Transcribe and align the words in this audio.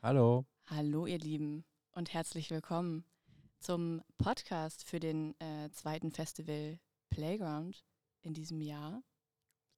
Hallo. 0.00 0.46
Hallo, 0.66 1.06
ihr 1.06 1.18
Lieben, 1.18 1.64
und 1.90 2.14
herzlich 2.14 2.50
willkommen 2.50 3.04
zum 3.58 4.00
Podcast 4.16 4.84
für 4.84 5.00
den 5.00 5.34
äh, 5.40 5.70
zweiten 5.72 6.12
Festival 6.12 6.78
Playground 7.10 7.84
in 8.22 8.32
diesem 8.32 8.60
Jahr. 8.60 9.02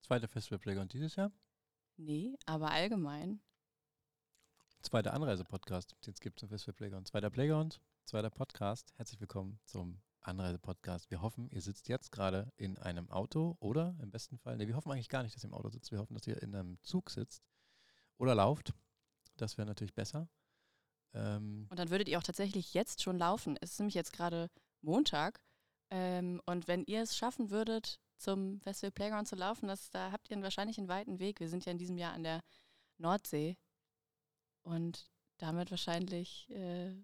Zweiter 0.02 0.28
Festival 0.28 0.58
Playground 0.58 0.92
dieses 0.92 1.16
Jahr? 1.16 1.32
Nee, 1.96 2.36
aber 2.44 2.70
allgemein. 2.70 3.40
Zweiter 4.82 5.14
Anreise-Podcast, 5.14 5.96
den 6.04 6.12
es 6.12 6.20
gibt 6.20 6.38
zum 6.38 6.50
Festival 6.50 6.74
Playground. 6.74 7.08
Zweiter 7.08 7.30
Playground, 7.30 7.80
zweiter 8.04 8.28
Podcast. 8.28 8.92
Herzlich 8.96 9.20
willkommen 9.22 9.58
zum 9.64 10.02
Anreise-Podcast. 10.20 11.10
Wir 11.10 11.22
hoffen, 11.22 11.48
ihr 11.48 11.62
sitzt 11.62 11.88
jetzt 11.88 12.12
gerade 12.12 12.52
in 12.58 12.76
einem 12.76 13.10
Auto 13.10 13.56
oder 13.58 13.96
im 14.02 14.10
besten 14.10 14.36
Fall, 14.36 14.58
nee, 14.58 14.66
wir 14.66 14.76
hoffen 14.76 14.92
eigentlich 14.92 15.08
gar 15.08 15.22
nicht, 15.22 15.34
dass 15.34 15.44
ihr 15.44 15.48
im 15.48 15.54
Auto 15.54 15.70
sitzt. 15.70 15.90
Wir 15.90 15.98
hoffen, 15.98 16.12
dass 16.12 16.26
ihr 16.26 16.42
in 16.42 16.54
einem 16.54 16.78
Zug 16.82 17.08
sitzt 17.08 17.42
oder 18.18 18.34
lauft. 18.34 18.74
Das 19.40 19.56
wäre 19.56 19.66
natürlich 19.66 19.94
besser. 19.94 20.28
Ähm 21.14 21.66
und 21.70 21.78
dann 21.78 21.90
würdet 21.90 22.08
ihr 22.08 22.18
auch 22.18 22.22
tatsächlich 22.22 22.74
jetzt 22.74 23.02
schon 23.02 23.18
laufen. 23.18 23.56
Es 23.60 23.72
ist 23.72 23.80
nämlich 23.80 23.94
jetzt 23.94 24.12
gerade 24.12 24.50
Montag. 24.82 25.40
Ähm, 25.90 26.40
und 26.46 26.68
wenn 26.68 26.84
ihr 26.84 27.02
es 27.02 27.16
schaffen 27.16 27.50
würdet, 27.50 27.98
zum 28.16 28.60
Festival 28.60 28.92
Playground 28.92 29.26
zu 29.26 29.36
laufen, 29.36 29.66
das, 29.66 29.90
da 29.90 30.12
habt 30.12 30.30
ihr 30.30 30.40
wahrscheinlich 30.42 30.78
einen 30.78 30.88
weiten 30.88 31.18
Weg. 31.18 31.40
Wir 31.40 31.48
sind 31.48 31.64
ja 31.64 31.72
in 31.72 31.78
diesem 31.78 31.96
Jahr 31.96 32.12
an 32.12 32.22
der 32.22 32.42
Nordsee. 32.98 33.56
Und 34.62 35.10
damit 35.38 35.70
wahrscheinlich. 35.70 36.50
Äh 36.50 36.94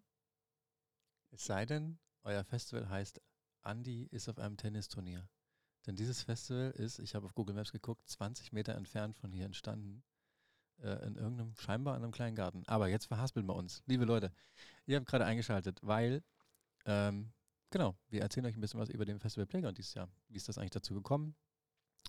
es 1.30 1.46
sei 1.46 1.64
denn, 1.64 1.98
euer 2.22 2.44
Festival 2.44 2.88
heißt 2.88 3.20
Andy 3.64 4.04
ist 4.10 4.28
auf 4.28 4.38
einem 4.38 4.56
Tennisturnier. 4.56 5.28
Denn 5.86 5.96
dieses 5.96 6.22
Festival 6.22 6.70
ist, 6.72 6.98
ich 6.98 7.14
habe 7.14 7.26
auf 7.26 7.34
Google 7.34 7.54
Maps 7.54 7.72
geguckt, 7.72 8.08
20 8.08 8.52
Meter 8.52 8.74
entfernt 8.74 9.16
von 9.16 9.32
hier 9.32 9.46
entstanden 9.46 10.04
äh, 10.82 11.06
in 11.06 11.16
irgendeinem, 11.16 11.54
scheinbar 11.56 11.96
in 11.96 12.02
einem 12.02 12.12
kleinen 12.12 12.36
Garten. 12.36 12.62
Aber 12.66 12.88
jetzt 12.88 13.06
verhaspeln 13.06 13.46
wir 13.46 13.54
uns. 13.54 13.82
Liebe 13.86 14.04
Leute, 14.04 14.32
ihr 14.86 14.96
habt 14.96 15.06
gerade 15.06 15.24
eingeschaltet, 15.24 15.80
weil, 15.82 16.22
ähm, 16.84 17.32
genau, 17.70 17.96
wir 18.08 18.22
erzählen 18.22 18.46
euch 18.46 18.56
ein 18.56 18.60
bisschen 18.60 18.80
was 18.80 18.88
über 18.88 19.04
den 19.04 19.18
Festival 19.18 19.46
Playground 19.46 19.78
dieses 19.78 19.94
Jahr. 19.94 20.08
Wie 20.28 20.36
ist 20.36 20.48
das 20.48 20.58
eigentlich 20.58 20.70
dazu 20.70 20.94
gekommen? 20.94 21.34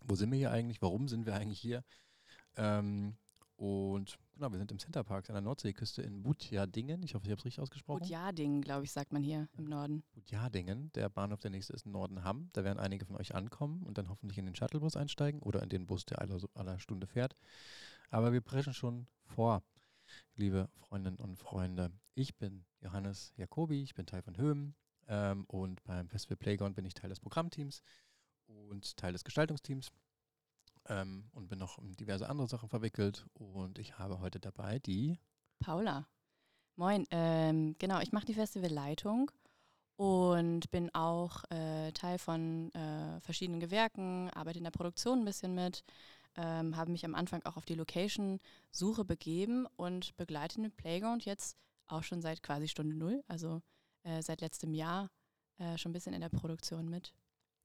Wo 0.06 0.16
sind 0.16 0.32
wir 0.32 0.38
hier 0.38 0.52
eigentlich? 0.52 0.82
Warum 0.82 1.08
sind 1.08 1.26
wir 1.26 1.36
eigentlich 1.36 1.60
hier? 1.60 1.84
Ähm, 2.56 3.16
und 3.58 4.20
genau, 4.36 4.52
wir 4.52 4.60
sind 4.60 4.72
im 4.72 4.78
Centerpark 4.78 5.30
an 5.30 5.34
der 5.34 5.42
Nordseeküste 5.42 6.04
in 6.04 6.22
Budjadingen. 6.22 7.02
Ich 7.02 7.16
hoffe, 7.16 7.26
ich 7.26 7.32
habe 7.32 7.40
es 7.40 7.46
richtig 7.46 7.60
ausgesprochen. 7.60 8.02
Budjadingen, 8.02 8.62
glaube 8.62 8.84
ich, 8.84 8.92
sagt 8.92 9.12
man 9.12 9.24
hier 9.24 9.50
im 9.58 9.66
Norden. 9.66 10.04
Budjadingen, 10.14 10.92
der 10.94 11.10
Bahnhof, 11.10 11.40
der 11.40 11.50
nächste 11.50 11.74
ist 11.74 11.88
in 11.88 11.92
Nordenham. 11.92 12.50
Da 12.54 12.64
werden 12.64 12.78
einige 12.78 13.06
von 13.06 13.16
euch 13.16 13.34
ankommen 13.34 13.82
und 13.82 13.98
dann 13.98 14.10
hoffentlich 14.10 14.38
in 14.38 14.46
den 14.46 14.56
Shuttlebus 14.56 14.96
einsteigen 14.96 15.42
oder 15.42 15.64
in 15.64 15.70
den 15.70 15.88
Bus, 15.88 16.06
der 16.06 16.22
aller, 16.22 16.40
aller 16.54 16.78
Stunde 16.78 17.08
fährt. 17.08 17.36
Aber 18.10 18.32
wir 18.32 18.42
preschen 18.42 18.74
schon 18.74 19.08
vor, 19.26 19.64
liebe 20.36 20.70
Freundinnen 20.76 21.18
und 21.18 21.36
Freunde. 21.36 21.92
Ich 22.16 22.38
bin 22.38 22.66
Johannes 22.80 23.34
Jacobi, 23.36 23.84
ich 23.84 23.96
bin 23.96 24.06
Teil 24.06 24.22
von 24.22 24.38
Höhm 24.38 24.76
ähm, 25.08 25.44
und 25.48 25.84
beim 25.84 26.08
Festival 26.08 26.38
Playground 26.38 26.76
bin 26.76 26.86
ich 26.86 26.94
Teil 26.94 27.10
des 27.10 27.20
Programmteams 27.20 27.82
und 28.46 28.96
Teil 28.96 29.12
des 29.12 29.26
Gestaltungsteams 29.26 29.92
ähm, 30.88 31.30
und 31.34 31.50
bin 31.50 31.60
noch 31.60 31.80
in 31.80 31.98
diverse 31.98 32.30
andere 32.30 32.48
Sachen 32.48 32.70
verwickelt. 32.70 33.26
Und 33.34 33.78
ich 33.78 34.00
habe 34.00 34.22
heute 34.22 34.40
dabei 34.40 34.80
die 34.80 35.20
Paula. 35.60 36.08
Moin, 36.78 37.06
ähm, 37.12 37.76
genau, 37.78 38.00
ich 38.00 38.14
mache 38.14 38.26
die 38.26 38.36
Festivalleitung 38.36 39.32
und 39.98 40.70
bin 40.72 40.94
auch 40.94 41.44
äh, 41.50 41.92
Teil 41.92 42.20
von 42.20 42.74
äh, 42.74 43.20
verschiedenen 43.20 43.60
Gewerken, 43.60 44.30
arbeite 44.30 44.60
in 44.60 44.64
der 44.64 44.72
Produktion 44.72 45.20
ein 45.20 45.26
bisschen 45.26 45.56
mit, 45.56 45.84
ähm, 46.38 46.78
habe 46.78 46.92
mich 46.92 47.04
am 47.04 47.16
Anfang 47.16 47.42
auch 47.44 47.58
auf 47.58 47.66
die 47.66 47.76
Location-Suche 47.76 49.04
begeben 49.04 49.68
und 49.76 50.16
begleite 50.18 50.62
den 50.62 50.72
Playground 50.72 51.26
jetzt 51.26 51.58
auch 51.88 52.04
schon 52.04 52.22
seit 52.22 52.44
quasi 52.44 52.68
Stunde 52.68 52.96
Null, 52.96 53.24
also 53.28 53.62
äh, 54.04 54.22
seit 54.22 54.42
letztem 54.42 54.74
Jahr 54.74 55.10
äh, 55.58 55.78
schon 55.78 55.90
ein 55.90 55.94
bisschen 55.94 56.14
in 56.14 56.22
der 56.22 56.30
Produktion 56.30 56.90
mit. 56.90 57.14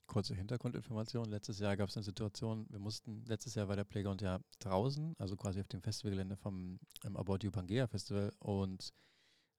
Kurze 0.06 0.34
Hintergrundinformation. 0.34 1.26
Letztes 1.26 1.58
Jahr 1.58 1.76
gab 1.76 1.88
es 1.88 1.96
eine 1.96 2.04
Situation, 2.04 2.66
wir 2.70 2.78
mussten, 2.78 3.24
letztes 3.26 3.54
Jahr 3.54 3.68
war 3.68 3.76
der 3.76 3.84
Playground 3.84 4.20
ja 4.20 4.40
draußen, 4.58 5.14
also 5.18 5.36
quasi 5.36 5.60
auf 5.60 5.68
dem 5.68 5.82
Festivalgelände 5.82 6.36
vom 6.36 6.78
ähm, 7.04 7.16
About 7.16 7.38
You 7.42 7.50
Pangea 7.50 7.86
Festival. 7.86 8.32
Und 8.38 8.92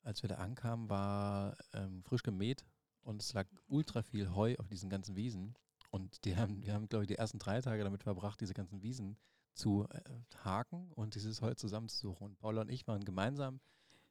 als 0.01 0.21
wir 0.21 0.27
da 0.29 0.35
ankamen, 0.35 0.89
war 0.89 1.55
ähm, 1.73 2.03
frisch 2.03 2.23
gemäht 2.23 2.65
und 3.01 3.21
es 3.21 3.33
lag 3.33 3.47
ultra 3.67 4.01
viel 4.01 4.33
Heu 4.35 4.55
auf 4.57 4.67
diesen 4.67 4.89
ganzen 4.89 5.15
Wiesen. 5.15 5.55
Und 5.93 6.25
die 6.25 6.35
haben, 6.37 6.63
wir 6.63 6.73
haben, 6.73 6.89
glaube 6.89 7.03
ich, 7.03 7.07
die 7.07 7.17
ersten 7.17 7.37
drei 7.37 7.61
Tage 7.61 7.83
damit 7.83 8.01
verbracht, 8.01 8.41
diese 8.41 8.55
ganzen 8.55 8.81
Wiesen 8.81 9.15
zu 9.53 9.87
äh, 9.91 9.99
haken 10.43 10.91
und 10.93 11.13
dieses 11.13 11.43
Heu 11.43 11.53
zusammenzusuchen. 11.53 12.25
Und 12.25 12.39
Paula 12.39 12.61
und 12.61 12.69
ich 12.71 12.87
waren 12.87 13.05
gemeinsam 13.05 13.59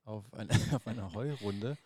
auf, 0.04 0.32
ein, 0.32 0.48
auf 0.72 0.86
einer 0.86 1.12
Heurunde 1.12 1.76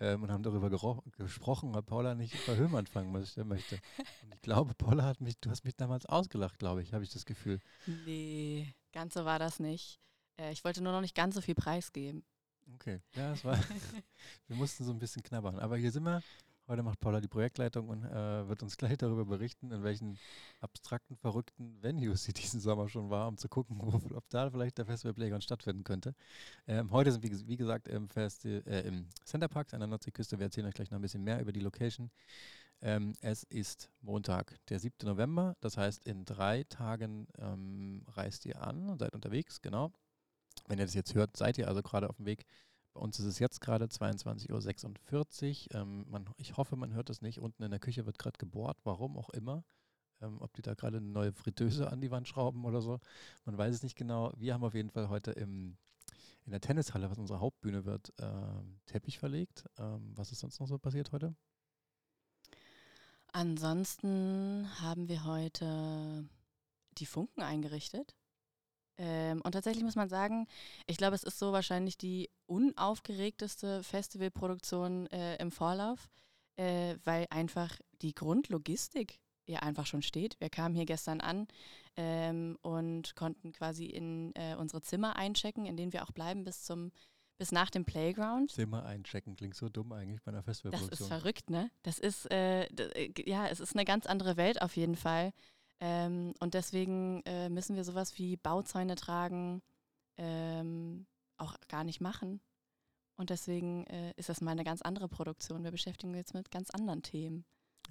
ähm, 0.00 0.22
und 0.22 0.30
haben 0.30 0.42
darüber 0.42 0.70
gesprochen, 0.70 1.74
weil 1.74 1.82
Paula 1.82 2.14
nicht 2.14 2.34
bei 2.46 2.56
Höhm 2.56 2.74
anfangen 2.74 3.12
möchte. 3.12 3.42
Und 3.42 4.34
ich 4.34 4.40
glaube, 4.40 4.72
Paula 4.72 5.04
hat 5.04 5.20
mich, 5.20 5.38
du 5.38 5.50
hast 5.50 5.62
mich 5.62 5.76
damals 5.76 6.06
ausgelacht, 6.06 6.58
glaube 6.58 6.80
ich, 6.80 6.94
habe 6.94 7.04
ich 7.04 7.10
das 7.10 7.26
Gefühl. 7.26 7.60
Nee, 8.06 8.74
ganz 8.94 9.12
so 9.12 9.26
war 9.26 9.38
das 9.38 9.60
nicht. 9.60 10.00
Äh, 10.38 10.52
ich 10.52 10.64
wollte 10.64 10.82
nur 10.82 10.92
noch 10.92 11.02
nicht 11.02 11.14
ganz 11.14 11.34
so 11.34 11.42
viel 11.42 11.54
preisgeben. 11.54 12.24
Okay, 12.76 13.02
ja, 13.14 13.34
es 13.34 13.44
war, 13.44 13.58
wir 14.46 14.56
mussten 14.56 14.84
so 14.84 14.90
ein 14.90 14.98
bisschen 14.98 15.22
knabbern. 15.22 15.58
Aber 15.58 15.76
hier 15.76 15.92
sind 15.92 16.04
wir 16.04 16.22
Heute 16.68 16.82
macht 16.82 17.00
Paula 17.00 17.22
die 17.22 17.28
Projektleitung 17.28 17.88
und 17.88 18.04
äh, 18.04 18.46
wird 18.46 18.62
uns 18.62 18.76
gleich 18.76 18.98
darüber 18.98 19.24
berichten, 19.24 19.72
in 19.72 19.82
welchen 19.82 20.18
abstrakten, 20.60 21.16
verrückten 21.16 21.82
Venues 21.82 22.24
sie 22.24 22.34
diesen 22.34 22.60
Sommer 22.60 22.90
schon 22.90 23.08
war, 23.08 23.26
um 23.26 23.38
zu 23.38 23.48
gucken, 23.48 23.78
wo, 23.80 24.14
ob 24.14 24.28
da 24.28 24.50
vielleicht 24.50 24.76
der 24.76 24.84
Festival 24.84 25.14
Playground 25.14 25.42
stattfinden 25.42 25.82
könnte. 25.82 26.14
Ähm, 26.66 26.90
heute 26.90 27.10
sind 27.10 27.22
wir, 27.22 27.30
wie 27.48 27.56
gesagt, 27.56 27.88
im, 27.88 28.10
Festi 28.10 28.58
äh, 28.66 28.86
im 28.86 29.08
Centerpark 29.24 29.72
an 29.72 29.80
der 29.80 29.86
Nordseeküste. 29.86 30.38
Wir 30.38 30.44
erzählen 30.44 30.66
euch 30.66 30.74
gleich 30.74 30.90
noch 30.90 30.98
ein 30.98 31.02
bisschen 31.02 31.24
mehr 31.24 31.40
über 31.40 31.52
die 31.52 31.60
Location. 31.60 32.10
Ähm, 32.82 33.14
es 33.22 33.44
ist 33.44 33.90
Montag, 34.02 34.58
der 34.68 34.78
7. 34.78 34.94
November. 35.04 35.56
Das 35.60 35.78
heißt, 35.78 36.04
in 36.06 36.26
drei 36.26 36.64
Tagen 36.64 37.28
ähm, 37.38 38.04
reist 38.08 38.44
ihr 38.44 38.60
an 38.60 38.90
und 38.90 38.98
seid 38.98 39.14
unterwegs, 39.14 39.62
genau. 39.62 39.90
Wenn 40.66 40.78
ihr 40.78 40.84
das 40.84 40.94
jetzt 40.94 41.14
hört, 41.14 41.34
seid 41.34 41.56
ihr 41.56 41.66
also 41.66 41.82
gerade 41.82 42.10
auf 42.10 42.16
dem 42.16 42.26
Weg 42.26 42.44
bei 42.98 43.04
uns 43.04 43.20
ist 43.20 43.26
es 43.26 43.38
jetzt 43.38 43.60
gerade 43.60 43.84
22.46 43.84 45.68
Uhr. 45.72 45.80
Ähm, 45.80 46.04
man, 46.10 46.28
ich 46.36 46.56
hoffe, 46.56 46.74
man 46.74 46.94
hört 46.94 47.10
das 47.10 47.22
nicht. 47.22 47.38
Unten 47.38 47.62
in 47.62 47.70
der 47.70 47.78
Küche 47.78 48.06
wird 48.06 48.18
gerade 48.18 48.38
gebohrt, 48.38 48.76
warum 48.82 49.16
auch 49.16 49.30
immer. 49.30 49.64
Ähm, 50.20 50.38
ob 50.40 50.52
die 50.54 50.62
da 50.62 50.74
gerade 50.74 50.96
eine 50.96 51.06
neue 51.06 51.32
Fritteuse 51.32 51.92
an 51.92 52.00
die 52.00 52.10
Wand 52.10 52.26
schrauben 52.26 52.64
oder 52.64 52.80
so. 52.80 52.98
Man 53.44 53.56
weiß 53.56 53.72
es 53.72 53.82
nicht 53.84 53.94
genau. 53.94 54.32
Wir 54.36 54.52
haben 54.52 54.64
auf 54.64 54.74
jeden 54.74 54.90
Fall 54.90 55.08
heute 55.08 55.30
im, 55.30 55.76
in 56.44 56.50
der 56.50 56.60
Tennishalle, 56.60 57.08
was 57.08 57.18
unsere 57.18 57.38
Hauptbühne 57.38 57.84
wird, 57.84 58.12
äh, 58.18 58.62
Teppich 58.86 59.20
verlegt. 59.20 59.64
Ähm, 59.78 60.12
was 60.16 60.32
ist 60.32 60.40
sonst 60.40 60.58
noch 60.58 60.66
so 60.66 60.76
passiert 60.76 61.12
heute? 61.12 61.36
Ansonsten 63.30 64.68
haben 64.80 65.06
wir 65.06 65.24
heute 65.24 66.28
die 66.98 67.06
Funken 67.06 67.42
eingerichtet. 67.42 68.16
Ähm, 68.98 69.40
und 69.42 69.52
tatsächlich 69.52 69.84
muss 69.84 69.96
man 69.96 70.08
sagen, 70.08 70.46
ich 70.86 70.96
glaube, 70.96 71.14
es 71.14 71.22
ist 71.22 71.38
so 71.38 71.52
wahrscheinlich 71.52 71.96
die 71.96 72.30
unaufgeregteste 72.46 73.82
Festivalproduktion 73.84 75.06
äh, 75.06 75.36
im 75.36 75.52
Vorlauf, 75.52 76.08
äh, 76.56 76.96
weil 77.04 77.26
einfach 77.30 77.78
die 78.02 78.14
Grundlogistik 78.14 79.20
ja 79.46 79.60
einfach 79.60 79.86
schon 79.86 80.02
steht. 80.02 80.36
Wir 80.40 80.50
kamen 80.50 80.74
hier 80.74 80.84
gestern 80.84 81.20
an 81.20 81.46
ähm, 81.96 82.58
und 82.62 83.14
konnten 83.14 83.52
quasi 83.52 83.86
in 83.86 84.32
äh, 84.34 84.56
unsere 84.56 84.82
Zimmer 84.82 85.16
einchecken, 85.16 85.64
in 85.64 85.76
denen 85.76 85.92
wir 85.92 86.02
auch 86.02 86.12
bleiben 86.12 86.44
bis 86.44 86.64
zum 86.64 86.90
bis 87.38 87.52
nach 87.52 87.70
dem 87.70 87.84
Playground. 87.84 88.50
Zimmer 88.50 88.84
einchecken 88.84 89.36
klingt 89.36 89.54
so 89.54 89.68
dumm 89.68 89.92
eigentlich 89.92 90.20
bei 90.22 90.32
einer 90.32 90.42
Festivalproduktion. 90.42 90.90
Das 90.90 91.00
ist 91.00 91.06
verrückt, 91.06 91.50
ne? 91.50 91.70
Das 91.84 92.00
ist 92.00 92.28
äh, 92.32 92.66
ja, 93.24 93.46
es 93.46 93.60
ist 93.60 93.74
eine 93.74 93.84
ganz 93.84 94.06
andere 94.06 94.36
Welt 94.36 94.60
auf 94.60 94.76
jeden 94.76 94.96
Fall. 94.96 95.32
Ähm, 95.80 96.34
und 96.40 96.54
deswegen 96.54 97.22
äh, 97.24 97.48
müssen 97.48 97.76
wir 97.76 97.84
sowas 97.84 98.18
wie 98.18 98.36
Bauzäune 98.36 98.96
tragen 98.96 99.62
ähm, 100.18 101.06
auch 101.36 101.54
gar 101.68 101.84
nicht 101.84 102.00
machen. 102.00 102.40
Und 103.16 103.30
deswegen 103.30 103.84
äh, 103.86 104.12
ist 104.16 104.28
das 104.28 104.40
mal 104.40 104.52
eine 104.52 104.64
ganz 104.64 104.82
andere 104.82 105.08
Produktion. 105.08 105.64
Wir 105.64 105.70
beschäftigen 105.70 106.10
uns 106.10 106.18
jetzt 106.18 106.34
mit 106.34 106.50
ganz 106.50 106.70
anderen 106.70 107.02
Themen. 107.02 107.44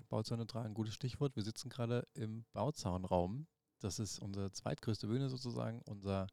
Bauzäune 0.09 0.45
tragen, 0.45 0.73
gutes 0.73 0.93
Stichwort. 0.93 1.35
Wir 1.35 1.43
sitzen 1.43 1.69
gerade 1.69 2.07
im 2.13 2.45
Bauzaunraum. 2.53 3.47
Das 3.79 3.99
ist 3.99 4.19
unsere 4.19 4.51
zweitgrößte 4.51 5.07
Bühne 5.07 5.29
sozusagen, 5.29 5.81
unser 5.85 6.27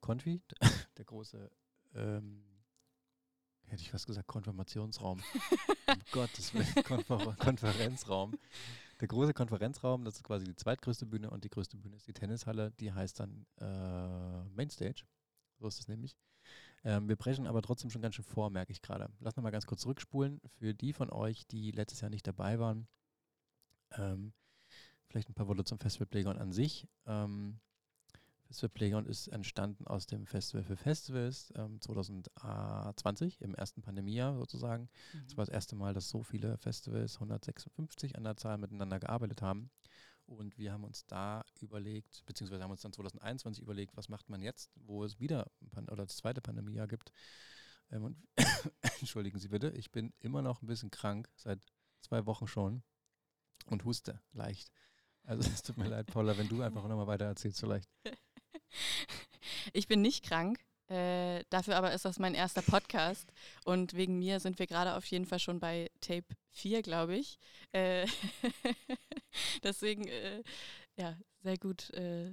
Konfi, 0.00 0.42
der 0.98 1.04
große, 1.04 1.50
ähm, 1.94 2.44
hätte 3.66 3.82
ich 3.82 3.94
was 3.94 4.06
gesagt, 4.06 4.28
Konfirmationsraum. 4.28 5.22
um 5.88 5.94
Gottes 6.12 6.52
Willen, 6.54 6.84
Konfer 6.84 7.36
Konferenzraum. 7.38 8.38
Der 9.00 9.08
große 9.08 9.34
Konferenzraum, 9.34 10.04
das 10.04 10.16
ist 10.16 10.24
quasi 10.24 10.46
die 10.46 10.56
zweitgrößte 10.56 11.04
Bühne 11.04 11.28
und 11.30 11.44
die 11.44 11.50
größte 11.50 11.76
Bühne 11.76 11.96
ist 11.96 12.06
die 12.06 12.14
Tennishalle, 12.14 12.72
die 12.80 12.92
heißt 12.92 13.20
dann 13.20 13.46
äh, 13.60 14.44
Mainstage. 14.54 15.04
So 15.58 15.68
ist 15.68 15.80
es 15.80 15.88
nämlich. 15.88 16.16
Ähm, 16.82 17.08
wir 17.08 17.16
brechen 17.16 17.46
aber 17.46 17.60
trotzdem 17.62 17.90
schon 17.90 18.00
ganz 18.00 18.14
schön 18.14 18.24
vor, 18.24 18.48
merke 18.48 18.72
ich 18.72 18.80
gerade. 18.80 19.10
Lass 19.20 19.36
noch 19.36 19.42
mal 19.42 19.50
ganz 19.50 19.66
kurz 19.66 19.82
zurückspulen. 19.82 20.40
Für 20.58 20.72
die 20.72 20.92
von 20.92 21.10
euch, 21.10 21.46
die 21.46 21.72
letztes 21.72 22.00
Jahr 22.00 22.10
nicht 22.10 22.26
dabei 22.26 22.58
waren, 22.58 22.88
ähm, 23.92 24.32
vielleicht 25.08 25.28
ein 25.28 25.34
paar 25.34 25.48
Worte 25.48 25.64
zum 25.64 25.78
Festival 25.78 26.06
Playground 26.06 26.38
an 26.38 26.52
sich. 26.52 26.88
Ähm, 27.06 27.60
Festival 28.46 28.68
Playground 28.70 29.08
ist 29.08 29.28
entstanden 29.28 29.86
aus 29.86 30.06
dem 30.06 30.26
Festival 30.26 30.64
für 30.64 30.76
Festivals 30.76 31.52
ähm, 31.56 31.80
2020, 31.80 33.40
im 33.40 33.54
ersten 33.54 33.82
Pandemiejahr 33.82 34.36
sozusagen. 34.36 34.88
Es 35.26 35.32
Mhm. 35.32 35.36
war 35.36 35.44
das 35.44 35.54
erste 35.54 35.76
Mal, 35.76 35.94
dass 35.94 36.08
so 36.08 36.22
viele 36.22 36.56
Festivals, 36.58 37.14
156 37.14 38.16
an 38.16 38.24
der 38.24 38.36
Zahl, 38.36 38.58
miteinander 38.58 39.00
gearbeitet 39.00 39.42
haben. 39.42 39.70
Und 40.26 40.58
wir 40.58 40.72
haben 40.72 40.84
uns 40.84 41.06
da 41.06 41.44
überlegt, 41.60 42.24
beziehungsweise 42.26 42.62
haben 42.62 42.70
uns 42.72 42.80
dann 42.82 42.92
2021 42.92 43.62
überlegt, 43.62 43.96
was 43.96 44.08
macht 44.08 44.28
man 44.28 44.42
jetzt, 44.42 44.70
wo 44.74 45.04
es 45.04 45.20
wieder 45.20 45.50
Pan 45.70 45.88
oder 45.88 46.04
das 46.04 46.16
zweite 46.16 46.40
Pandemiejahr 46.40 46.88
gibt. 46.88 47.12
Ähm, 47.90 48.04
und 48.04 48.16
entschuldigen 49.00 49.38
Sie 49.38 49.48
bitte, 49.48 49.70
ich 49.70 49.90
bin 49.92 50.12
immer 50.18 50.42
noch 50.42 50.62
ein 50.62 50.66
bisschen 50.66 50.90
krank, 50.90 51.28
seit 51.36 51.64
zwei 52.00 52.26
Wochen 52.26 52.46
schon 52.48 52.82
und 53.66 53.84
huste 53.84 54.20
leicht. 54.32 54.70
Also 55.22 55.48
es 55.48 55.62
tut 55.62 55.76
mir 55.76 55.88
leid, 55.88 56.06
Paula, 56.06 56.36
wenn 56.38 56.48
du 56.48 56.62
einfach 56.62 56.86
nochmal 56.88 57.06
weiter 57.08 57.24
erzählst 57.26 57.60
vielleicht. 57.60 57.88
Ich 59.72 59.86
bin 59.86 60.02
nicht 60.02 60.24
krank. 60.24 60.58
Äh, 60.88 61.44
dafür 61.50 61.76
aber 61.76 61.92
ist 61.92 62.04
das 62.04 62.18
mein 62.18 62.34
erster 62.34 62.62
Podcast 62.62 63.32
und 63.64 63.94
wegen 63.94 64.18
mir 64.18 64.38
sind 64.38 64.60
wir 64.60 64.68
gerade 64.68 64.94
auf 64.94 65.04
jeden 65.06 65.26
Fall 65.26 65.40
schon 65.40 65.58
bei 65.58 65.90
Tape 66.00 66.26
4, 66.52 66.82
glaube 66.82 67.16
ich. 67.16 67.38
Äh, 67.72 68.06
deswegen, 69.64 70.06
äh, 70.06 70.42
ja, 70.96 71.16
sehr 71.42 71.56
gut 71.58 71.90
äh, 71.90 72.30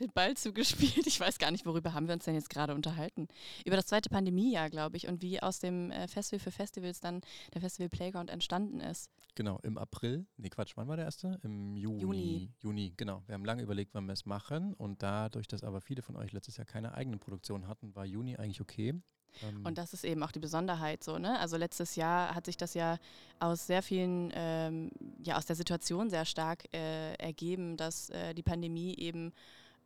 den 0.00 0.12
Ball 0.12 0.34
zugespielt. 0.36 1.06
Ich 1.06 1.20
weiß 1.20 1.38
gar 1.38 1.50
nicht, 1.50 1.66
worüber 1.66 1.92
haben 1.92 2.06
wir 2.06 2.14
uns 2.14 2.24
denn 2.24 2.34
jetzt 2.34 2.50
gerade 2.50 2.74
unterhalten. 2.74 3.28
Über 3.64 3.76
das 3.76 3.86
zweite 3.86 4.10
Pandemiejahr, 4.10 4.70
glaube 4.70 4.96
ich, 4.96 5.06
und 5.06 5.22
wie 5.22 5.42
aus 5.42 5.58
dem 5.58 5.90
äh, 5.90 6.08
Festival 6.08 6.40
für 6.40 6.50
Festivals 6.50 7.00
dann 7.00 7.20
der 7.54 7.60
Festival 7.60 7.88
Playground 7.88 8.30
entstanden 8.30 8.80
ist. 8.80 9.10
Genau, 9.34 9.58
im 9.62 9.78
April, 9.78 10.26
nee 10.36 10.48
Quatsch, 10.48 10.72
wann 10.76 10.88
war 10.88 10.96
der 10.96 11.04
erste? 11.04 11.38
Im 11.42 11.76
Juni. 11.76 12.00
Juni. 12.00 12.52
Juni, 12.60 12.94
genau. 12.96 13.22
Wir 13.26 13.34
haben 13.34 13.44
lange 13.44 13.62
überlegt, 13.62 13.94
wann 13.94 14.06
wir 14.06 14.12
es 14.12 14.26
machen 14.26 14.74
und 14.74 15.02
dadurch, 15.02 15.48
dass 15.48 15.64
aber 15.64 15.80
viele 15.80 16.02
von 16.02 16.16
euch 16.16 16.32
letztes 16.32 16.56
Jahr 16.56 16.66
keine 16.66 16.94
eigene 16.94 17.18
Produktion 17.18 17.66
hatten, 17.68 17.94
war 17.94 18.04
Juni 18.04 18.36
eigentlich 18.36 18.60
okay. 18.60 19.00
Ähm, 19.42 19.64
Und 19.64 19.78
das 19.78 19.92
ist 19.92 20.04
eben 20.04 20.22
auch 20.22 20.32
die 20.32 20.40
Besonderheit 20.40 21.04
so, 21.04 21.18
ne? 21.18 21.38
Also 21.38 21.56
letztes 21.56 21.96
Jahr 21.96 22.34
hat 22.34 22.46
sich 22.46 22.56
das 22.56 22.74
ja 22.74 22.98
aus 23.38 23.66
sehr 23.66 23.82
vielen, 23.82 24.32
ähm, 24.34 24.90
ja, 25.22 25.36
aus 25.36 25.46
der 25.46 25.56
Situation 25.56 26.10
sehr 26.10 26.24
stark 26.24 26.64
äh, 26.74 27.14
ergeben, 27.14 27.76
dass 27.76 28.10
äh, 28.10 28.34
die 28.34 28.42
Pandemie 28.42 28.94
eben 28.96 29.32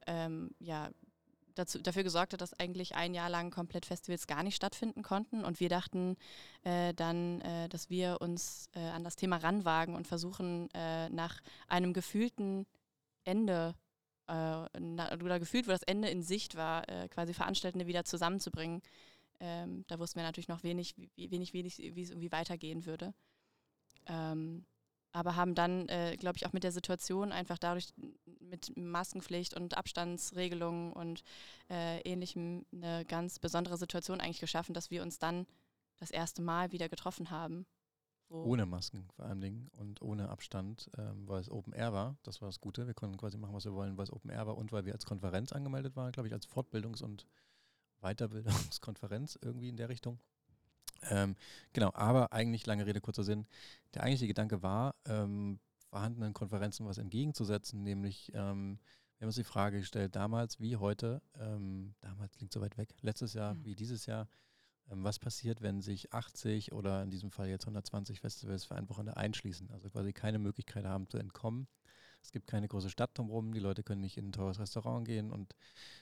ähm, 0.06 0.50
ja 0.58 0.90
dazu, 1.54 1.80
dafür 1.80 2.02
gesorgt 2.02 2.32
hat, 2.32 2.40
dass 2.40 2.58
eigentlich 2.58 2.94
ein 2.94 3.14
Jahr 3.14 3.30
lang 3.30 3.50
komplett 3.50 3.86
Festivals 3.86 4.26
gar 4.26 4.42
nicht 4.42 4.56
stattfinden 4.56 5.02
konnten. 5.02 5.44
Und 5.44 5.60
wir 5.60 5.68
dachten 5.68 6.16
äh, 6.62 6.94
dann, 6.94 7.40
äh, 7.40 7.68
dass 7.68 7.90
wir 7.90 8.20
uns 8.20 8.68
äh, 8.74 8.80
an 8.80 9.04
das 9.04 9.16
Thema 9.16 9.36
ranwagen 9.36 9.94
und 9.94 10.06
versuchen, 10.06 10.68
äh, 10.74 11.08
nach 11.08 11.40
einem 11.68 11.92
gefühlten 11.92 12.66
Ende 13.24 13.74
äh, 14.28 14.64
na, 14.78 15.12
oder 15.12 15.38
gefühlt, 15.38 15.66
wo 15.66 15.70
das 15.70 15.82
Ende 15.82 16.08
in 16.08 16.22
Sicht 16.22 16.56
war, 16.56 16.88
äh, 16.88 17.08
quasi 17.08 17.34
Veranstaltende 17.34 17.86
wieder 17.86 18.04
zusammenzubringen. 18.04 18.82
Ähm, 19.40 19.84
da 19.88 19.98
wussten 19.98 20.18
wir 20.18 20.24
natürlich 20.24 20.48
noch 20.48 20.62
wenig, 20.62 20.94
wie, 20.96 21.30
wenig, 21.30 21.52
wenig 21.52 21.78
wie 21.78 22.02
es 22.02 22.10
irgendwie 22.10 22.32
weitergehen 22.32 22.86
würde. 22.86 23.12
Ähm, 24.06 24.64
aber 25.14 25.36
haben 25.36 25.54
dann, 25.54 25.88
äh, 25.88 26.16
glaube 26.18 26.36
ich, 26.36 26.44
auch 26.44 26.52
mit 26.52 26.64
der 26.64 26.72
Situation 26.72 27.32
einfach 27.32 27.56
dadurch 27.58 27.94
mit 28.40 28.76
Maskenpflicht 28.76 29.54
und 29.54 29.76
Abstandsregelungen 29.76 30.92
und 30.92 31.22
äh, 31.70 32.00
ähnlichem 32.00 32.66
eine 32.72 33.04
ganz 33.06 33.38
besondere 33.38 33.76
Situation 33.78 34.20
eigentlich 34.20 34.40
geschaffen, 34.40 34.74
dass 34.74 34.90
wir 34.90 35.02
uns 35.02 35.18
dann 35.18 35.46
das 35.98 36.10
erste 36.10 36.42
Mal 36.42 36.72
wieder 36.72 36.88
getroffen 36.88 37.30
haben. 37.30 37.64
wo- 38.28 38.42
ohne 38.44 38.66
Masken 38.66 39.06
vor 39.14 39.26
allem 39.26 39.40
Dingen 39.40 39.68
und 39.78 40.02
ohne 40.02 40.28
Abstand, 40.30 40.90
ähm, 40.98 41.28
weil 41.28 41.40
es 41.40 41.50
Open 41.50 41.72
Air 41.72 41.92
war. 41.92 42.16
Das 42.24 42.40
war 42.40 42.48
das 42.48 42.60
Gute. 42.60 42.86
Wir 42.86 42.94
konnten 42.94 43.16
quasi 43.16 43.36
machen, 43.38 43.54
was 43.54 43.64
wir 43.66 43.74
wollen, 43.74 43.96
weil 43.96 44.04
es 44.04 44.12
Open 44.12 44.30
Air 44.30 44.46
war 44.48 44.56
und 44.56 44.72
weil 44.72 44.84
wir 44.86 44.94
als 44.94 45.04
Konferenz 45.06 45.52
angemeldet 45.52 45.94
waren, 45.94 46.10
glaube 46.10 46.26
ich, 46.28 46.32
als 46.34 46.48
Fortbildungs- 46.48 47.02
und 47.02 47.26
Weiterbildungskonferenz 48.00 49.38
irgendwie 49.42 49.68
in 49.68 49.76
der 49.76 49.88
Richtung. 49.88 50.18
Ähm, 51.10 51.36
genau, 51.72 51.90
aber 51.94 52.32
eigentlich 52.32 52.66
lange 52.66 52.86
Rede, 52.86 53.00
kurzer 53.00 53.24
Sinn. 53.24 53.46
Der 53.94 54.02
eigentliche 54.02 54.26
Gedanke 54.28 54.62
war, 54.62 54.94
ähm, 55.06 55.58
vorhandenen 55.90 56.32
Konferenzen 56.32 56.86
was 56.86 56.98
entgegenzusetzen, 56.98 57.82
nämlich 57.82 58.32
ähm, 58.34 58.78
wir 59.18 59.26
haben 59.26 59.28
uns 59.28 59.36
die 59.36 59.44
Frage 59.44 59.78
gestellt, 59.78 60.16
damals 60.16 60.58
wie 60.60 60.76
heute, 60.76 61.22
ähm, 61.38 61.94
damals 62.00 62.36
klingt 62.36 62.52
so 62.52 62.60
weit 62.60 62.76
weg, 62.76 62.94
letztes 63.00 63.32
Jahr 63.34 63.54
Mhm. 63.54 63.64
wie 63.64 63.74
dieses 63.76 64.06
Jahr, 64.06 64.28
ähm, 64.90 65.04
was 65.04 65.18
passiert, 65.18 65.62
wenn 65.62 65.80
sich 65.80 66.12
80 66.12 66.72
oder 66.72 67.02
in 67.02 67.10
diesem 67.10 67.30
Fall 67.30 67.48
jetzt 67.48 67.64
120 67.66 68.20
Festivals 68.20 68.64
für 68.64 68.74
ein 68.74 68.88
Wochenende 68.88 69.16
einschließen, 69.16 69.70
also 69.70 69.88
quasi 69.88 70.12
keine 70.12 70.38
Möglichkeit 70.38 70.84
haben 70.84 71.08
zu 71.08 71.18
entkommen. 71.18 71.68
Es 72.22 72.32
gibt 72.32 72.46
keine 72.48 72.68
große 72.68 72.90
Stadt 72.90 73.16
drumherum, 73.16 73.52
die 73.52 73.60
Leute 73.60 73.82
können 73.82 74.00
nicht 74.00 74.16
in 74.16 74.28
ein 74.28 74.32
teures 74.32 74.58
Restaurant 74.58 75.06
gehen 75.06 75.30
und 75.30 75.54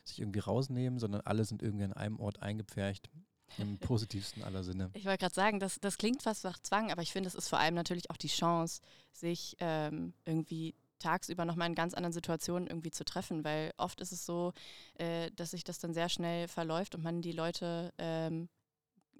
sich 0.04 0.20
irgendwie 0.20 0.38
rausnehmen, 0.38 0.98
sondern 0.98 1.20
alle 1.22 1.44
sind 1.44 1.62
irgendwie 1.62 1.84
an 1.84 1.92
einem 1.92 2.18
Ort 2.18 2.40
eingepfercht, 2.40 3.10
im 3.58 3.78
positivsten 3.80 4.42
aller 4.42 4.64
Sinne. 4.64 4.90
Ich 4.94 5.04
wollte 5.04 5.18
gerade 5.18 5.34
sagen, 5.34 5.60
das, 5.60 5.78
das 5.80 5.98
klingt 5.98 6.22
fast 6.22 6.44
nach 6.44 6.58
Zwang, 6.58 6.90
aber 6.90 7.02
ich 7.02 7.12
finde, 7.12 7.28
es 7.28 7.34
ist 7.34 7.48
vor 7.48 7.58
allem 7.58 7.74
natürlich 7.74 8.10
auch 8.10 8.16
die 8.16 8.28
Chance, 8.28 8.80
sich 9.12 9.56
ähm, 9.60 10.14
irgendwie 10.24 10.74
tagsüber 10.98 11.44
nochmal 11.44 11.68
in 11.68 11.74
ganz 11.74 11.94
anderen 11.94 12.12
Situationen 12.12 12.68
irgendwie 12.68 12.90
zu 12.90 13.04
treffen, 13.04 13.44
weil 13.44 13.72
oft 13.76 14.00
ist 14.00 14.12
es 14.12 14.24
so, 14.24 14.52
äh, 14.94 15.30
dass 15.32 15.50
sich 15.50 15.64
das 15.64 15.78
dann 15.78 15.92
sehr 15.92 16.08
schnell 16.08 16.48
verläuft 16.48 16.94
und 16.94 17.02
man 17.02 17.22
die 17.22 17.32
Leute 17.32 17.92
ähm, 17.98 18.48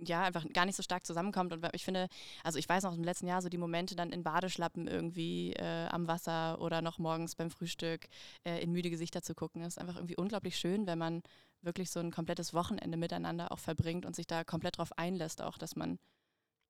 ja 0.05 0.23
einfach 0.23 0.47
gar 0.53 0.67
nicht 0.67 0.77
so 0.77 0.83
stark 0.83 1.07
zusammenkommt. 1.07 1.53
Und 1.53 1.67
ich 1.73 1.85
finde, 1.85 2.09
also 2.45 2.59
ich 2.59 2.69
weiß 2.69 2.85
noch 2.85 2.95
im 2.95 3.05
letzten 3.05 3.27
Jahr 3.27 3.43
so 3.43 3.49
die 3.49 3.59
Momente 3.59 3.97
dann 3.97 4.13
in 4.13 4.23
Badeschlappen 4.23 4.89
irgendwie 4.89 5.53
äh, 5.55 5.87
am 5.89 6.09
Wasser 6.09 6.61
oder 6.61 6.83
noch 6.83 6.99
morgens 6.99 7.35
beim 7.35 7.51
Frühstück 7.51 8.09
äh, 8.45 8.63
in 8.63 8.73
müde 8.73 8.91
Gesichter 8.91 9.23
zu 9.23 9.35
gucken, 9.35 9.63
ist 9.63 9.79
einfach 9.79 9.97
irgendwie 9.97 10.17
unglaublich 10.17 10.57
schön, 10.57 10.87
wenn 10.87 10.99
man 10.99 11.23
wirklich 11.63 11.91
so 11.91 12.01
ein 12.01 12.11
komplettes 12.11 12.55
Wochenende 12.55 12.97
miteinander 12.97 13.53
auch 13.53 13.59
verbringt 13.59 14.05
und 14.05 14.17
sich 14.17 14.27
da 14.27 14.45
komplett 14.45 14.79
drauf 14.79 14.97
einlässt, 14.99 15.43
auch 15.43 15.59
dass 15.59 15.77
man 15.77 15.99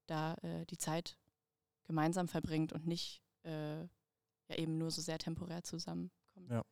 da 0.06 0.34
äh, 0.43 0.67
die 0.67 0.79
Zeit 0.79 1.17
gemeinsam 1.84 2.29
verbringt 2.29 2.73
und 2.73 2.87
nicht 2.87 3.23
äh, 3.44 3.81
ja 3.81 4.56
eben 4.56 4.79
nur 4.79 4.90
so 4.90 5.00
sehr 5.00 5.19
temporär 5.19 5.62
zusammenkommt. 5.62 6.50
Ja. 6.50 6.62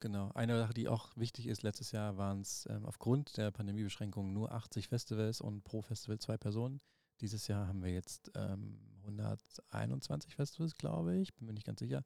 Genau. 0.00 0.30
Eine 0.32 0.58
Sache, 0.58 0.72
die 0.72 0.88
auch 0.88 1.14
wichtig 1.16 1.46
ist, 1.46 1.62
letztes 1.62 1.92
Jahr 1.92 2.16
waren 2.16 2.40
es 2.40 2.66
ähm, 2.70 2.86
aufgrund 2.86 3.36
der 3.36 3.50
Pandemiebeschränkungen 3.50 4.32
nur 4.32 4.50
80 4.50 4.88
Festivals 4.88 5.42
und 5.42 5.62
pro 5.62 5.82
Festival 5.82 6.18
zwei 6.18 6.38
Personen. 6.38 6.80
Dieses 7.20 7.48
Jahr 7.48 7.68
haben 7.68 7.82
wir 7.82 7.92
jetzt 7.92 8.30
ähm, 8.34 8.80
121 9.02 10.34
Festivals, 10.34 10.74
glaube 10.74 11.18
ich, 11.18 11.34
bin 11.34 11.46
mir 11.46 11.52
nicht 11.52 11.66
ganz 11.66 11.80
sicher. 11.80 12.02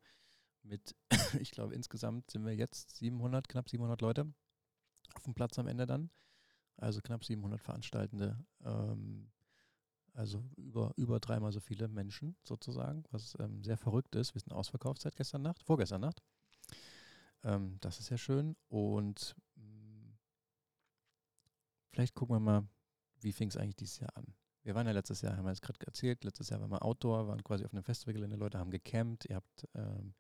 Mit, 0.65 0.97
ich 1.41 1.53
glaube, 1.53 1.75
insgesamt 1.75 2.33
sind 2.33 2.45
wir 2.45 2.55
jetzt 2.57 2.97
700, 2.97 3.49
knapp 3.49 3.69
700 3.69 4.01
Leute 4.01 4.35
auf 5.15 5.23
dem 5.23 5.35
Platz 5.35 5.57
am 5.61 5.69
Ende 5.69 5.87
dann. 5.87 6.11
Also 6.77 7.01
knapp 7.01 7.25
700 7.25 7.61
Veranstaltende. 7.61 8.45
Ähm, 8.65 9.31
also 10.15 10.45
über, 10.57 10.93
über 10.97 11.21
dreimal 11.21 11.53
so 11.53 11.61
viele 11.61 11.87
Menschen 11.87 12.37
sozusagen, 12.43 13.05
was 13.11 13.37
ähm, 13.39 13.63
sehr 13.63 13.77
verrückt 13.77 14.17
ist. 14.17 14.35
Wir 14.35 14.41
sind 14.41 14.53
ausverkauft 14.53 15.03
seit 15.03 15.15
gestern 15.15 15.43
Nacht, 15.43 15.63
vorgestern 15.63 16.01
Nacht. 16.01 16.21
Ähm, 17.45 17.79
das 17.81 18.01
ist 18.01 18.11
ja 18.11 18.19
schön. 18.19 18.57
Und 18.69 19.37
mh, 19.57 20.17
vielleicht 21.93 22.15
gucken 22.15 22.37
wir 22.37 22.41
mal, 22.41 22.69
wie 23.21 23.33
fing 23.33 23.49
es 23.49 23.57
eigentlich 23.57 23.77
dieses 23.77 24.01
Jahr 24.01 24.17
an. 24.17 24.35
Wir 24.63 24.75
waren 24.75 24.87
ja 24.87 24.93
letztes 24.93 25.21
Jahr, 25.21 25.37
haben 25.37 25.45
wir 25.45 25.51
jetzt 25.51 25.63
gerade 25.63 25.79
erzählt, 25.87 26.25
letztes 26.25 26.49
Jahr 26.49 26.61
waren 26.61 26.71
wir 26.71 26.83
Outdoor, 26.83 27.29
waren 27.29 27.45
quasi 27.45 27.65
auf 27.65 27.73
einem 27.73 27.85
Festivalgelände, 27.85 28.37
Leute 28.37 28.59
haben 28.59 28.71
gecampt, 28.71 29.27
ihr 29.27 29.37
habt 29.37 29.69
ähm, 29.75 30.15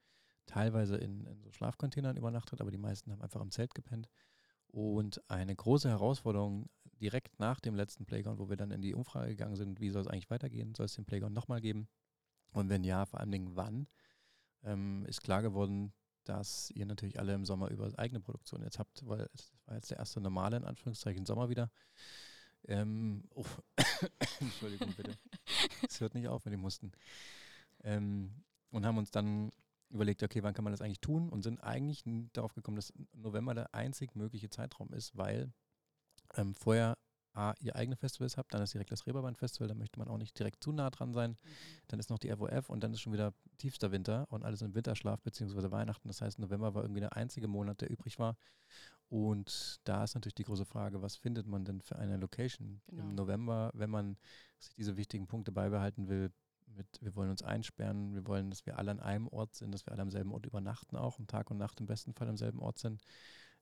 teilweise 0.44 0.96
in, 0.96 1.24
in 1.24 1.42
so 1.42 1.50
Schlafcontainern 1.50 2.18
übernachtet, 2.18 2.60
aber 2.60 2.70
die 2.70 2.78
meisten 2.78 3.10
haben 3.10 3.22
einfach 3.22 3.40
im 3.40 3.50
Zelt 3.50 3.74
gepennt. 3.74 4.10
Und 4.68 5.22
eine 5.30 5.54
große 5.54 5.88
Herausforderung 5.88 6.68
direkt 7.00 7.38
nach 7.38 7.60
dem 7.60 7.74
letzten 7.74 8.04
Playground, 8.04 8.38
wo 8.38 8.50
wir 8.50 8.56
dann 8.56 8.70
in 8.70 8.82
die 8.82 8.94
Umfrage 8.94 9.30
gegangen 9.30 9.56
sind, 9.56 9.80
wie 9.80 9.90
soll 9.90 10.02
es 10.02 10.08
eigentlich 10.08 10.30
weitergehen? 10.30 10.74
Soll 10.74 10.86
es 10.86 10.94
den 10.94 11.06
Playground 11.06 11.34
nochmal 11.34 11.60
geben? 11.60 11.88
Und 12.52 12.68
wenn 12.68 12.84
ja, 12.84 13.06
vor 13.06 13.20
allen 13.20 13.30
Dingen 13.30 13.56
wann? 13.56 13.86
Ähm, 14.62 15.04
ist 15.06 15.22
klar 15.22 15.42
geworden, 15.42 15.92
dass 16.24 16.70
ihr 16.70 16.86
natürlich 16.86 17.18
alle 17.18 17.34
im 17.34 17.44
Sommer 17.44 17.70
über 17.70 17.90
eigene 17.96 18.20
Produktion 18.20 18.62
jetzt 18.62 18.78
habt, 18.78 19.06
weil 19.06 19.28
es 19.34 19.52
war 19.66 19.76
jetzt 19.76 19.90
der 19.90 19.98
erste 19.98 20.20
normale, 20.20 20.56
in 20.56 20.64
Anführungszeichen, 20.64 21.26
Sommer 21.26 21.48
wieder. 21.48 21.70
Ähm, 22.66 23.24
oh, 23.34 23.44
Entschuldigung 24.40 24.92
bitte. 24.94 25.18
Es 25.88 26.00
hört 26.00 26.14
nicht 26.14 26.28
auf 26.28 26.44
mit 26.44 26.54
dem 26.54 26.62
Husten. 26.62 26.92
Ähm, 27.82 28.44
und 28.70 28.86
haben 28.86 28.98
uns 28.98 29.10
dann 29.10 29.52
überlegt, 29.90 30.22
okay, 30.22 30.42
wann 30.42 30.54
kann 30.54 30.64
man 30.64 30.72
das 30.72 30.80
eigentlich 30.80 31.00
tun? 31.00 31.28
Und 31.28 31.42
sind 31.42 31.62
eigentlich 31.62 32.02
darauf 32.32 32.54
gekommen, 32.54 32.76
dass 32.76 32.92
November 33.12 33.54
der 33.54 33.74
einzig 33.74 34.16
mögliche 34.16 34.50
Zeitraum 34.50 34.92
ist, 34.92 35.16
weil 35.16 35.52
ähm, 36.34 36.54
vorher 36.54 36.96
A, 37.34 37.54
ihr 37.60 37.74
eigene 37.76 37.96
Festivals 37.96 38.36
habt, 38.36 38.54
dann 38.54 38.62
ist 38.62 38.74
direkt 38.74 38.92
das 38.92 39.06
Reeperbahn-Festival, 39.06 39.68
da 39.68 39.74
möchte 39.74 39.98
man 39.98 40.08
auch 40.08 40.18
nicht 40.18 40.38
direkt 40.38 40.62
zu 40.62 40.72
nah 40.72 40.90
dran 40.90 41.12
sein. 41.12 41.36
Dann 41.88 41.98
ist 41.98 42.10
noch 42.10 42.18
die 42.18 42.30
FOF 42.30 42.70
und 42.70 42.82
dann 42.84 42.92
ist 42.92 43.00
schon 43.00 43.12
wieder 43.12 43.32
tiefster 43.58 43.90
Winter 43.90 44.26
und 44.30 44.44
alles 44.44 44.62
im 44.62 44.74
Winterschlaf 44.74 45.20
beziehungsweise 45.22 45.70
Weihnachten. 45.72 46.08
Das 46.08 46.20
heißt, 46.20 46.38
November 46.38 46.74
war 46.74 46.82
irgendwie 46.82 47.00
der 47.00 47.16
einzige 47.16 47.48
Monat, 47.48 47.80
der 47.80 47.90
übrig 47.90 48.18
war. 48.18 48.36
Und 49.08 49.80
da 49.84 50.04
ist 50.04 50.14
natürlich 50.14 50.34
die 50.34 50.44
große 50.44 50.64
Frage, 50.64 51.02
was 51.02 51.16
findet 51.16 51.46
man 51.46 51.64
denn 51.64 51.80
für 51.80 51.96
eine 51.96 52.16
Location 52.16 52.80
Genau. 52.86 53.02
im 53.02 53.14
November, 53.14 53.70
wenn 53.74 53.90
man 53.90 54.16
sich 54.58 54.74
diese 54.74 54.96
wichtigen 54.96 55.26
Punkte 55.26 55.52
beibehalten 55.52 56.08
will. 56.08 56.32
Mit, 56.66 56.86
wir 57.00 57.14
wollen 57.14 57.30
uns 57.30 57.42
einsperren, 57.42 58.14
wir 58.14 58.26
wollen, 58.26 58.50
dass 58.50 58.64
wir 58.66 58.78
alle 58.78 58.90
an 58.90 58.98
einem 59.00 59.28
Ort 59.28 59.54
sind, 59.54 59.72
dass 59.72 59.86
wir 59.86 59.92
alle 59.92 60.02
am 60.02 60.10
selben 60.10 60.32
Ort 60.32 60.46
übernachten 60.46 60.96
auch 60.96 61.18
und 61.18 61.30
Tag 61.30 61.50
und 61.50 61.58
Nacht 61.58 61.78
im 61.78 61.86
besten 61.86 62.14
Fall 62.14 62.28
am 62.28 62.36
selben 62.36 62.58
Ort 62.60 62.78
sind. 62.78 63.02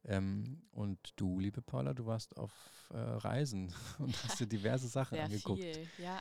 Ähm, 0.05 0.63
und 0.73 0.99
du, 1.17 1.39
liebe 1.39 1.63
Paula, 1.63 1.95
du 1.95 2.07
warst 2.07 2.37
auf 2.37 2.53
äh, 2.91 2.97
Reisen 2.97 3.73
und 3.99 4.15
hast 4.25 4.41
dir 4.41 4.47
diverse 4.47 4.89
Sachen 4.89 5.17
Sehr 5.17 5.25
angeguckt. 5.25 5.63
Viel, 5.63 5.89
ja. 5.99 6.19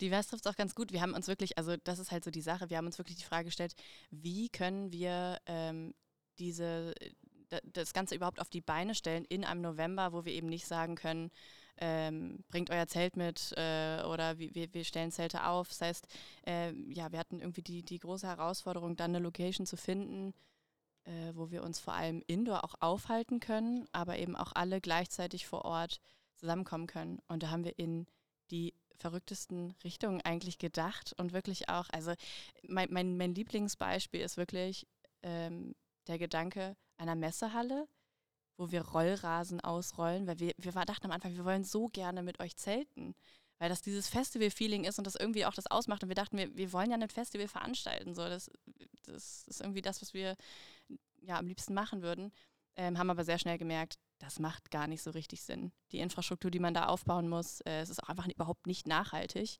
Divers 0.00 0.28
trifft 0.28 0.46
es 0.46 0.52
auch 0.52 0.56
ganz 0.56 0.74
gut. 0.74 0.92
Wir 0.92 1.00
haben 1.00 1.14
uns 1.14 1.26
wirklich, 1.26 1.58
also 1.58 1.76
das 1.76 1.98
ist 1.98 2.10
halt 2.12 2.24
so 2.24 2.30
die 2.30 2.40
Sache, 2.40 2.70
wir 2.70 2.76
haben 2.76 2.86
uns 2.86 2.98
wirklich 2.98 3.16
die 3.16 3.24
Frage 3.24 3.46
gestellt, 3.46 3.74
wie 4.10 4.48
können 4.48 4.92
wir 4.92 5.38
ähm, 5.46 5.94
diese, 6.38 6.94
das 7.64 7.92
Ganze 7.92 8.14
überhaupt 8.14 8.40
auf 8.40 8.50
die 8.50 8.60
Beine 8.60 8.94
stellen 8.94 9.24
in 9.24 9.44
einem 9.44 9.60
November, 9.60 10.12
wo 10.12 10.24
wir 10.24 10.32
eben 10.32 10.48
nicht 10.48 10.66
sagen 10.66 10.94
können, 10.94 11.30
ähm, 11.78 12.44
bringt 12.48 12.70
euer 12.70 12.86
Zelt 12.86 13.16
mit 13.16 13.52
äh, 13.56 14.02
oder 14.04 14.38
wir, 14.38 14.72
wir 14.72 14.84
stellen 14.84 15.10
Zelte 15.10 15.46
auf. 15.46 15.68
Das 15.68 15.80
heißt, 15.80 16.08
äh, 16.46 16.72
ja, 16.92 17.10
wir 17.10 17.18
hatten 17.18 17.40
irgendwie 17.40 17.62
die, 17.62 17.82
die 17.82 17.98
große 17.98 18.26
Herausforderung, 18.26 18.96
dann 18.96 19.10
eine 19.10 19.22
Location 19.22 19.66
zu 19.66 19.76
finden, 19.76 20.34
äh, 21.04 21.32
wo 21.34 21.50
wir 21.50 21.62
uns 21.62 21.78
vor 21.78 21.94
allem 21.94 22.22
indoor 22.26 22.64
auch 22.64 22.74
aufhalten 22.80 23.40
können, 23.40 23.86
aber 23.92 24.18
eben 24.18 24.36
auch 24.36 24.52
alle 24.54 24.80
gleichzeitig 24.80 25.46
vor 25.46 25.64
Ort 25.64 26.00
zusammenkommen 26.36 26.86
können. 26.86 27.20
Und 27.28 27.42
da 27.42 27.50
haben 27.50 27.64
wir 27.64 27.78
in 27.78 28.06
die 28.50 28.74
verrücktesten 28.96 29.74
Richtungen 29.82 30.20
eigentlich 30.22 30.58
gedacht 30.58 31.14
und 31.18 31.32
wirklich 31.32 31.68
auch, 31.68 31.88
also 31.90 32.14
mein, 32.62 32.88
mein, 32.90 33.16
mein 33.16 33.34
Lieblingsbeispiel 33.34 34.20
ist 34.20 34.36
wirklich 34.36 34.86
ähm, 35.22 35.74
der 36.06 36.18
Gedanke 36.18 36.76
einer 36.96 37.16
Messehalle, 37.16 37.88
wo 38.56 38.70
wir 38.70 38.82
Rollrasen 38.82 39.60
ausrollen, 39.60 40.26
weil 40.26 40.38
wir, 40.38 40.52
wir 40.58 40.72
dachten 40.72 41.06
am 41.06 41.12
Anfang, 41.12 41.34
wir 41.34 41.44
wollen 41.44 41.64
so 41.64 41.88
gerne 41.88 42.22
mit 42.22 42.40
euch 42.40 42.56
zelten, 42.56 43.14
weil 43.64 43.70
das 43.70 43.80
dieses 43.80 44.08
Festival-Feeling 44.08 44.84
ist 44.84 44.98
und 44.98 45.06
das 45.06 45.14
irgendwie 45.14 45.46
auch 45.46 45.54
das 45.54 45.66
ausmacht. 45.66 46.02
Und 46.02 46.10
wir 46.10 46.14
dachten, 46.14 46.36
wir, 46.36 46.54
wir 46.54 46.70
wollen 46.74 46.90
ja 46.90 46.98
ein 46.98 47.08
Festival 47.08 47.48
veranstalten. 47.48 48.14
So. 48.14 48.20
Das, 48.28 48.50
das 49.06 49.46
ist 49.48 49.62
irgendwie 49.62 49.80
das, 49.80 50.02
was 50.02 50.12
wir 50.12 50.36
ja, 51.22 51.38
am 51.38 51.46
liebsten 51.46 51.72
machen 51.72 52.02
würden. 52.02 52.30
Ähm, 52.76 52.98
haben 52.98 53.08
aber 53.08 53.24
sehr 53.24 53.38
schnell 53.38 53.56
gemerkt, 53.56 53.98
das 54.18 54.38
macht 54.38 54.70
gar 54.70 54.86
nicht 54.86 55.00
so 55.00 55.12
richtig 55.12 55.40
Sinn. 55.40 55.72
Die 55.92 56.00
Infrastruktur, 56.00 56.50
die 56.50 56.58
man 56.58 56.74
da 56.74 56.88
aufbauen 56.88 57.26
muss, 57.26 57.62
äh, 57.62 57.80
es 57.80 57.88
ist 57.88 58.02
auch 58.02 58.10
einfach 58.10 58.28
überhaupt 58.28 58.66
nicht 58.66 58.86
nachhaltig. 58.86 59.56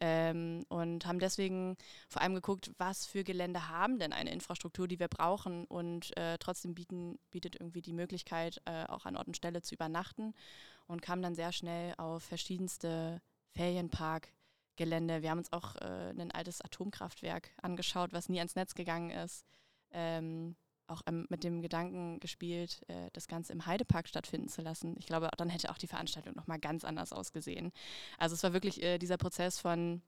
Ähm, 0.00 0.64
und 0.70 1.04
haben 1.04 1.18
deswegen 1.18 1.76
vor 2.08 2.22
allem 2.22 2.34
geguckt, 2.34 2.70
was 2.78 3.04
für 3.04 3.22
Gelände 3.22 3.68
haben 3.68 3.98
denn 3.98 4.14
eine 4.14 4.32
Infrastruktur, 4.32 4.88
die 4.88 4.98
wir 4.98 5.08
brauchen 5.08 5.66
und 5.66 6.16
äh, 6.16 6.38
trotzdem 6.38 6.74
bieten, 6.74 7.18
bietet 7.30 7.56
irgendwie 7.56 7.82
die 7.82 7.92
Möglichkeit, 7.92 8.62
äh, 8.64 8.84
auch 8.84 9.04
an 9.04 9.18
Ort 9.18 9.26
und 9.26 9.36
Stelle 9.36 9.60
zu 9.60 9.74
übernachten 9.74 10.32
und 10.86 11.02
kamen 11.02 11.20
dann 11.20 11.34
sehr 11.34 11.52
schnell 11.52 11.92
auf 11.98 12.22
verschiedenste 12.22 13.20
Ferienparkgelände. 13.54 15.22
Wir 15.22 15.30
haben 15.30 15.38
uns 15.38 15.52
auch 15.52 15.76
äh, 15.76 16.12
ein 16.16 16.30
altes 16.32 16.60
Atomkraftwerk 16.60 17.50
angeschaut, 17.60 18.12
was 18.12 18.28
nie 18.28 18.38
ans 18.38 18.54
Netz 18.54 18.74
gegangen 18.74 19.10
ist. 19.10 19.46
Ähm, 19.90 20.56
auch 20.88 21.02
ähm, 21.06 21.26
mit 21.28 21.44
dem 21.44 21.62
Gedanken 21.62 22.20
gespielt, 22.20 22.82
äh, 22.88 23.10
das 23.12 23.26
Ganze 23.26 23.52
im 23.52 23.66
Heidepark 23.66 24.08
stattfinden 24.08 24.48
zu 24.48 24.62
lassen. 24.62 24.96
Ich 24.98 25.06
glaube, 25.06 25.30
dann 25.36 25.48
hätte 25.48 25.70
auch 25.70 25.78
die 25.78 25.86
Veranstaltung 25.86 26.34
nochmal 26.34 26.58
ganz 26.58 26.84
anders 26.84 27.12
ausgesehen. 27.12 27.72
Also 28.18 28.34
es 28.34 28.42
war 28.42 28.52
wirklich 28.52 28.82
äh, 28.82 28.98
dieser 28.98 29.16
Prozess 29.16 29.58
von 29.58 30.02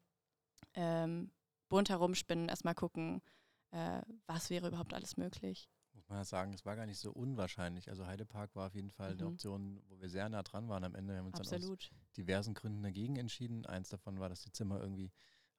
ähm, 0.74 1.30
bunt 1.68 1.88
herumspinnen, 1.88 2.48
erstmal 2.48 2.74
gucken, 2.74 3.22
äh, 3.70 4.02
was 4.26 4.50
wäre 4.50 4.68
überhaupt 4.68 4.94
alles 4.94 5.16
möglich. 5.16 5.68
Muss 6.06 6.16
man 6.16 6.24
sagen, 6.24 6.52
es 6.52 6.66
war 6.66 6.76
gar 6.76 6.86
nicht 6.86 6.98
so 6.98 7.10
unwahrscheinlich. 7.12 7.88
Also 7.88 8.06
Heidepark 8.06 8.54
war 8.54 8.66
auf 8.66 8.74
jeden 8.74 8.90
Fall 8.90 9.14
mhm. 9.14 9.20
eine 9.20 9.28
Option, 9.28 9.82
wo 9.88 10.00
wir 10.00 10.08
sehr 10.08 10.28
nah 10.28 10.42
dran 10.42 10.68
waren 10.68 10.84
am 10.84 10.94
Ende. 10.94 11.14
Wir 11.14 11.20
haben 11.20 11.26
uns 11.26 11.40
Absolut. 11.40 11.62
dann 11.62 11.98
aus 11.98 12.14
diversen 12.16 12.54
Gründen 12.54 12.82
dagegen 12.82 13.16
entschieden. 13.16 13.64
Eins 13.64 13.88
davon 13.88 14.20
war, 14.20 14.28
dass 14.28 14.42
die 14.42 14.52
Zimmer 14.52 14.80
irgendwie 14.80 15.10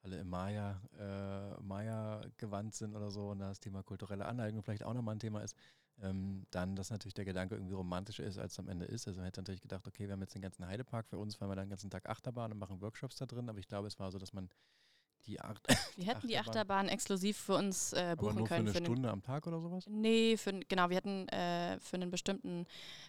alle 0.04 0.20
im 0.20 0.30
Maya, 0.30 0.82
äh, 1.00 1.62
Maya-Gewand 1.62 2.76
sind 2.76 2.96
oder 2.96 3.10
so 3.10 3.32
und 3.32 3.40
da 3.40 3.50
das 3.50 3.60
Thema 3.60 3.82
kulturelle 3.82 4.26
Aneignung 4.26 4.62
vielleicht 4.62 4.84
auch 4.84 4.94
nochmal 4.94 5.16
ein 5.16 5.20
Thema 5.20 5.42
ist, 5.42 5.58
ähm, 6.02 6.46
dann, 6.52 6.76
dass 6.76 6.92
natürlich 6.92 7.16
der 7.16 7.26
Gedanke 7.26 7.56
irgendwie 7.56 7.74
romantischer 7.74 8.24
ist, 8.24 8.38
als 8.38 8.54
es 8.54 8.60
am 8.60 8.68
Ende 8.68 8.86
ist. 8.86 9.08
Also 9.08 9.18
man 9.18 9.26
hätte 9.26 9.42
natürlich 9.42 9.62
gedacht, 9.62 9.88
okay, 9.88 10.06
wir 10.06 10.14
haben 10.14 10.22
jetzt 10.22 10.36
den 10.36 10.44
ganzen 10.44 10.68
Heidepark 10.68 11.08
für 11.08 11.18
uns, 11.18 11.36
fahren 11.36 11.50
wir 11.50 11.56
dann 11.56 11.66
den 11.66 11.72
ganzen 11.72 11.90
Tag 11.90 12.08
Achterbahn 12.08 12.52
und 12.52 12.60
machen 12.60 12.82
Workshops 12.82 13.16
da 13.16 13.26
drin, 13.26 13.50
aber 13.50 13.60
ich 13.60 13.68
glaube, 13.68 13.88
es 13.88 14.00
war 14.00 14.12
so, 14.12 14.20
dass 14.20 14.32
man 14.32 14.50
die 15.28 15.40
Ach 15.40 15.56
Wir 15.96 16.06
hätten 16.08 16.28
die 16.28 16.38
Achterbahn 16.38 16.88
exklusiv 16.88 17.38
für 17.38 17.56
uns 17.56 17.94
äh, 17.94 18.16
buchen 18.18 18.30
Aber 18.30 18.40
nur 18.40 18.48
können. 18.48 18.68
Für 18.68 18.78
eine 18.78 18.86
für 18.86 18.92
Stunde 18.92 19.12
am 19.12 19.22
Tag 19.22 19.48
oder 19.48 19.60
sowas? 19.60 19.86
Nee, 19.88 20.38
für, 20.38 20.54
genau, 20.68 20.90
wir 20.90 20.98
hätten 20.98 21.28
äh, 21.30 21.80
für 21.80 21.96
einen 21.96 22.12
bestimmten 22.12 22.66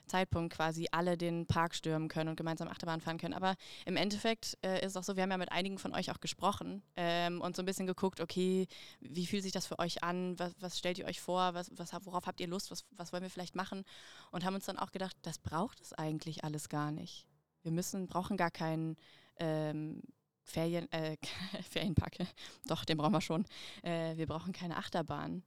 Zeitpunkt 0.07 0.55
quasi 0.55 0.89
alle 0.93 1.17
den 1.17 1.47
Park 1.47 1.75
stürmen 1.75 2.09
können 2.09 2.31
und 2.31 2.37
gemeinsam 2.37 2.69
Achterbahn 2.69 3.01
fahren 3.01 3.19
können. 3.19 3.35
Aber 3.35 3.57
im 3.85 3.97
Endeffekt 3.97 4.57
äh, 4.63 4.81
ist 4.81 4.93
es 4.93 4.97
auch 4.97 5.05
so, 5.05 5.17
wir 5.17 5.23
haben 5.23 5.31
ja 5.31 5.39
mit 5.39 5.53
einigen 5.53 5.79
von 5.79 5.95
euch 5.95 6.11
auch 6.11 6.21
gesprochen 6.21 6.83
ähm, 6.97 7.41
und 7.41 7.57
so 7.57 7.63
ein 7.63 7.67
bisschen 7.67 7.87
geguckt, 7.87 8.21
okay, 8.21 8.67
wie 9.01 9.27
fühlt 9.27 9.43
sich 9.43 9.53
das 9.53 9.67
für 9.67 9.79
euch 9.79 10.03
an? 10.03 10.39
Was, 10.39 10.55
was 10.61 10.79
stellt 10.79 10.99
ihr 10.99 11.07
euch 11.07 11.21
vor? 11.21 11.55
Was, 11.55 11.71
was, 11.77 11.93
worauf 12.05 12.27
habt 12.27 12.41
ihr 12.41 12.49
Lust? 12.49 12.71
Was, 12.71 12.85
was 12.91 13.13
wollen 13.13 13.23
wir 13.23 13.31
vielleicht 13.31 13.57
machen? 13.57 13.85
Und 14.31 14.45
haben 14.45 14.55
uns 14.55 14.67
dann 14.67 14.79
auch 14.79 14.93
gedacht, 14.93 15.17
das 15.23 15.39
braucht 15.39 15.81
es 15.81 15.93
eigentlich 15.93 16.45
alles 16.45 16.69
gar 16.69 16.91
nicht. 16.91 17.27
Wir 17.63 17.73
müssen, 17.73 18.07
brauchen 18.07 18.37
gar 18.37 18.51
keinen 18.51 18.97
ähm, 19.39 20.03
Ferien, 20.47 20.91
äh, 20.93 21.17
Ferienpark, 21.71 22.19
doch, 22.67 22.85
den 22.85 22.97
brauchen 22.97 23.13
wir 23.13 23.21
schon. 23.21 23.45
Äh, 23.83 24.17
wir 24.17 24.27
brauchen 24.27 24.53
keine 24.53 24.77
Achterbahn, 24.77 25.43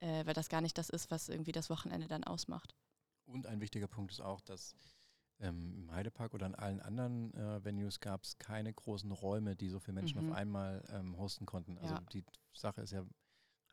äh, 0.00 0.26
weil 0.26 0.34
das 0.34 0.48
gar 0.48 0.60
nicht 0.60 0.76
das 0.76 0.90
ist, 0.90 1.10
was 1.10 1.28
irgendwie 1.28 1.52
das 1.52 1.70
Wochenende 1.70 2.08
dann 2.08 2.24
ausmacht. 2.24 2.74
Und 3.26 3.46
ein 3.46 3.60
wichtiger 3.60 3.86
Punkt 3.86 4.12
ist 4.12 4.20
auch, 4.20 4.40
dass 4.40 4.74
ähm, 5.38 5.74
im 5.76 5.92
Heidepark 5.92 6.34
oder 6.34 6.46
in 6.46 6.54
allen 6.54 6.80
anderen 6.80 7.32
äh, 7.34 7.64
Venues 7.64 8.00
gab 8.00 8.24
es 8.24 8.38
keine 8.38 8.72
großen 8.72 9.10
Räume, 9.12 9.56
die 9.56 9.68
so 9.68 9.78
viele 9.78 9.94
Menschen 9.94 10.20
mhm. 10.20 10.32
auf 10.32 10.36
einmal 10.36 10.82
ähm, 10.90 11.16
hosten 11.16 11.46
konnten. 11.46 11.78
Also 11.78 11.94
ja. 11.94 12.00
die 12.12 12.24
Sache 12.52 12.82
ist 12.82 12.90
ja, 12.90 13.06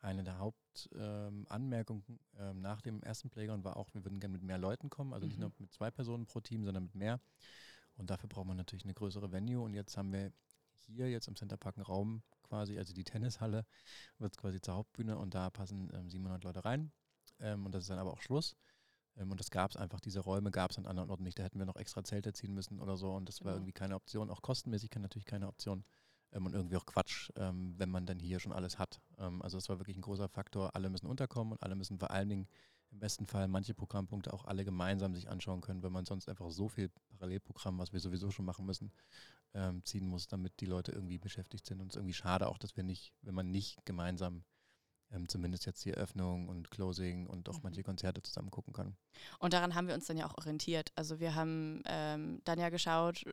eine 0.00 0.22
der 0.22 0.38
Hauptanmerkungen 0.38 2.04
ähm, 2.08 2.18
ähm, 2.38 2.60
nach 2.60 2.80
dem 2.80 3.02
ersten 3.02 3.30
Playground 3.30 3.64
war 3.64 3.76
auch, 3.76 3.92
wir 3.94 4.04
würden 4.04 4.20
gerne 4.20 4.34
mit 4.34 4.44
mehr 4.44 4.58
Leuten 4.58 4.90
kommen, 4.90 5.12
also 5.12 5.26
mhm. 5.26 5.28
nicht 5.28 5.40
nur 5.40 5.52
mit 5.58 5.72
zwei 5.72 5.90
Personen 5.90 6.24
pro 6.24 6.40
Team, 6.40 6.64
sondern 6.64 6.84
mit 6.84 6.94
mehr. 6.94 7.20
Und 7.96 8.10
dafür 8.10 8.28
braucht 8.28 8.46
man 8.46 8.56
natürlich 8.56 8.84
eine 8.84 8.94
größere 8.94 9.32
Venue. 9.32 9.60
Und 9.62 9.74
jetzt 9.74 9.96
haben 9.96 10.12
wir 10.12 10.32
hier 10.86 11.10
jetzt 11.10 11.28
im 11.28 11.36
Centerpark 11.36 11.76
einen 11.76 11.86
Raum 11.86 12.22
quasi, 12.42 12.78
also 12.78 12.94
die 12.94 13.04
Tennishalle 13.04 13.66
wird 14.18 14.36
quasi 14.36 14.60
zur 14.60 14.74
Hauptbühne 14.74 15.18
und 15.18 15.34
da 15.34 15.50
passen 15.50 15.90
ähm, 15.94 16.10
700 16.10 16.44
Leute 16.44 16.64
rein. 16.64 16.92
Ähm, 17.40 17.66
und 17.66 17.74
das 17.74 17.84
ist 17.84 17.90
dann 17.90 17.98
aber 17.98 18.12
auch 18.12 18.22
Schluss. 18.22 18.56
Ähm, 19.16 19.30
und 19.30 19.40
das 19.40 19.50
gab 19.50 19.70
es 19.70 19.76
einfach, 19.76 20.00
diese 20.00 20.20
Räume 20.20 20.50
gab 20.50 20.70
es 20.70 20.78
an 20.78 20.86
anderen 20.86 21.10
Orten 21.10 21.22
nicht. 21.22 21.38
Da 21.38 21.42
hätten 21.42 21.58
wir 21.58 21.66
noch 21.66 21.76
extra 21.76 22.02
Zelte 22.02 22.32
ziehen 22.32 22.54
müssen 22.54 22.80
oder 22.80 22.96
so. 22.96 23.12
Und 23.12 23.28
das 23.28 23.40
war 23.40 23.52
genau. 23.52 23.56
irgendwie 23.58 23.72
keine 23.72 23.94
Option. 23.94 24.30
Auch 24.30 24.42
kostenmäßig 24.42 24.90
kann 24.90 25.02
natürlich 25.02 25.26
keine 25.26 25.48
Option. 25.48 25.84
Ähm, 26.32 26.46
und 26.46 26.54
irgendwie 26.54 26.76
auch 26.76 26.86
Quatsch, 26.86 27.30
ähm, 27.36 27.74
wenn 27.78 27.90
man 27.90 28.06
dann 28.06 28.18
hier 28.18 28.40
schon 28.40 28.52
alles 28.52 28.78
hat. 28.78 29.00
Also 29.16 29.56
das 29.56 29.68
war 29.68 29.80
wirklich 29.80 29.96
ein 29.96 30.02
großer 30.02 30.28
Faktor. 30.28 30.76
Alle 30.76 30.90
müssen 30.90 31.06
unterkommen 31.06 31.52
und 31.52 31.62
alle 31.62 31.74
müssen 31.74 31.98
vor 31.98 32.12
allen 32.12 32.28
Dingen 32.28 32.48
im 32.98 33.00
besten 33.00 33.26
Fall 33.28 33.46
manche 33.46 33.74
Programmpunkte 33.74 34.32
auch 34.32 34.44
alle 34.44 34.64
gemeinsam 34.64 35.14
sich 35.14 35.30
anschauen 35.30 35.60
können, 35.60 35.84
wenn 35.84 35.92
man 35.92 36.04
sonst 36.04 36.28
einfach 36.28 36.50
so 36.50 36.68
viel 36.68 36.90
Parallelprogramm, 37.10 37.78
was 37.78 37.92
wir 37.92 38.00
sowieso 38.00 38.32
schon 38.32 38.44
machen 38.44 38.66
müssen, 38.66 38.90
ähm, 39.54 39.84
ziehen 39.84 40.08
muss, 40.08 40.26
damit 40.26 40.58
die 40.58 40.66
Leute 40.66 40.90
irgendwie 40.90 41.18
beschäftigt 41.18 41.64
sind. 41.64 41.80
Und 41.80 41.86
es 41.86 41.92
ist 41.94 41.98
irgendwie 41.98 42.14
schade 42.14 42.48
auch, 42.48 42.58
dass 42.58 42.76
wir 42.76 42.82
nicht, 42.82 43.12
wenn 43.22 43.36
man 43.36 43.52
nicht 43.52 43.78
gemeinsam 43.84 44.42
ähm, 45.12 45.28
zumindest 45.28 45.64
jetzt 45.64 45.84
die 45.84 45.92
Eröffnung 45.92 46.48
und 46.48 46.72
Closing 46.72 47.28
und 47.28 47.48
auch 47.48 47.54
mhm. 47.54 47.60
manche 47.62 47.84
Konzerte 47.84 48.20
zusammen 48.20 48.50
gucken 48.50 48.72
kann. 48.72 48.96
Und 49.38 49.52
daran 49.52 49.76
haben 49.76 49.86
wir 49.86 49.94
uns 49.94 50.06
dann 50.06 50.16
ja 50.16 50.26
auch 50.26 50.36
orientiert. 50.36 50.90
Also 50.96 51.20
wir 51.20 51.36
haben 51.36 51.82
ähm, 51.86 52.40
dann 52.44 52.58
ja 52.58 52.68
geschaut, 52.68 53.24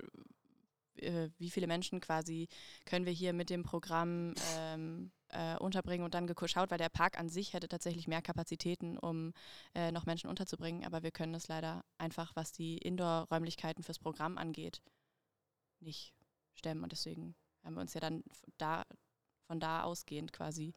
äh, 0.98 1.30
wie 1.38 1.50
viele 1.50 1.68
Menschen 1.68 2.00
quasi 2.00 2.48
können 2.86 3.06
wir 3.06 3.14
hier 3.14 3.34
mit 3.34 3.50
dem 3.50 3.64
Programm 3.64 4.34
ähm, 4.56 5.12
äh, 5.30 5.58
unterbringen 5.58 6.06
und 6.06 6.14
dann 6.14 6.28
geschaut, 6.28 6.72
weil 6.72 6.78
der 6.78 6.90
Park 6.90 7.20
an 7.20 7.30
sich 7.30 7.54
hätte 7.54 7.68
tatsächlich 7.68 8.08
mehr 8.08 8.22
Kapazitäten, 8.22 8.98
um 8.98 9.34
äh, 9.74 9.92
noch 9.92 10.06
Menschen 10.06 10.30
unterzubringen, 10.30 10.86
aber 10.86 11.04
wir 11.04 11.12
können 11.12 11.34
es 11.34 11.48
leider 11.48 11.84
einfach, 11.98 12.36
was 12.36 12.52
die 12.52 12.78
Indoor-Räumlichkeiten 12.78 13.84
fürs 13.84 14.00
Programm 14.00 14.38
angeht, 14.38 14.82
nicht 15.80 16.14
stemmen 16.54 16.84
und 16.84 16.92
deswegen 16.92 17.36
haben 17.64 17.75
wir 17.75 17.82
uns 17.82 17.94
ja 17.94 18.00
dann 18.00 18.24
da, 18.58 18.84
von 19.48 19.60
da 19.60 19.84
ausgehend 19.84 20.32
quasi 20.32 20.74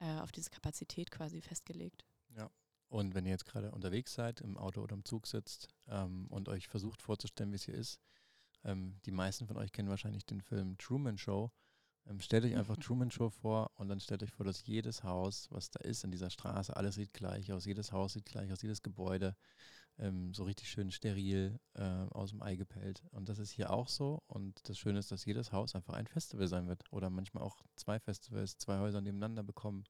äh, 0.00 0.20
auf 0.20 0.32
diese 0.32 0.50
Kapazität 0.50 1.10
quasi 1.10 1.40
festgelegt. 1.40 2.04
Ja. 2.36 2.50
Und 2.88 3.14
wenn 3.14 3.26
ihr 3.26 3.32
jetzt 3.32 3.46
gerade 3.46 3.72
unterwegs 3.72 4.14
seid, 4.14 4.40
im 4.40 4.56
Auto 4.56 4.80
oder 4.80 4.94
im 4.94 5.04
Zug 5.04 5.26
sitzt 5.26 5.68
ähm, 5.88 6.26
und 6.28 6.48
euch 6.48 6.68
versucht 6.68 7.02
vorzustellen, 7.02 7.50
wie 7.50 7.56
es 7.56 7.64
hier 7.64 7.74
ist, 7.74 8.00
ähm, 8.64 8.98
die 9.04 9.10
meisten 9.10 9.46
von 9.46 9.56
euch 9.56 9.72
kennen 9.72 9.88
wahrscheinlich 9.88 10.26
den 10.26 10.40
Film 10.40 10.76
Truman 10.78 11.18
Show. 11.18 11.50
Ähm, 12.06 12.20
stellt 12.20 12.44
euch 12.44 12.56
einfach 12.56 12.76
Truman 12.78 13.10
Show 13.10 13.30
vor 13.30 13.70
und 13.76 13.88
dann 13.88 14.00
stellt 14.00 14.22
euch 14.22 14.32
vor, 14.32 14.44
dass 14.44 14.66
jedes 14.66 15.04
Haus, 15.04 15.48
was 15.50 15.70
da 15.70 15.80
ist 15.80 16.04
in 16.04 16.10
dieser 16.10 16.30
Straße, 16.30 16.76
alles 16.76 16.96
sieht 16.96 17.12
gleich 17.12 17.52
aus. 17.52 17.64
Jedes 17.64 17.92
Haus 17.92 18.14
sieht 18.14 18.26
gleich 18.26 18.50
aus, 18.52 18.62
jedes 18.62 18.82
Gebäude 18.82 19.36
ähm, 19.98 20.34
so 20.34 20.44
richtig 20.44 20.68
schön 20.68 20.90
steril 20.90 21.60
äh, 21.74 21.82
aus 21.82 22.30
dem 22.30 22.42
Ei 22.42 22.56
gepellt. 22.56 23.02
Und 23.10 23.28
das 23.28 23.38
ist 23.38 23.50
hier 23.50 23.70
auch 23.70 23.88
so. 23.88 24.22
Und 24.26 24.68
das 24.68 24.78
Schöne 24.78 24.98
ist, 24.98 25.12
dass 25.12 25.24
jedes 25.24 25.52
Haus 25.52 25.74
einfach 25.74 25.94
ein 25.94 26.06
Festival 26.06 26.48
sein 26.48 26.68
wird. 26.68 26.82
Oder 26.90 27.10
manchmal 27.10 27.42
auch 27.42 27.62
zwei 27.76 28.00
Festivals, 28.00 28.58
zwei 28.58 28.78
Häuser 28.78 29.00
nebeneinander 29.00 29.42
bekommen. 29.42 29.84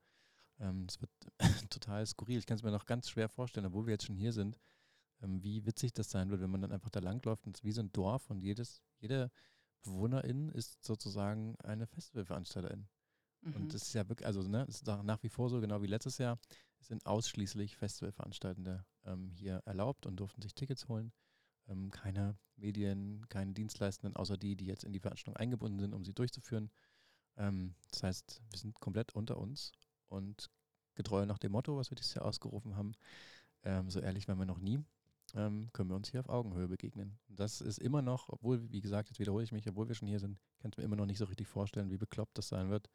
Ähm, 0.60 0.86
es 0.88 1.00
wird 1.00 1.10
total 1.70 2.06
skurril. 2.06 2.38
Ich 2.38 2.46
kann 2.46 2.56
es 2.56 2.62
mir 2.62 2.70
noch 2.70 2.86
ganz 2.86 3.08
schwer 3.08 3.28
vorstellen, 3.28 3.66
obwohl 3.66 3.86
wir 3.86 3.92
jetzt 3.92 4.06
schon 4.06 4.16
hier 4.16 4.32
sind, 4.32 4.58
ähm, 4.58 4.73
wie 5.20 5.64
witzig 5.66 5.92
das 5.92 6.10
sein 6.10 6.30
wird, 6.30 6.40
wenn 6.40 6.50
man 6.50 6.62
dann 6.62 6.72
einfach 6.72 6.90
da 6.90 7.00
langläuft 7.00 7.46
und 7.46 7.56
es 7.56 7.60
ist 7.60 7.64
wie 7.64 7.72
so 7.72 7.80
ein 7.80 7.92
Dorf 7.92 8.28
und 8.30 8.40
jedes, 8.40 8.82
jede 8.98 9.30
Bewohnerin 9.82 10.50
ist 10.50 10.84
sozusagen 10.84 11.56
eine 11.60 11.86
Festivalveranstalterin. 11.86 12.88
Mhm. 13.42 13.54
Und 13.54 13.74
das 13.74 13.82
ist 13.82 13.94
ja 13.94 14.08
wirklich, 14.08 14.26
also 14.26 14.42
ne, 14.42 14.64
ist 14.64 14.86
nach 14.86 15.22
wie 15.22 15.28
vor 15.28 15.48
so, 15.48 15.60
genau 15.60 15.82
wie 15.82 15.86
letztes 15.86 16.18
Jahr, 16.18 16.38
es 16.80 16.88
sind 16.88 17.06
ausschließlich 17.06 17.76
Festivalveranstaltende 17.76 18.84
ähm, 19.04 19.30
hier 19.30 19.62
erlaubt 19.64 20.06
und 20.06 20.16
durften 20.16 20.42
sich 20.42 20.54
Tickets 20.54 20.88
holen. 20.88 21.12
Ähm, 21.66 21.90
keine 21.90 22.36
Medien, 22.56 23.26
keine 23.28 23.52
Dienstleistenden, 23.52 24.16
außer 24.16 24.36
die, 24.36 24.56
die 24.56 24.66
jetzt 24.66 24.84
in 24.84 24.92
die 24.92 25.00
Veranstaltung 25.00 25.36
eingebunden 25.36 25.78
sind, 25.80 25.94
um 25.94 26.04
sie 26.04 26.12
durchzuführen. 26.12 26.70
Ähm, 27.36 27.74
das 27.90 28.02
heißt, 28.02 28.42
wir 28.50 28.58
sind 28.58 28.78
komplett 28.80 29.14
unter 29.14 29.38
uns 29.38 29.72
und 30.08 30.50
getreu 30.94 31.26
nach 31.26 31.38
dem 31.38 31.52
Motto, 31.52 31.76
was 31.76 31.90
wir 31.90 31.96
dieses 31.96 32.14
Jahr 32.14 32.24
ausgerufen 32.24 32.76
haben, 32.76 32.92
ähm, 33.64 33.90
so 33.90 34.00
ehrlich 34.00 34.28
waren 34.28 34.38
wir 34.38 34.46
noch 34.46 34.60
nie, 34.60 34.78
ähm, 35.34 35.68
können 35.72 35.90
wir 35.90 35.96
uns 35.96 36.10
hier 36.10 36.20
auf 36.20 36.28
Augenhöhe 36.28 36.68
begegnen. 36.68 37.18
Und 37.28 37.40
das 37.40 37.60
ist 37.60 37.78
immer 37.78 38.02
noch, 38.02 38.28
obwohl, 38.28 38.70
wie 38.70 38.80
gesagt, 38.80 39.08
jetzt 39.08 39.18
wiederhole 39.18 39.44
ich 39.44 39.52
mich, 39.52 39.68
obwohl 39.68 39.88
wir 39.88 39.94
schon 39.94 40.08
hier 40.08 40.20
sind, 40.20 40.38
kann 40.58 40.70
ich 40.70 40.78
mir 40.78 40.84
immer 40.84 40.96
noch 40.96 41.06
nicht 41.06 41.18
so 41.18 41.24
richtig 41.24 41.48
vorstellen, 41.48 41.90
wie 41.90 41.96
bekloppt 41.96 42.38
das 42.38 42.48
sein 42.48 42.70
wird, 42.70 42.88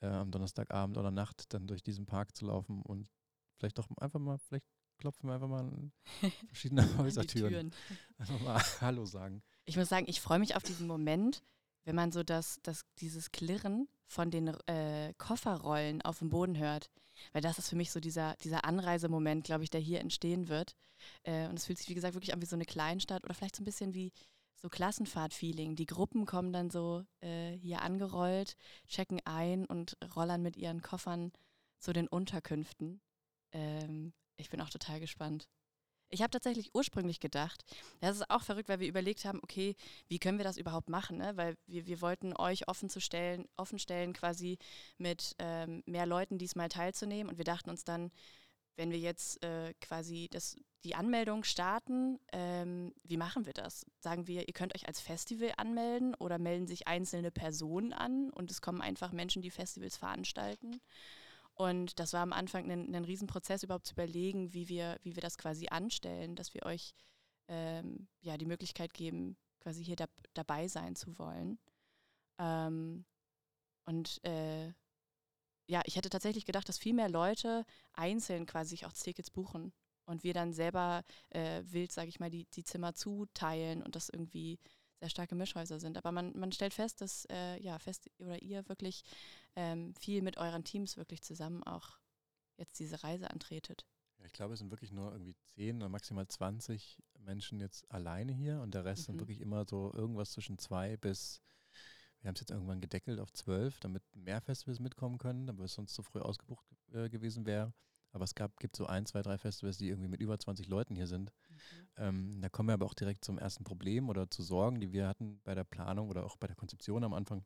äh, 0.00 0.06
am 0.06 0.30
Donnerstagabend 0.30 0.98
oder 0.98 1.10
Nacht 1.10 1.52
dann 1.54 1.66
durch 1.66 1.82
diesen 1.82 2.06
Park 2.06 2.36
zu 2.36 2.46
laufen 2.46 2.82
und 2.82 3.08
vielleicht 3.56 3.78
doch 3.78 3.88
einfach 3.98 4.20
mal, 4.20 4.38
vielleicht 4.38 4.66
klopfen 4.98 5.28
wir 5.28 5.34
einfach 5.34 5.48
mal 5.48 5.60
an 5.60 5.92
verschiedene 6.48 6.98
Häusertüren. 6.98 7.72
Einfach 8.18 8.40
mal 8.40 8.60
Hallo 8.80 9.04
sagen. 9.04 9.42
Ich 9.64 9.76
muss 9.76 9.88
sagen, 9.88 10.06
ich 10.08 10.20
freue 10.20 10.38
mich 10.38 10.56
auf 10.56 10.62
diesen 10.62 10.86
Moment, 10.86 11.42
wenn 11.86 11.94
man 11.94 12.12
so 12.12 12.22
das, 12.22 12.58
das, 12.62 12.84
dieses 12.98 13.32
Klirren 13.32 13.88
von 14.06 14.30
den 14.30 14.48
äh, 14.66 15.14
Kofferrollen 15.16 16.02
auf 16.02 16.18
dem 16.18 16.28
Boden 16.28 16.58
hört. 16.58 16.90
Weil 17.32 17.42
das 17.42 17.58
ist 17.58 17.70
für 17.70 17.76
mich 17.76 17.92
so 17.92 18.00
dieser, 18.00 18.34
dieser 18.42 18.64
Anreisemoment, 18.64 19.44
glaube 19.44 19.64
ich, 19.64 19.70
der 19.70 19.80
hier 19.80 20.00
entstehen 20.00 20.48
wird. 20.48 20.76
Äh, 21.22 21.48
und 21.48 21.58
es 21.58 21.64
fühlt 21.64 21.78
sich, 21.78 21.88
wie 21.88 21.94
gesagt, 21.94 22.14
wirklich 22.14 22.34
an 22.34 22.42
wie 22.42 22.46
so 22.46 22.56
eine 22.56 22.64
Kleinstadt 22.64 23.24
oder 23.24 23.34
vielleicht 23.34 23.56
so 23.56 23.62
ein 23.62 23.64
bisschen 23.64 23.94
wie 23.94 24.12
so 24.56 24.68
Klassenfahrt-Feeling. 24.68 25.76
Die 25.76 25.86
Gruppen 25.86 26.26
kommen 26.26 26.52
dann 26.52 26.70
so 26.70 27.04
äh, 27.20 27.52
hier 27.52 27.82
angerollt, 27.82 28.56
checken 28.88 29.20
ein 29.24 29.64
und 29.64 29.96
rollern 30.16 30.42
mit 30.42 30.56
ihren 30.56 30.82
Koffern 30.82 31.32
zu 31.78 31.92
den 31.92 32.08
Unterkünften. 32.08 33.00
Ähm, 33.52 34.12
ich 34.36 34.50
bin 34.50 34.60
auch 34.60 34.70
total 34.70 34.98
gespannt. 34.98 35.48
Ich 36.10 36.22
habe 36.22 36.30
tatsächlich 36.30 36.74
ursprünglich 36.74 37.18
gedacht, 37.20 37.64
das 38.00 38.16
ist 38.16 38.30
auch 38.30 38.42
verrückt, 38.42 38.68
weil 38.68 38.80
wir 38.80 38.88
überlegt 38.88 39.24
haben, 39.24 39.40
okay, 39.42 39.74
wie 40.08 40.18
können 40.18 40.38
wir 40.38 40.44
das 40.44 40.56
überhaupt 40.56 40.88
machen? 40.88 41.18
Ne? 41.18 41.36
Weil 41.36 41.56
wir, 41.66 41.86
wir 41.86 42.00
wollten 42.00 42.36
euch 42.36 42.68
offen 42.68 42.88
zu 42.88 43.00
stellen, 43.00 43.46
offen 43.56 43.78
stellen, 43.78 44.12
quasi 44.12 44.58
mit 44.98 45.34
ähm, 45.38 45.82
mehr 45.86 46.06
Leuten 46.06 46.38
diesmal 46.38 46.68
teilzunehmen. 46.68 47.30
Und 47.30 47.38
wir 47.38 47.44
dachten 47.44 47.70
uns 47.70 47.84
dann, 47.84 48.12
wenn 48.76 48.90
wir 48.90 48.98
jetzt 48.98 49.42
äh, 49.42 49.74
quasi 49.80 50.28
das, 50.30 50.56
die 50.84 50.94
Anmeldung 50.94 51.44
starten, 51.44 52.20
ähm, 52.32 52.92
wie 53.02 53.16
machen 53.16 53.46
wir 53.46 53.54
das? 53.54 53.84
Sagen 53.98 54.26
wir, 54.26 54.46
ihr 54.46 54.54
könnt 54.54 54.74
euch 54.74 54.86
als 54.86 55.00
Festival 55.00 55.52
anmelden 55.56 56.14
oder 56.14 56.38
melden 56.38 56.66
sich 56.66 56.86
einzelne 56.86 57.30
Personen 57.30 57.92
an 57.92 58.30
und 58.30 58.50
es 58.50 58.60
kommen 58.60 58.82
einfach 58.82 59.12
Menschen, 59.12 59.42
die 59.42 59.50
Festivals 59.50 59.96
veranstalten? 59.96 60.80
Und 61.56 61.98
das 61.98 62.12
war 62.12 62.20
am 62.20 62.34
Anfang 62.34 62.70
ein, 62.70 62.94
ein 62.94 63.04
Riesenprozess, 63.04 63.62
überhaupt 63.62 63.86
zu 63.86 63.94
überlegen, 63.94 64.52
wie 64.52 64.68
wir, 64.68 64.98
wie 65.02 65.16
wir 65.16 65.22
das 65.22 65.38
quasi 65.38 65.68
anstellen, 65.68 66.36
dass 66.36 66.52
wir 66.52 66.64
euch 66.64 66.92
ähm, 67.48 68.08
ja, 68.20 68.36
die 68.36 68.44
Möglichkeit 68.44 68.92
geben, 68.92 69.38
quasi 69.60 69.82
hier 69.82 69.96
da, 69.96 70.04
dabei 70.34 70.68
sein 70.68 70.96
zu 70.96 71.18
wollen. 71.18 71.58
Ähm, 72.38 73.06
und 73.86 74.22
äh, 74.24 74.66
ja, 75.66 75.80
ich 75.86 75.96
hätte 75.96 76.10
tatsächlich 76.10 76.44
gedacht, 76.44 76.68
dass 76.68 76.78
viel 76.78 76.92
mehr 76.92 77.08
Leute 77.08 77.64
einzeln 77.94 78.44
quasi 78.44 78.70
sich 78.70 78.84
auch 78.84 78.92
Tickets 78.92 79.30
buchen 79.30 79.72
und 80.04 80.24
wir 80.24 80.34
dann 80.34 80.52
selber 80.52 81.04
äh, 81.30 81.62
wild, 81.64 81.90
sage 81.90 82.08
ich 82.08 82.20
mal, 82.20 82.30
die, 82.30 82.44
die 82.52 82.64
Zimmer 82.64 82.94
zuteilen 82.94 83.82
und 83.82 83.96
das 83.96 84.10
irgendwie 84.10 84.58
sehr 85.00 85.10
starke 85.10 85.34
Mischhäuser 85.34 85.80
sind. 85.80 85.96
Aber 85.96 86.12
man, 86.12 86.36
man 86.38 86.52
stellt 86.52 86.74
fest, 86.74 87.00
dass 87.00 87.26
äh, 87.30 87.60
ja, 87.62 87.78
fest 87.78 88.10
oder 88.18 88.40
ihr 88.42 88.68
wirklich 88.68 89.02
ähm, 89.56 89.94
viel 89.94 90.22
mit 90.22 90.36
euren 90.36 90.64
Teams 90.64 90.96
wirklich 90.96 91.22
zusammen 91.22 91.62
auch 91.64 91.98
jetzt 92.56 92.78
diese 92.78 93.02
Reise 93.02 93.30
antretet. 93.30 93.86
Ja, 94.18 94.24
ich 94.24 94.32
glaube, 94.32 94.54
es 94.54 94.60
sind 94.60 94.70
wirklich 94.70 94.92
nur 94.92 95.12
irgendwie 95.12 95.34
10 95.54 95.76
oder 95.76 95.88
maximal 95.88 96.26
20 96.26 97.02
Menschen 97.18 97.60
jetzt 97.60 97.90
alleine 97.90 98.32
hier 98.32 98.60
und 98.60 98.74
der 98.74 98.84
Rest 98.84 99.02
mhm. 99.02 99.12
sind 99.12 99.20
wirklich 99.20 99.40
immer 99.40 99.64
so 99.66 99.92
irgendwas 99.92 100.32
zwischen 100.32 100.58
zwei 100.58 100.96
bis, 100.96 101.42
wir 102.20 102.28
haben 102.28 102.34
es 102.34 102.40
jetzt 102.40 102.50
irgendwann 102.50 102.80
gedeckelt 102.80 103.20
auf 103.20 103.32
zwölf, 103.32 103.80
damit 103.80 104.02
mehr 104.14 104.40
Festivals 104.40 104.80
mitkommen 104.80 105.18
können, 105.18 105.48
aber 105.48 105.64
es 105.64 105.74
sonst 105.74 105.94
zu 105.94 106.02
früh 106.02 106.20
ausgebucht 106.20 106.64
äh, 106.92 107.08
gewesen 107.08 107.46
wäre. 107.46 107.72
Aber 108.12 108.24
es 108.24 108.34
gab, 108.34 108.56
gibt 108.58 108.76
so 108.76 108.86
ein, 108.86 109.04
zwei, 109.04 109.20
drei 109.20 109.36
Festivals, 109.36 109.76
die 109.76 109.88
irgendwie 109.88 110.08
mit 110.08 110.22
über 110.22 110.38
20 110.38 110.68
Leuten 110.68 110.94
hier 110.94 111.06
sind. 111.06 111.32
Mhm. 111.50 111.88
Ähm, 111.96 112.38
da 112.40 112.48
kommen 112.48 112.70
wir 112.70 112.74
aber 112.74 112.86
auch 112.86 112.94
direkt 112.94 113.24
zum 113.24 113.36
ersten 113.36 113.64
Problem 113.64 114.08
oder 114.08 114.30
zu 114.30 114.42
Sorgen, 114.42 114.80
die 114.80 114.92
wir 114.92 115.06
hatten 115.06 115.40
bei 115.44 115.54
der 115.54 115.64
Planung 115.64 116.08
oder 116.08 116.24
auch 116.24 116.36
bei 116.36 116.46
der 116.46 116.56
Konzeption 116.56 117.04
am 117.04 117.12
Anfang. 117.12 117.44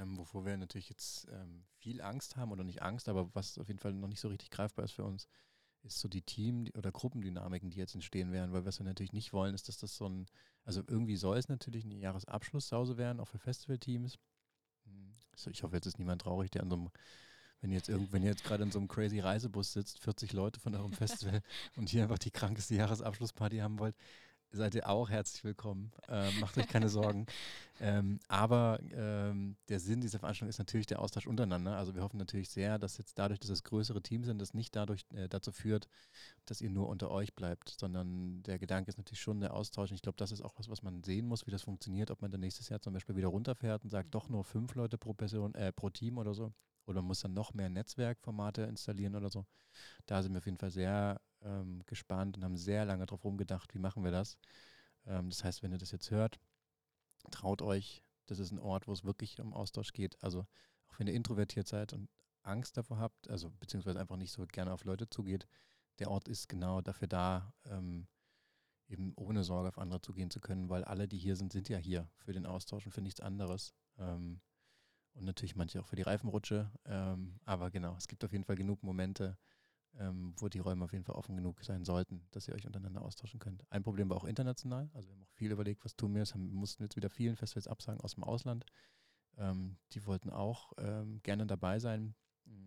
Ähm, 0.00 0.16
wovor 0.16 0.44
wir 0.44 0.56
natürlich 0.56 0.88
jetzt 0.88 1.28
ähm, 1.30 1.64
viel 1.78 2.00
Angst 2.00 2.36
haben 2.36 2.52
oder 2.52 2.64
nicht 2.64 2.82
Angst, 2.82 3.08
aber 3.08 3.34
was 3.34 3.58
auf 3.58 3.68
jeden 3.68 3.80
Fall 3.80 3.92
noch 3.92 4.08
nicht 4.08 4.20
so 4.20 4.28
richtig 4.28 4.50
greifbar 4.50 4.84
ist 4.84 4.92
für 4.92 5.04
uns, 5.04 5.28
ist 5.82 6.00
so 6.00 6.08
die 6.08 6.22
Team- 6.22 6.68
oder 6.74 6.90
Gruppendynamiken, 6.90 7.70
die 7.70 7.78
jetzt 7.78 7.94
entstehen 7.94 8.32
werden, 8.32 8.52
weil 8.52 8.64
was 8.64 8.78
wir 8.78 8.84
natürlich 8.84 9.12
nicht 9.12 9.32
wollen, 9.32 9.54
ist, 9.54 9.68
dass 9.68 9.78
das 9.78 9.96
so 9.96 10.08
ein, 10.08 10.26
also 10.64 10.82
irgendwie 10.86 11.16
soll 11.16 11.38
es 11.38 11.48
natürlich 11.48 11.84
ein 11.84 11.92
Jahresabschlusshause 11.92 12.96
werden, 12.96 13.20
auch 13.20 13.28
für 13.28 13.38
Festivalteams. 13.38 14.18
Also 15.32 15.50
ich 15.50 15.62
hoffe, 15.62 15.76
jetzt 15.76 15.86
ist 15.86 15.98
niemand 15.98 16.22
traurig, 16.22 16.50
der 16.50 16.62
an 16.62 16.70
so 16.70 16.76
einem 16.76 16.90
wenn 17.60 17.70
ihr 17.70 17.76
jetzt 17.76 17.88
irgend, 17.88 18.12
wenn 18.12 18.22
ihr 18.22 18.30
jetzt 18.30 18.44
gerade 18.44 18.62
in 18.62 18.70
so 18.70 18.78
einem 18.78 18.88
crazy 18.88 19.20
Reisebus 19.20 19.72
sitzt, 19.72 19.98
40 20.00 20.32
Leute 20.32 20.60
von 20.60 20.74
eurem 20.74 20.92
Festival 20.92 21.42
und 21.76 21.90
hier 21.90 22.02
einfach 22.02 22.18
die 22.18 22.30
krankeste 22.30 22.74
Jahresabschlussparty 22.74 23.58
haben 23.58 23.78
wollt, 23.78 23.94
seid 24.52 24.74
ihr 24.74 24.88
auch 24.88 25.08
herzlich 25.08 25.44
willkommen. 25.44 25.92
Ähm, 26.08 26.40
macht 26.40 26.58
euch 26.58 26.68
keine 26.68 26.88
Sorgen. 26.88 27.26
Ähm, 27.82 28.20
aber 28.28 28.78
ähm, 28.92 29.56
der 29.70 29.80
Sinn 29.80 30.02
dieser 30.02 30.18
Veranstaltung 30.18 30.50
ist 30.50 30.58
natürlich 30.58 30.86
der 30.86 31.00
Austausch 31.00 31.26
untereinander. 31.26 31.78
Also 31.78 31.94
wir 31.94 32.02
hoffen 32.02 32.18
natürlich 32.18 32.50
sehr, 32.50 32.78
dass 32.78 32.98
jetzt 32.98 33.18
dadurch, 33.18 33.40
dass 33.40 33.48
es 33.48 33.64
größere 33.64 34.02
Teams 34.02 34.26
sind, 34.26 34.38
das 34.38 34.52
nicht 34.52 34.76
dadurch 34.76 35.06
äh, 35.14 35.30
dazu 35.30 35.50
führt, 35.50 35.88
dass 36.44 36.60
ihr 36.60 36.68
nur 36.68 36.90
unter 36.90 37.10
euch 37.10 37.34
bleibt, 37.34 37.70
sondern 37.70 38.42
der 38.42 38.58
Gedanke 38.58 38.90
ist 38.90 38.98
natürlich 38.98 39.22
schon 39.22 39.40
der 39.40 39.54
Austausch. 39.54 39.92
Und 39.92 39.94
ich 39.94 40.02
glaube, 40.02 40.18
das 40.18 40.30
ist 40.30 40.42
auch 40.42 40.52
was, 40.58 40.68
was 40.68 40.82
man 40.82 41.02
sehen 41.04 41.26
muss, 41.26 41.46
wie 41.46 41.50
das 41.50 41.62
funktioniert, 41.62 42.10
ob 42.10 42.20
man 42.20 42.30
dann 42.30 42.42
nächstes 42.42 42.68
Jahr 42.68 42.82
zum 42.82 42.92
Beispiel 42.92 43.16
wieder 43.16 43.28
runterfährt 43.28 43.82
und 43.82 43.88
sagt, 43.88 44.14
doch 44.14 44.28
nur 44.28 44.44
fünf 44.44 44.74
Leute 44.74 44.98
pro 44.98 45.14
Person, 45.14 45.54
äh, 45.54 45.72
pro 45.72 45.88
Team 45.88 46.18
oder 46.18 46.34
so 46.34 46.52
oder 46.90 47.02
muss 47.02 47.20
dann 47.20 47.32
noch 47.32 47.54
mehr 47.54 47.70
Netzwerkformate 47.70 48.62
installieren 48.62 49.14
oder 49.14 49.30
so. 49.30 49.46
Da 50.06 50.22
sind 50.22 50.32
wir 50.32 50.38
auf 50.38 50.46
jeden 50.46 50.58
Fall 50.58 50.70
sehr 50.70 51.20
ähm, 51.42 51.82
gespannt 51.86 52.36
und 52.36 52.44
haben 52.44 52.56
sehr 52.56 52.84
lange 52.84 53.06
drauf 53.06 53.24
rumgedacht, 53.24 53.74
wie 53.74 53.78
machen 53.78 54.04
wir 54.04 54.10
das. 54.10 54.36
Ähm, 55.06 55.30
das 55.30 55.44
heißt, 55.44 55.62
wenn 55.62 55.72
ihr 55.72 55.78
das 55.78 55.92
jetzt 55.92 56.10
hört, 56.10 56.38
traut 57.30 57.62
euch, 57.62 58.02
das 58.26 58.38
ist 58.38 58.50
ein 58.50 58.58
Ort, 58.58 58.86
wo 58.86 58.92
es 58.92 59.04
wirklich 59.04 59.40
um 59.40 59.54
Austausch 59.54 59.92
geht. 59.92 60.22
Also 60.22 60.46
auch 60.88 60.98
wenn 60.98 61.06
ihr 61.06 61.14
introvertiert 61.14 61.68
seid 61.68 61.92
und 61.92 62.08
Angst 62.42 62.76
davor 62.76 62.98
habt, 62.98 63.28
also 63.28 63.50
beziehungsweise 63.60 64.00
einfach 64.00 64.16
nicht 64.16 64.32
so 64.32 64.46
gerne 64.46 64.72
auf 64.72 64.84
Leute 64.84 65.08
zugeht, 65.08 65.46
der 65.98 66.10
Ort 66.10 66.28
ist 66.28 66.48
genau 66.48 66.80
dafür 66.80 67.08
da, 67.08 67.52
ähm, 67.66 68.06
eben 68.88 69.12
ohne 69.16 69.44
Sorge 69.44 69.68
auf 69.68 69.78
andere 69.78 70.00
zugehen 70.00 70.30
zu 70.30 70.40
können, 70.40 70.68
weil 70.68 70.84
alle, 70.84 71.06
die 71.06 71.18
hier 71.18 71.36
sind, 71.36 71.52
sind 71.52 71.68
ja 71.68 71.78
hier 71.78 72.08
für 72.16 72.32
den 72.32 72.46
Austausch 72.46 72.86
und 72.86 72.92
für 72.92 73.02
nichts 73.02 73.20
anderes. 73.20 73.74
Ähm, 73.98 74.40
und 75.20 75.26
natürlich 75.26 75.54
manche 75.54 75.80
auch 75.80 75.86
für 75.86 75.96
die 75.96 76.02
Reifenrutsche. 76.02 76.70
Ähm, 76.86 77.38
aber 77.44 77.70
genau, 77.70 77.94
es 77.96 78.08
gibt 78.08 78.24
auf 78.24 78.32
jeden 78.32 78.44
Fall 78.44 78.56
genug 78.56 78.82
Momente, 78.82 79.38
ähm, 79.98 80.34
wo 80.38 80.48
die 80.48 80.58
Räume 80.58 80.84
auf 80.84 80.92
jeden 80.92 81.04
Fall 81.04 81.14
offen 81.14 81.36
genug 81.36 81.62
sein 81.62 81.84
sollten, 81.84 82.26
dass 82.30 82.48
ihr 82.48 82.54
euch 82.54 82.66
untereinander 82.66 83.02
austauschen 83.02 83.38
könnt. 83.38 83.64
Ein 83.70 83.82
Problem 83.82 84.08
war 84.08 84.16
auch 84.16 84.24
international. 84.24 84.90
Also 84.94 85.08
wir 85.08 85.14
haben 85.14 85.22
auch 85.22 85.32
viel 85.32 85.52
überlegt, 85.52 85.84
was 85.84 85.94
tun 85.94 86.14
wir. 86.14 86.24
Haben, 86.24 86.52
mussten 86.54 86.82
jetzt 86.82 86.96
wieder 86.96 87.10
vielen 87.10 87.36
Festivals 87.36 87.68
absagen 87.68 88.00
aus 88.00 88.14
dem 88.14 88.24
Ausland. 88.24 88.64
Ähm, 89.36 89.76
die 89.92 90.06
wollten 90.06 90.30
auch 90.30 90.72
ähm, 90.78 91.20
gerne 91.22 91.46
dabei 91.46 91.78
sein, 91.78 92.14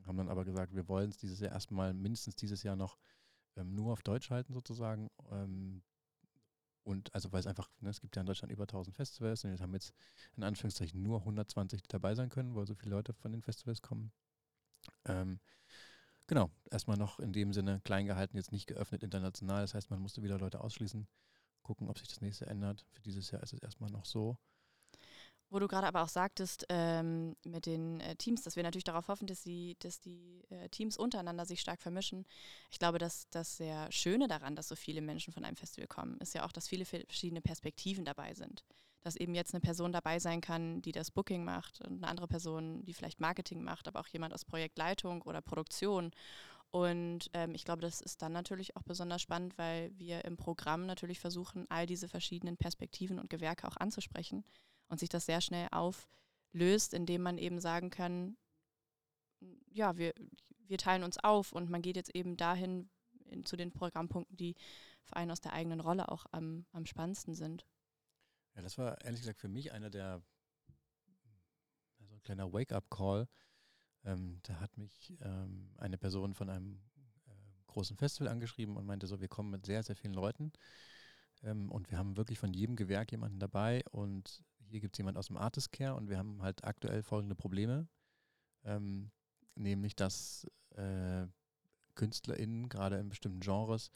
haben 0.05 0.17
dann 0.17 0.29
aber 0.29 0.45
gesagt, 0.45 0.73
wir 0.75 0.87
wollen 0.87 1.09
es 1.09 1.17
dieses 1.17 1.39
Jahr 1.39 1.51
erstmal, 1.51 1.93
mindestens 1.93 2.35
dieses 2.35 2.63
Jahr 2.63 2.75
noch 2.75 2.97
ähm, 3.55 3.73
nur 3.73 3.93
auf 3.93 4.03
Deutsch 4.03 4.29
halten 4.29 4.53
sozusagen. 4.53 5.09
Und 6.83 7.13
also 7.13 7.31
weil 7.31 7.39
es 7.39 7.47
einfach, 7.47 7.69
ne, 7.79 7.89
es 7.89 8.01
gibt 8.01 8.15
ja 8.15 8.21
in 8.21 8.25
Deutschland 8.25 8.51
über 8.51 8.63
1000 8.63 8.95
Festivals 8.95 9.43
und 9.43 9.51
wir 9.51 9.59
haben 9.59 9.73
jetzt 9.73 9.93
in 10.35 10.43
Anführungszeichen 10.43 11.01
nur 11.01 11.19
120, 11.19 11.81
die 11.81 11.87
dabei 11.87 12.13
sein 12.13 12.29
können, 12.29 12.55
weil 12.55 12.67
so 12.67 12.75
viele 12.75 12.91
Leute 12.91 13.13
von 13.13 13.31
den 13.31 13.41
Festivals 13.41 13.81
kommen. 13.81 14.11
Ähm, 15.05 15.39
genau, 16.27 16.51
erstmal 16.69 16.97
noch 16.97 17.19
in 17.19 17.31
dem 17.31 17.53
Sinne 17.53 17.79
klein 17.85 18.05
gehalten, 18.05 18.35
jetzt 18.35 18.51
nicht 18.51 18.67
geöffnet 18.67 19.03
international. 19.03 19.61
Das 19.61 19.73
heißt, 19.73 19.89
man 19.89 20.01
musste 20.01 20.23
wieder 20.23 20.37
Leute 20.37 20.59
ausschließen, 20.59 21.07
gucken, 21.61 21.89
ob 21.89 21.97
sich 21.97 22.09
das 22.09 22.21
nächste 22.21 22.47
ändert. 22.47 22.85
Für 22.91 23.01
dieses 23.01 23.31
Jahr 23.31 23.41
ist 23.43 23.53
es 23.53 23.61
erstmal 23.61 23.89
noch 23.89 24.05
so. 24.05 24.37
Wo 25.53 25.59
du 25.59 25.67
gerade 25.67 25.85
aber 25.85 26.01
auch 26.01 26.09
sagtest, 26.09 26.65
ähm, 26.69 27.35
mit 27.45 27.67
den 27.67 27.99
äh, 27.99 28.15
Teams, 28.15 28.41
dass 28.41 28.55
wir 28.55 28.63
natürlich 28.63 28.85
darauf 28.85 29.07
hoffen, 29.07 29.27
dass 29.27 29.43
die, 29.43 29.77
dass 29.77 29.99
die 29.99 30.43
äh, 30.49 30.67
Teams 30.69 30.97
untereinander 30.97 31.45
sich 31.45 31.61
stark 31.61 31.79
vermischen. 31.79 32.25
Ich 32.71 32.79
glaube, 32.79 32.97
dass 32.97 33.29
das 33.29 33.57
sehr 33.57 33.91
Schöne 33.91 34.27
daran, 34.27 34.55
dass 34.55 34.67
so 34.67 34.75
viele 34.75 35.01
Menschen 35.01 35.31
von 35.31 35.45
einem 35.45 35.55
Festival 35.55 35.87
kommen, 35.87 36.17
ist 36.21 36.33
ja 36.33 36.43
auch, 36.43 36.51
dass 36.51 36.67
viele 36.67 36.85
verschiedene 36.85 37.39
Perspektiven 37.39 38.03
dabei 38.03 38.33
sind. 38.33 38.65
Dass 39.01 39.15
eben 39.15 39.35
jetzt 39.35 39.53
eine 39.53 39.61
Person 39.61 39.91
dabei 39.91 40.17
sein 40.17 40.41
kann, 40.41 40.81
die 40.81 40.91
das 40.91 41.11
Booking 41.11 41.43
macht 41.43 41.81
und 41.81 41.97
eine 41.97 42.07
andere 42.07 42.27
Person, 42.27 42.83
die 42.83 42.95
vielleicht 42.95 43.19
Marketing 43.19 43.61
macht, 43.61 43.87
aber 43.87 43.99
auch 43.99 44.07
jemand 44.07 44.33
aus 44.33 44.45
Projektleitung 44.45 45.21
oder 45.21 45.41
Produktion. 45.41 46.09
Und 46.71 47.29
ähm, 47.33 47.53
ich 47.53 47.63
glaube, 47.63 47.83
das 47.83 48.01
ist 48.01 48.23
dann 48.23 48.31
natürlich 48.31 48.75
auch 48.75 48.81
besonders 48.81 49.21
spannend, 49.21 49.55
weil 49.59 49.91
wir 49.99 50.25
im 50.25 50.35
Programm 50.35 50.87
natürlich 50.87 51.19
versuchen, 51.19 51.67
all 51.69 51.85
diese 51.85 52.07
verschiedenen 52.07 52.57
Perspektiven 52.57 53.19
und 53.19 53.29
Gewerke 53.29 53.67
auch 53.67 53.77
anzusprechen 53.77 54.43
und 54.87 54.99
sich 54.99 55.09
das 55.09 55.25
sehr 55.25 55.41
schnell 55.41 55.67
auf 55.71 56.09
löst, 56.51 56.93
indem 56.93 57.23
man 57.23 57.37
eben 57.37 57.59
sagen 57.59 57.89
kann, 57.89 58.37
ja, 59.71 59.97
wir, 59.97 60.13
wir 60.67 60.77
teilen 60.77 61.03
uns 61.03 61.17
auf 61.17 61.51
und 61.51 61.69
man 61.69 61.81
geht 61.81 61.95
jetzt 61.95 62.15
eben 62.15 62.37
dahin 62.37 62.89
in, 63.25 63.45
zu 63.45 63.57
den 63.57 63.71
Programmpunkten, 63.71 64.37
die 64.37 64.55
für 65.03 65.15
einen 65.15 65.31
aus 65.31 65.41
der 65.41 65.53
eigenen 65.53 65.79
Rolle 65.79 66.09
auch 66.09 66.25
am, 66.31 66.65
am 66.71 66.85
spannendsten 66.85 67.35
sind. 67.35 67.65
Ja, 68.55 68.61
das 68.61 68.77
war 68.77 69.01
ehrlich 69.03 69.21
gesagt 69.21 69.39
für 69.39 69.47
mich 69.47 69.71
einer 69.71 69.89
der, 69.89 70.21
so 71.99 72.13
ein 72.13 72.21
kleiner 72.21 72.53
Wake-up-Call. 72.53 73.27
Ähm, 74.05 74.39
da 74.43 74.59
hat 74.59 74.77
mich 74.77 75.13
ähm, 75.21 75.73
eine 75.77 75.97
Person 75.97 76.33
von 76.33 76.49
einem 76.49 76.81
äh, 77.25 77.31
großen 77.67 77.97
Festival 77.97 78.27
angeschrieben 78.27 78.77
und 78.77 78.85
meinte 78.85 79.07
so, 79.07 79.19
wir 79.19 79.27
kommen 79.27 79.49
mit 79.49 79.65
sehr, 79.65 79.81
sehr 79.81 79.95
vielen 79.95 80.13
Leuten 80.13 80.51
ähm, 81.41 81.71
und 81.71 81.89
wir 81.89 81.97
haben 81.97 82.17
wirklich 82.17 82.37
von 82.37 82.53
jedem 82.53 82.75
Gewerk 82.75 83.11
jemanden 83.11 83.39
dabei 83.39 83.83
und 83.91 84.43
hier 84.73 84.81
gibt 84.81 84.95
es 84.95 84.97
jemanden 84.97 85.19
aus 85.19 85.27
dem 85.27 85.38
Artist 85.38 85.71
Care 85.71 85.93
und 85.93 86.09
wir 86.09 86.17
haben 86.17 86.41
halt 86.41 86.63
aktuell 86.63 87.03
folgende 87.03 87.36
Probleme, 87.36 87.88
ähm, 88.65 89.12
nämlich 89.53 89.95
dass 89.95 90.47
äh, 90.71 91.27
KünstlerInnen, 91.93 92.69
gerade 92.69 92.97
in 92.97 93.07
bestimmten 93.07 93.39
Genres, 93.39 93.91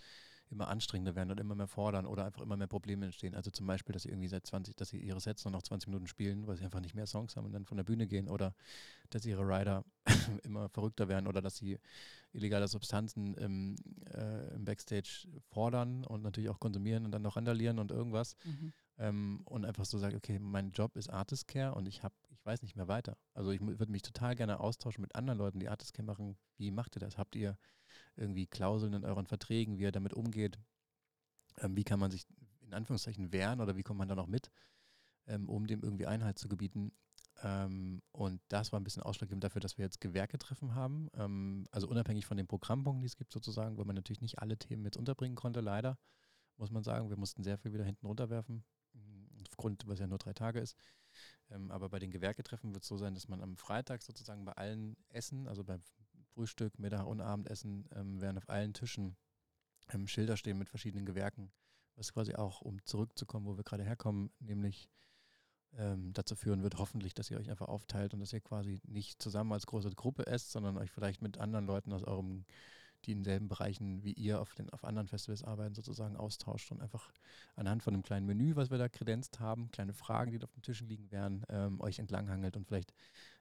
immer 0.51 0.67
anstrengender 0.67 1.15
werden 1.15 1.31
und 1.31 1.39
immer 1.39 1.55
mehr 1.55 1.67
fordern 1.67 2.05
oder 2.05 2.25
einfach 2.25 2.41
immer 2.41 2.55
mehr 2.55 2.67
Probleme 2.67 3.05
entstehen. 3.05 3.33
Also 3.33 3.49
zum 3.49 3.65
Beispiel, 3.65 3.91
dass 3.91 4.03
sie 4.03 4.09
irgendwie 4.09 4.27
seit 4.27 4.45
20, 4.45 4.75
dass 4.75 4.89
sie 4.89 4.99
ihre 4.99 5.19
Sets 5.19 5.43
nur 5.45 5.51
noch 5.51 5.63
20 5.63 5.87
Minuten 5.87 6.05
spielen, 6.05 6.45
weil 6.45 6.57
sie 6.57 6.63
einfach 6.63 6.79
nicht 6.79 6.93
mehr 6.93 7.07
Songs 7.07 7.35
haben 7.35 7.47
und 7.47 7.53
dann 7.53 7.65
von 7.65 7.77
der 7.77 7.83
Bühne 7.83 8.05
gehen 8.05 8.29
oder 8.29 8.53
dass 9.09 9.25
ihre 9.25 9.41
Rider 9.41 9.83
immer 10.43 10.69
verrückter 10.69 11.07
werden 11.07 11.25
oder 11.25 11.41
dass 11.41 11.57
sie 11.57 11.79
illegale 12.33 12.67
Substanzen 12.67 13.33
im, 13.33 13.75
äh, 14.13 14.53
im 14.53 14.63
Backstage 14.63 15.27
fordern 15.49 16.05
und 16.05 16.21
natürlich 16.21 16.51
auch 16.51 16.59
konsumieren 16.59 17.03
und 17.03 17.11
dann 17.11 17.23
noch 17.23 17.35
randalieren 17.35 17.79
und 17.79 17.91
irgendwas. 17.91 18.37
Mhm. 18.45 18.73
Ähm, 18.97 19.41
und 19.45 19.65
einfach 19.65 19.85
so 19.85 19.97
sagen, 19.97 20.15
okay, 20.15 20.39
mein 20.39 20.71
Job 20.71 20.95
ist 20.95 21.09
Artist 21.09 21.47
Care 21.47 21.75
und 21.75 21.87
ich 21.87 22.03
habe, 22.03 22.15
ich 22.29 22.43
weiß 22.45 22.61
nicht 22.63 22.75
mehr 22.75 22.87
weiter. 22.87 23.17
Also 23.33 23.51
ich 23.51 23.61
würde 23.61 23.91
mich 23.91 24.01
total 24.01 24.35
gerne 24.35 24.59
austauschen 24.59 25.01
mit 25.01 25.15
anderen 25.15 25.37
Leuten, 25.37 25.59
die 25.59 25.69
Artist 25.69 25.93
Care 25.93 26.05
machen. 26.05 26.37
Wie 26.57 26.71
macht 26.71 26.95
ihr 26.95 26.99
das? 26.99 27.17
Habt 27.17 27.35
ihr 27.35 27.57
irgendwie 28.15 28.47
Klauseln 28.47 28.93
in 28.93 29.05
euren 29.05 29.27
Verträgen, 29.27 29.77
wie 29.77 29.85
er 29.85 29.91
damit 29.91 30.13
umgeht. 30.13 30.59
Ähm, 31.59 31.75
wie 31.75 31.83
kann 31.83 31.99
man 31.99 32.11
sich 32.11 32.25
in 32.61 32.73
Anführungszeichen 32.73 33.31
wehren 33.31 33.61
oder 33.61 33.77
wie 33.77 33.83
kommt 33.83 33.99
man 33.99 34.07
da 34.07 34.15
noch 34.15 34.27
mit, 34.27 34.51
ähm, 35.27 35.49
um 35.49 35.67
dem 35.67 35.81
irgendwie 35.83 36.05
Einhalt 36.05 36.37
zu 36.37 36.47
gebieten. 36.47 36.91
Ähm, 37.43 38.01
und 38.11 38.41
das 38.47 38.71
war 38.71 38.79
ein 38.79 38.83
bisschen 38.83 39.03
ausschlaggebend 39.03 39.43
dafür, 39.43 39.61
dass 39.61 39.77
wir 39.77 39.85
jetzt 39.85 40.01
Gewerke-Treffen 40.01 40.75
haben. 40.75 41.09
Ähm, 41.13 41.65
also 41.71 41.87
unabhängig 41.87 42.25
von 42.25 42.37
den 42.37 42.47
Programmpunkten, 42.47 43.01
die 43.01 43.07
es 43.07 43.17
gibt 43.17 43.31
sozusagen, 43.31 43.77
wo 43.77 43.83
man 43.83 43.95
natürlich 43.95 44.21
nicht 44.21 44.39
alle 44.39 44.57
Themen 44.57 44.85
jetzt 44.85 44.97
unterbringen 44.97 45.35
konnte, 45.35 45.61
leider, 45.61 45.97
muss 46.57 46.71
man 46.71 46.83
sagen. 46.83 47.09
Wir 47.09 47.17
mussten 47.17 47.43
sehr 47.43 47.57
viel 47.57 47.73
wieder 47.73 47.83
hinten 47.83 48.07
runterwerfen, 48.07 48.63
aufgrund, 49.57 49.87
was 49.87 49.99
ja 49.99 50.07
nur 50.07 50.19
drei 50.19 50.33
Tage 50.33 50.59
ist. 50.59 50.77
Ähm, 51.49 51.71
aber 51.71 51.89
bei 51.89 51.99
den 51.99 52.11
Gewerketreffen 52.11 52.73
wird 52.73 52.83
es 52.83 52.87
so 52.87 52.97
sein, 52.97 53.15
dass 53.15 53.27
man 53.27 53.41
am 53.41 53.57
Freitag 53.57 54.03
sozusagen 54.03 54.45
bei 54.45 54.51
allen 54.53 54.95
Essen, 55.09 55.47
also 55.47 55.63
beim 55.63 55.81
Frühstück, 56.33 56.77
Mittag 56.77 57.07
und 57.07 57.21
Abendessen 57.21 57.89
ähm, 57.95 58.21
werden 58.21 58.37
auf 58.37 58.49
allen 58.49 58.73
Tischen 58.73 59.17
ähm, 59.89 60.07
Schilder 60.07 60.37
stehen 60.37 60.59
mit 60.59 60.69
verschiedenen 60.69 61.05
Gewerken, 61.05 61.51
was 61.95 62.13
quasi 62.13 62.35
auch, 62.35 62.61
um 62.61 62.83
zurückzukommen, 62.85 63.47
wo 63.47 63.57
wir 63.57 63.63
gerade 63.63 63.83
herkommen, 63.83 64.29
nämlich 64.39 64.89
ähm, 65.73 66.13
dazu 66.13 66.35
führen 66.35 66.61
wird, 66.61 66.77
hoffentlich, 66.77 67.15
dass 67.15 67.31
ihr 67.31 67.39
euch 67.39 67.49
einfach 67.49 67.67
aufteilt 67.67 68.13
und 68.13 68.19
dass 68.19 68.33
ihr 68.33 68.41
quasi 68.41 68.79
nicht 68.83 69.21
zusammen 69.21 69.53
als 69.53 69.65
große 69.65 69.89
Gruppe 69.89 70.27
esst, 70.27 70.51
sondern 70.51 70.77
euch 70.77 70.91
vielleicht 70.91 71.23
mit 71.23 71.39
anderen 71.39 71.65
Leuten 71.65 71.91
aus 71.93 72.03
eurem 72.03 72.45
die 73.05 73.11
in 73.11 73.23
selben 73.23 73.47
Bereichen 73.47 74.03
wie 74.03 74.13
ihr 74.13 74.41
auf, 74.41 74.53
den, 74.53 74.69
auf 74.71 74.83
anderen 74.83 75.07
Festivals 75.07 75.43
arbeiten, 75.43 75.75
sozusagen 75.75 76.17
austauscht 76.17 76.71
und 76.71 76.81
einfach 76.81 77.11
anhand 77.55 77.83
von 77.83 77.93
einem 77.93 78.03
kleinen 78.03 78.25
Menü, 78.25 78.55
was 78.55 78.69
wir 78.69 78.77
da 78.77 78.89
kredenzt 78.89 79.39
haben, 79.39 79.71
kleine 79.71 79.93
Fragen, 79.93 80.31
die 80.31 80.39
da 80.39 80.45
auf 80.45 80.53
den 80.53 80.61
Tischen 80.61 80.87
liegen 80.87 81.11
werden, 81.11 81.45
ähm, 81.49 81.79
euch 81.79 81.99
entlanghangelt 81.99 82.57
und 82.57 82.67
vielleicht 82.67 82.93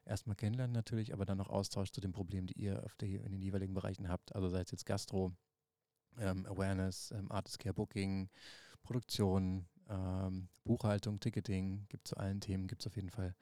erstmal 0.05 0.37
kennenlernen 0.37 0.75
natürlich, 0.75 1.13
aber 1.13 1.25
dann 1.25 1.39
noch 1.39 1.49
austauscht 1.49 1.95
zu 1.95 2.01
den 2.01 2.13
Problemen, 2.13 2.47
die 2.47 2.61
ihr 2.61 2.85
auf 2.85 2.95
der, 2.97 3.09
in 3.09 3.33
den 3.33 3.43
jeweiligen 3.43 3.75
Bereichen 3.75 4.09
habt. 4.09 4.35
Also 4.35 4.49
sei 4.49 4.61
es 4.61 4.71
jetzt 4.71 4.87
Gastro, 4.87 5.33
ähm, 6.19 6.47
Awareness, 6.47 7.11
ähm, 7.11 7.31
Artist 7.31 7.59
Care 7.59 7.75
Booking, 7.75 8.29
Produktion, 8.83 9.67
ähm, 9.89 10.49
Buchhaltung, 10.65 11.21
Ticketing, 11.21 11.87
gibt 11.89 12.09
zu 12.09 12.17
allen 12.17 12.41
Themen, 12.41 12.69
gibt 12.69 12.83
es 12.83 12.87
auf 12.87 12.97
jeden 12.97 13.11
Fall 13.11 13.35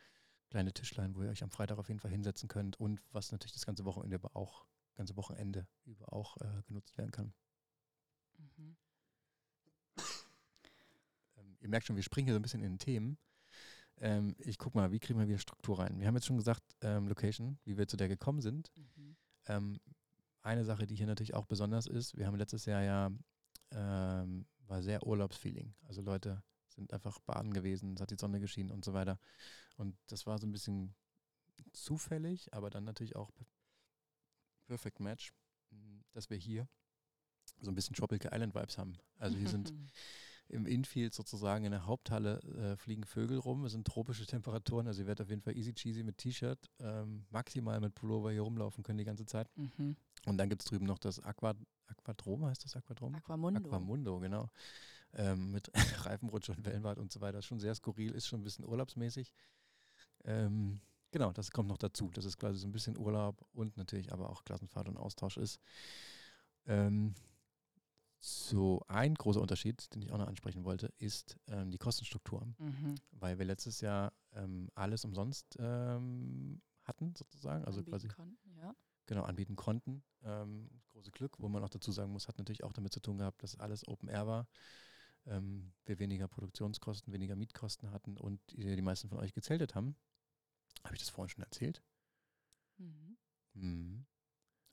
kleine 0.50 0.72
Tischlein, 0.72 1.14
wo 1.14 1.22
ihr 1.22 1.30
euch 1.30 1.42
am 1.42 1.50
Freitag 1.50 1.78
auf 1.78 1.88
jeden 1.88 2.00
Fall 2.00 2.10
hinsetzen 2.10 2.48
könnt 2.48 2.78
und 2.78 3.00
was 3.12 3.32
natürlich 3.32 3.52
das 3.52 3.66
ganze 3.66 3.84
Wochenende 3.84 4.16
aber 4.16 4.36
auch 4.36 4.64
ganze 4.94 5.16
Wochenende 5.16 5.66
über 5.84 6.12
auch 6.12 6.36
äh, 6.38 6.62
genutzt 6.66 6.96
werden 6.96 7.10
kann. 7.10 7.34
Mhm. 8.38 8.76
Ähm, 11.36 11.56
ihr 11.60 11.68
merkt 11.68 11.86
schon, 11.86 11.96
wir 11.96 12.02
springen 12.02 12.26
hier 12.26 12.34
so 12.34 12.38
ein 12.38 12.42
bisschen 12.42 12.62
in 12.62 12.72
den 12.74 12.78
Themen. 12.78 13.18
Ähm, 13.98 14.34
ich 14.38 14.58
gucke 14.58 14.76
mal, 14.76 14.90
wie 14.90 14.98
kriegen 14.98 15.18
wir 15.18 15.28
wieder 15.28 15.38
Struktur 15.38 15.78
rein? 15.78 16.00
Wir 16.00 16.06
haben 16.06 16.14
jetzt 16.14 16.26
schon 16.26 16.36
gesagt, 16.36 16.62
ähm, 16.80 17.08
Location, 17.08 17.58
wie 17.64 17.76
wir 17.76 17.86
zu 17.86 17.96
der 17.96 18.08
gekommen 18.08 18.40
sind. 18.40 18.72
Mhm. 18.76 19.16
Ähm, 19.46 19.80
eine 20.42 20.64
Sache, 20.64 20.86
die 20.86 20.94
hier 20.94 21.06
natürlich 21.06 21.34
auch 21.34 21.46
besonders 21.46 21.86
ist, 21.86 22.16
wir 22.16 22.26
haben 22.26 22.36
letztes 22.36 22.66
Jahr 22.66 22.82
ja, 22.82 23.10
ähm, 23.70 24.46
war 24.66 24.82
sehr 24.82 25.06
Urlaubsfeeling. 25.06 25.74
Also 25.82 26.02
Leute 26.02 26.42
sind 26.68 26.92
einfach 26.92 27.18
baden 27.20 27.52
gewesen, 27.52 27.94
es 27.94 28.00
hat 28.00 28.10
die 28.10 28.18
Sonne 28.18 28.40
geschienen 28.40 28.70
und 28.70 28.84
so 28.84 28.92
weiter. 28.92 29.18
Und 29.76 29.96
das 30.08 30.26
war 30.26 30.38
so 30.38 30.46
ein 30.46 30.52
bisschen 30.52 30.94
zufällig, 31.72 32.52
aber 32.52 32.70
dann 32.70 32.84
natürlich 32.84 33.16
auch 33.16 33.30
Perfect 34.66 35.00
Match, 35.00 35.32
mm, 35.70 36.00
dass 36.12 36.30
wir 36.30 36.36
hier 36.36 36.68
so 37.60 37.70
ein 37.70 37.74
bisschen 37.74 37.94
Tropical 37.94 38.32
Island 38.34 38.54
Vibes 38.54 38.78
haben. 38.78 38.96
Also 39.18 39.36
hier 39.36 39.48
sind 39.48 39.72
im 40.48 40.66
Infield 40.66 41.14
sozusagen 41.14 41.64
in 41.64 41.70
der 41.70 41.86
Haupthalle 41.86 42.40
äh, 42.42 42.76
fliegen 42.76 43.04
Vögel 43.04 43.38
rum. 43.38 43.64
Es 43.64 43.72
sind 43.72 43.86
tropische 43.86 44.26
Temperaturen. 44.26 44.86
Also 44.86 45.02
ihr 45.02 45.06
werdet 45.06 45.24
auf 45.24 45.30
jeden 45.30 45.42
Fall 45.42 45.56
easy 45.56 45.72
cheesy 45.72 46.02
mit 46.02 46.18
T-Shirt, 46.18 46.70
ähm, 46.80 47.26
maximal 47.30 47.80
mit 47.80 47.94
Pullover 47.94 48.30
hier 48.30 48.42
rumlaufen 48.42 48.84
können 48.84 48.98
die 48.98 49.04
ganze 49.04 49.26
Zeit. 49.26 49.48
Mhm. 49.56 49.96
Und 50.26 50.38
dann 50.38 50.48
gibt 50.48 50.62
es 50.62 50.68
drüben 50.68 50.86
noch 50.86 50.98
das 50.98 51.20
Aqua, 51.20 51.54
Aquadrom, 51.86 52.44
heißt 52.46 52.64
das 52.64 52.76
Aquadrom? 52.76 53.14
Aquamundo. 53.14 53.60
Aquamundo, 53.60 54.18
genau. 54.20 54.50
Ähm, 55.12 55.50
mit 55.50 55.70
Reifenrutsche 56.06 56.52
und 56.52 56.64
Wellenbad 56.64 56.98
und 56.98 57.12
so 57.12 57.20
weiter. 57.20 57.40
Schon 57.42 57.60
sehr 57.60 57.74
skurril, 57.74 58.12
ist 58.12 58.26
schon 58.26 58.40
ein 58.40 58.44
bisschen 58.44 58.66
urlaubsmäßig. 58.66 59.32
Ähm, 60.24 60.80
Genau, 61.14 61.30
das 61.30 61.52
kommt 61.52 61.68
noch 61.68 61.78
dazu, 61.78 62.10
dass 62.10 62.24
es 62.24 62.36
quasi 62.36 62.58
so 62.58 62.66
ein 62.66 62.72
bisschen 62.72 62.98
Urlaub 62.98 63.46
und 63.52 63.76
natürlich 63.76 64.12
aber 64.12 64.30
auch 64.30 64.42
Klassenfahrt 64.42 64.88
und 64.88 64.96
Austausch 64.96 65.36
ist. 65.36 65.60
Ähm, 66.66 67.14
so 68.18 68.82
ein 68.88 69.14
großer 69.14 69.40
Unterschied, 69.40 69.94
den 69.94 70.02
ich 70.02 70.10
auch 70.10 70.18
noch 70.18 70.26
ansprechen 70.26 70.64
wollte, 70.64 70.92
ist 70.98 71.38
ähm, 71.46 71.70
die 71.70 71.78
Kostenstruktur. 71.78 72.44
Mhm. 72.58 72.96
Weil 73.12 73.38
wir 73.38 73.44
letztes 73.44 73.80
Jahr 73.80 74.12
ähm, 74.32 74.72
alles 74.74 75.04
umsonst 75.04 75.54
ähm, 75.60 76.60
hatten, 76.82 77.14
sozusagen. 77.14 77.64
Also 77.64 77.78
anbieten 77.78 77.92
quasi. 77.92 78.08
Konnten, 78.08 78.56
ja. 78.56 78.74
Genau, 79.06 79.22
anbieten 79.22 79.54
konnten. 79.54 80.02
Ähm, 80.24 80.68
große 80.90 81.12
Glück, 81.12 81.38
wo 81.38 81.48
man 81.48 81.62
auch 81.62 81.70
dazu 81.70 81.92
sagen 81.92 82.10
muss, 82.10 82.26
hat 82.26 82.38
natürlich 82.38 82.64
auch 82.64 82.72
damit 82.72 82.92
zu 82.92 82.98
tun 82.98 83.18
gehabt, 83.18 83.40
dass 83.44 83.60
alles 83.60 83.86
Open 83.86 84.08
Air 84.08 84.26
war. 84.26 84.48
Ähm, 85.26 85.74
wir 85.86 86.00
weniger 86.00 86.26
Produktionskosten, 86.26 87.12
weniger 87.12 87.36
Mietkosten 87.36 87.92
hatten 87.92 88.16
und 88.16 88.40
die, 88.50 88.74
die 88.74 88.82
meisten 88.82 89.08
von 89.08 89.18
euch 89.18 89.32
gezeltet 89.32 89.76
haben. 89.76 89.94
Habe 90.84 90.94
ich 90.94 91.00
das 91.00 91.10
vorhin 91.10 91.30
schon 91.30 91.44
erzählt? 91.44 91.82
Mhm. 92.78 93.16
Mhm. 93.54 94.06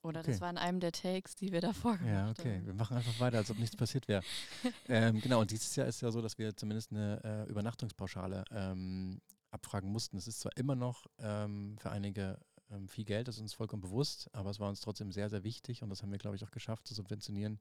Oder 0.04 0.22
okay. 0.22 0.32
das 0.32 0.42
war 0.42 0.50
in 0.50 0.58
einem 0.58 0.80
der 0.80 0.92
Takes, 0.92 1.36
die 1.36 1.52
wir 1.52 1.62
davor 1.62 1.98
gemacht 1.98 2.10
haben. 2.10 2.26
Ja, 2.26 2.32
okay. 2.32 2.56
Haben. 2.58 2.66
Wir 2.66 2.74
machen 2.74 2.98
einfach 2.98 3.20
weiter, 3.20 3.38
als 3.38 3.52
ob 3.52 3.60
nichts 3.60 3.76
passiert 3.76 4.08
wäre. 4.08 4.24
ähm, 4.88 5.22
genau, 5.22 5.42
und 5.42 5.52
dieses 5.52 5.76
Jahr 5.76 5.88
ist 5.88 6.02
ja 6.02 6.10
so, 6.12 6.22
dass 6.22 6.38
wir 6.40 6.56
zumindest 6.56 6.92
eine 6.92 7.22
äh, 7.24 7.50
Übernachtungspauschale 7.50 8.44
ähm, 8.52 9.22
abfragen 9.52 9.92
mussten. 9.92 10.18
Es 10.18 10.28
ist 10.28 10.40
zwar 10.40 10.56
immer 10.58 10.76
noch 10.76 11.06
ähm, 11.20 11.78
für 11.80 11.92
einige 11.92 12.40
ähm, 12.72 12.88
viel 12.88 13.06
Geld, 13.06 13.28
das 13.28 13.36
ist 13.36 13.42
uns 13.42 13.54
vollkommen 13.54 13.82
bewusst, 13.82 14.30
aber 14.34 14.50
es 14.50 14.60
war 14.60 14.70
uns 14.70 14.82
trotzdem 14.82 15.12
sehr, 15.12 15.30
sehr 15.30 15.44
wichtig 15.44 15.84
und 15.84 15.90
das 15.90 16.02
haben 16.02 16.12
wir, 16.12 16.18
glaube 16.18 16.36
ich, 16.36 16.44
auch 16.44 16.52
geschafft 16.52 16.88
zu 16.88 16.96
subventionieren 16.96 17.60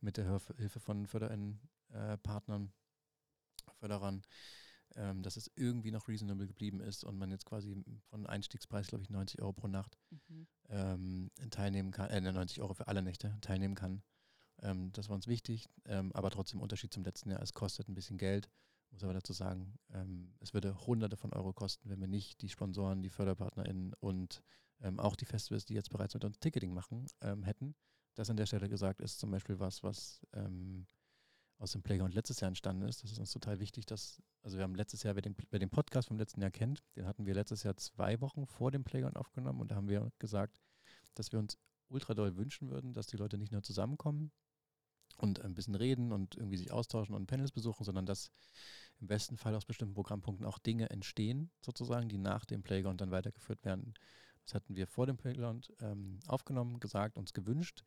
mit 0.00 0.16
der 0.16 0.40
Hilfe 0.56 0.80
von 0.80 1.06
Förderern, 1.06 1.60
äh, 1.90 2.16
Partnern, 2.18 2.72
Förderern 3.78 4.22
ähm, 4.96 5.22
dass 5.22 5.36
es 5.36 5.50
irgendwie 5.56 5.90
noch 5.90 6.08
reasonable 6.08 6.46
geblieben 6.46 6.80
ist 6.80 7.04
und 7.04 7.18
man 7.18 7.30
jetzt 7.30 7.46
quasi 7.46 7.76
von 8.10 8.26
Einstiegspreis, 8.26 8.88
glaube 8.88 9.02
ich, 9.02 9.10
90 9.10 9.40
Euro 9.40 9.52
pro 9.52 9.68
Nacht 9.68 9.98
mhm. 10.10 10.46
ähm, 10.68 11.30
teilnehmen 11.50 11.90
kann, 11.90 12.10
äh, 12.10 12.20
90 12.20 12.60
Euro 12.60 12.74
für 12.74 12.88
alle 12.88 13.02
Nächte 13.02 13.36
teilnehmen 13.40 13.74
kann. 13.74 14.02
Ähm, 14.60 14.92
das 14.92 15.08
war 15.08 15.16
uns 15.16 15.26
wichtig, 15.26 15.68
ähm, 15.86 16.12
aber 16.12 16.30
trotzdem 16.30 16.60
Unterschied 16.60 16.92
zum 16.92 17.04
letzten 17.04 17.30
Jahr. 17.30 17.42
Es 17.42 17.52
kostet 17.52 17.88
ein 17.88 17.94
bisschen 17.94 18.18
Geld, 18.18 18.50
muss 18.90 19.02
aber 19.02 19.14
dazu 19.14 19.32
sagen, 19.32 19.78
ähm, 19.90 20.34
es 20.40 20.54
würde 20.54 20.86
Hunderte 20.86 21.16
von 21.16 21.32
Euro 21.32 21.52
kosten, 21.52 21.88
wenn 21.88 22.00
wir 22.00 22.08
nicht 22.08 22.42
die 22.42 22.48
Sponsoren, 22.48 23.02
die 23.02 23.10
FörderpartnerInnen 23.10 23.94
und 24.00 24.42
ähm, 24.80 25.00
auch 25.00 25.16
die 25.16 25.26
Festivals, 25.26 25.64
die 25.64 25.74
jetzt 25.74 25.90
bereits 25.90 26.14
mit 26.14 26.24
uns 26.24 26.38
Ticketing 26.38 26.74
machen, 26.74 27.06
hätten. 27.20 27.74
Das 28.14 28.28
an 28.28 28.36
der 28.36 28.46
Stelle 28.46 28.68
gesagt 28.68 29.00
ist 29.00 29.20
zum 29.20 29.30
Beispiel 29.30 29.58
was, 29.58 29.82
was 29.82 30.20
aus 31.62 31.70
dem 31.72 31.82
Playground 31.82 32.14
letztes 32.14 32.40
Jahr 32.40 32.48
entstanden 32.48 32.82
ist. 32.82 33.04
Das 33.04 33.12
ist 33.12 33.18
uns 33.18 33.30
total 33.30 33.60
wichtig, 33.60 33.86
dass, 33.86 34.20
also 34.42 34.56
wir 34.56 34.64
haben 34.64 34.74
letztes 34.74 35.02
Jahr, 35.02 35.14
wer 35.14 35.22
den, 35.22 35.36
wer 35.50 35.58
den 35.58 35.70
Podcast 35.70 36.08
vom 36.08 36.18
letzten 36.18 36.40
Jahr 36.40 36.50
kennt, 36.50 36.82
den 36.96 37.06
hatten 37.06 37.26
wir 37.26 37.34
letztes 37.34 37.62
Jahr 37.62 37.76
zwei 37.76 38.20
Wochen 38.20 38.46
vor 38.46 38.70
dem 38.70 38.84
Playground 38.84 39.16
aufgenommen 39.16 39.60
und 39.60 39.70
da 39.70 39.76
haben 39.76 39.88
wir 39.88 40.10
gesagt, 40.18 40.60
dass 41.14 41.32
wir 41.32 41.38
uns 41.38 41.58
ultra 41.88 42.14
doll 42.14 42.36
wünschen 42.36 42.70
würden, 42.70 42.92
dass 42.92 43.06
die 43.06 43.16
Leute 43.16 43.38
nicht 43.38 43.52
nur 43.52 43.62
zusammenkommen 43.62 44.32
und 45.18 45.40
ein 45.42 45.54
bisschen 45.54 45.74
reden 45.74 46.12
und 46.12 46.36
irgendwie 46.36 46.56
sich 46.56 46.72
austauschen 46.72 47.14
und 47.14 47.26
Panels 47.26 47.52
besuchen, 47.52 47.84
sondern 47.84 48.06
dass 48.06 48.30
im 49.00 49.06
besten 49.06 49.36
Fall 49.36 49.54
aus 49.54 49.64
bestimmten 49.64 49.94
Programmpunkten 49.94 50.46
auch 50.46 50.58
Dinge 50.58 50.90
entstehen, 50.90 51.50
sozusagen, 51.60 52.08
die 52.08 52.18
nach 52.18 52.44
dem 52.44 52.62
Playground 52.62 53.00
dann 53.00 53.10
weitergeführt 53.10 53.64
werden. 53.64 53.94
Das 54.44 54.54
hatten 54.54 54.74
wir 54.74 54.86
vor 54.86 55.06
dem 55.06 55.16
Playground 55.16 55.72
ähm, 55.80 56.18
aufgenommen, 56.26 56.80
gesagt, 56.80 57.16
uns 57.16 57.32
gewünscht. 57.32 57.84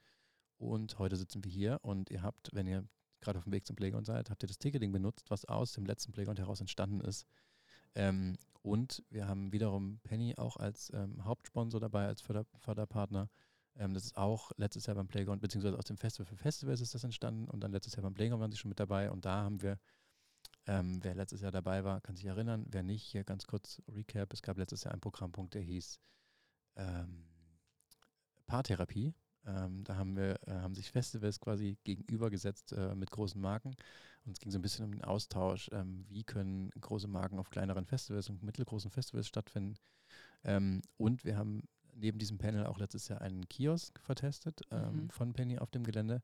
Und 0.58 1.00
heute 1.00 1.18
sitzen 1.18 1.44
wir 1.44 1.52
hier 1.52 1.80
und 1.82 2.10
ihr 2.10 2.22
habt, 2.22 2.50
wenn 2.54 2.68
ihr 2.68 2.88
gerade 3.26 3.38
auf 3.38 3.44
dem 3.44 3.54
Weg 3.54 3.66
zum 3.66 3.76
Playground 3.76 4.06
seid, 4.06 4.30
habt 4.30 4.44
ihr 4.44 4.48
das 4.48 4.60
Ticketing 4.60 4.92
benutzt, 4.92 5.30
was 5.30 5.46
aus 5.46 5.74
dem 5.74 5.86
letzten 5.86 6.12
Playground 6.14 6.40
heraus 6.40 6.62
entstanden 6.62 7.02
ist. 7.02 7.28
Ähm, 7.96 8.38
und 8.62 9.04
wir 9.10 9.28
haben 9.28 9.52
wiederum 9.52 10.00
Penny 10.04 10.36
auch 10.38 10.58
als 10.58 10.92
ähm, 10.94 11.24
Hauptsponsor 11.24 11.80
dabei, 11.80 12.08
als 12.08 12.22
Förder 12.22 12.46
Förderpartner. 12.58 13.30
Ähm, 13.78 13.94
das 13.94 14.06
ist 14.06 14.18
auch 14.18 14.52
letztes 14.58 14.86
Jahr 14.86 14.96
beim 14.96 15.08
Playground, 15.08 15.42
beziehungsweise 15.42 15.78
aus 15.78 15.86
dem 15.86 15.98
Festival 15.98 16.26
für 16.26 16.38
Festivals 16.38 16.82
ist 16.82 16.94
das 16.96 17.04
entstanden 17.04 17.48
und 17.50 17.62
dann 17.62 17.72
letztes 17.72 17.96
Jahr 17.96 18.04
beim 18.04 18.14
Playground 18.14 18.42
waren 18.42 18.52
sie 18.52 18.58
schon 18.58 18.70
mit 18.70 18.80
dabei 18.80 19.12
und 19.12 19.26
da 19.26 19.44
haben 19.44 19.62
wir, 19.62 19.80
ähm, 20.68 21.00
wer 21.04 21.16
letztes 21.16 21.42
Jahr 21.42 21.52
dabei 21.52 21.84
war, 21.84 22.02
kann 22.02 22.16
sich 22.16 22.26
erinnern, 22.26 22.66
wer 22.70 22.84
nicht, 22.84 23.04
hier 23.04 23.24
ganz 23.24 23.46
kurz 23.46 23.82
Recap, 23.88 24.34
es 24.34 24.42
gab 24.42 24.58
letztes 24.58 24.84
Jahr 24.84 24.94
einen 24.94 25.02
Programmpunkt, 25.02 25.54
der 25.54 25.62
hieß 25.62 26.00
ähm, 26.78 27.28
Paartherapie. 28.48 29.14
Ähm, 29.46 29.84
da 29.84 29.96
haben 29.96 30.16
wir, 30.16 30.40
äh, 30.48 30.52
haben 30.52 30.76
sich 30.76 30.92
Festivals 30.92 31.40
quasi 31.40 31.78
gegenübergesetzt 31.84 32.74
äh, 32.74 32.96
mit 32.96 33.12
großen 33.12 33.40
Marken. 33.40 33.76
Und 34.26 34.34
es 34.34 34.40
ging 34.40 34.52
so 34.52 34.58
ein 34.58 34.62
bisschen 34.62 34.86
um 34.86 34.92
den 34.92 35.04
Austausch. 35.04 35.70
Ähm, 35.72 36.06
wie 36.10 36.24
können 36.24 36.72
große 36.82 37.08
Marken 37.08 37.40
auf 37.40 37.50
kleineren 37.50 37.86
Festivals 37.86 38.30
und 38.30 38.44
mittelgroßen 38.44 38.90
Festivals 38.90 39.28
stattfinden? 39.28 39.76
Ähm, 40.44 40.82
und 40.98 41.26
wir 41.26 41.38
haben 41.38 41.64
neben 41.94 42.20
diesem 42.20 42.38
Panel 42.38 42.66
auch 42.66 42.78
letztes 42.78 43.08
Jahr 43.08 43.22
einen 43.22 43.48
Kiosk 43.48 44.00
vertestet 44.02 44.62
ähm, 44.72 45.04
mhm. 45.04 45.10
von 45.10 45.34
Penny 45.34 45.60
auf 45.60 45.72
dem 45.72 45.84
Gelände 45.84 46.22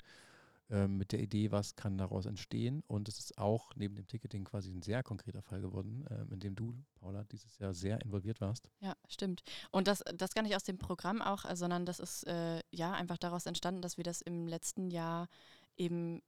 ähm, 0.72 0.98
mit 0.98 1.12
der 1.12 1.20
Idee, 1.20 1.52
was 1.52 1.76
kann 1.76 1.98
daraus 1.98 2.26
entstehen. 2.26 2.84
Und 2.88 3.08
es 3.10 3.20
ist 3.20 3.38
auch 3.38 3.76
neben 3.76 3.96
dem 3.96 4.08
Ticketing 4.08 4.46
quasi 4.46 4.72
ein 4.72 4.82
sehr 4.82 5.04
konkreter 5.04 5.42
Fall 5.42 5.62
geworden, 5.62 6.06
äh, 6.08 6.34
in 6.34 6.40
dem 6.40 6.56
du, 6.56 6.74
Paula, 6.96 7.26
dieses 7.26 7.60
Jahr 7.60 7.74
sehr 7.74 8.02
involviert 8.02 8.40
warst. 8.42 8.70
Ja, 8.80 8.96
stimmt. 9.08 9.44
Und 9.72 9.88
das, 9.88 10.02
das 10.16 10.34
gar 10.34 10.44
nicht 10.44 10.56
aus 10.56 10.64
dem 10.64 10.78
Programm 10.78 11.22
auch, 11.22 11.46
äh, 11.46 11.56
sondern 11.56 11.86
das 11.86 12.00
ist 12.00 12.26
äh, 12.26 12.62
ja 12.72 12.94
einfach 12.94 13.18
daraus 13.18 13.46
entstanden, 13.46 13.82
dass 13.82 13.98
wir 13.98 14.06
das 14.06 14.22
im 14.22 14.48
letzten 14.48 14.90
Jahr 14.90 15.28
eben 15.76 16.22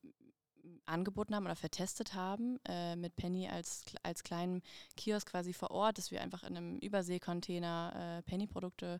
angeboten 0.86 1.36
haben 1.36 1.46
oder 1.46 1.56
vertestet 1.56 2.14
haben 2.14 2.60
äh, 2.68 2.96
mit 2.96 3.16
Penny 3.16 3.48
als, 3.48 3.84
als 4.04 4.24
kleinen 4.24 4.62
Kiosk 4.98 5.30
quasi 5.30 5.54
vor 5.54 5.72
Ort, 5.72 5.98
dass 5.98 6.12
wir 6.12 6.22
einfach 6.22 6.44
in 6.44 6.58
einem 6.58 6.80
Überseekontainer 6.80 8.20
äh, 8.20 8.22
Penny-Produkte 8.24 9.00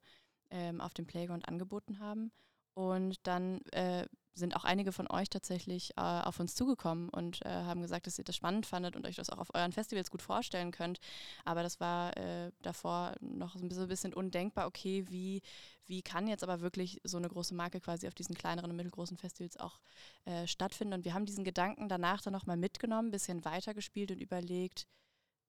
ähm, 0.50 0.82
auf 0.82 0.94
dem 0.94 1.06
Playground 1.06 1.48
angeboten 1.48 2.00
haben. 2.00 2.32
Und 2.74 3.26
dann 3.28 3.62
äh, 3.72 4.06
sind 4.36 4.56
auch 4.56 4.64
einige 4.64 4.92
von 4.92 5.08
euch 5.10 5.30
tatsächlich 5.30 5.92
äh, 5.96 6.02
auf 6.02 6.40
uns 6.40 6.56
zugekommen 6.56 7.10
und 7.10 7.46
äh, 7.46 7.50
haben 7.50 7.82
gesagt, 7.82 8.08
dass 8.08 8.18
ihr 8.18 8.24
das 8.24 8.36
spannend 8.36 8.66
fandet 8.66 8.96
und 8.96 9.06
euch 9.06 9.16
das 9.16 9.30
auch 9.30 9.38
auf 9.38 9.54
euren 9.54 9.72
Festivals 9.72 10.10
gut 10.10 10.22
vorstellen 10.22 10.72
könnt. 10.72 11.00
Aber 11.46 11.62
das 11.62 11.80
war 11.80 12.18
äh, 12.18 12.52
davor 12.62 13.14
noch 13.22 13.56
so 13.56 13.82
ein 13.82 13.88
bisschen 13.88 14.14
undenkbar, 14.14 14.66
okay, 14.66 15.06
wie, 15.08 15.42
wie 15.86 16.02
kann 16.02 16.28
jetzt 16.28 16.44
aber 16.44 16.62
wirklich 16.62 17.00
so 17.04 17.18
eine 17.18 17.30
große 17.30 17.54
Marke 17.54 17.80
quasi 17.80 18.08
auf 18.08 18.16
diesen 18.16 18.36
kleineren 18.36 18.72
und 18.72 18.78
mittelgroßen 18.78 19.18
Festivals 19.18 19.58
auch 19.58 19.80
äh, 20.26 20.48
stattfinden. 20.48 20.96
Und 20.96 21.06
wir 21.06 21.14
haben 21.14 21.26
diesen 21.26 21.44
Gedanken 21.44 21.88
danach 21.88 22.22
dann 22.22 22.34
nochmal 22.34 22.58
mitgenommen, 22.58 23.10
ein 23.10 23.12
bisschen 23.12 23.46
weitergespielt 23.46 24.12
und 24.12 24.20
überlegt, 24.20 24.88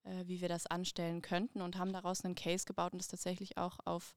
äh, 0.03 0.25
wie 0.27 0.43
wir 0.43 0.49
das 0.49 0.67
anstellen 0.67 1.23
könnten 1.23 1.63
und 1.63 1.79
haben 1.79 1.93
daraus 1.93 2.23
einen 2.23 2.35
Case 2.35 2.67
gebaut 2.67 2.93
und 2.93 2.99
das 3.01 3.09
tatsächlich 3.09 3.57
auch 3.57 3.79
auf 3.87 4.15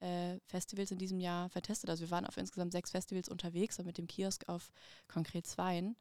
äh, 0.00 0.38
Festivals 0.46 0.90
in 0.90 0.98
diesem 0.98 1.20
Jahr 1.20 1.48
vertestet. 1.50 1.90
Also 1.90 2.04
wir 2.04 2.10
waren 2.10 2.26
auf 2.26 2.36
insgesamt 2.36 2.72
sechs 2.72 2.90
Festivals 2.90 3.28
unterwegs 3.28 3.78
und 3.78 3.86
mit 3.86 3.98
dem 3.98 4.06
Kiosk 4.06 4.48
auf 4.48 4.70
konkret 5.08 5.46
zweien. 5.46 5.96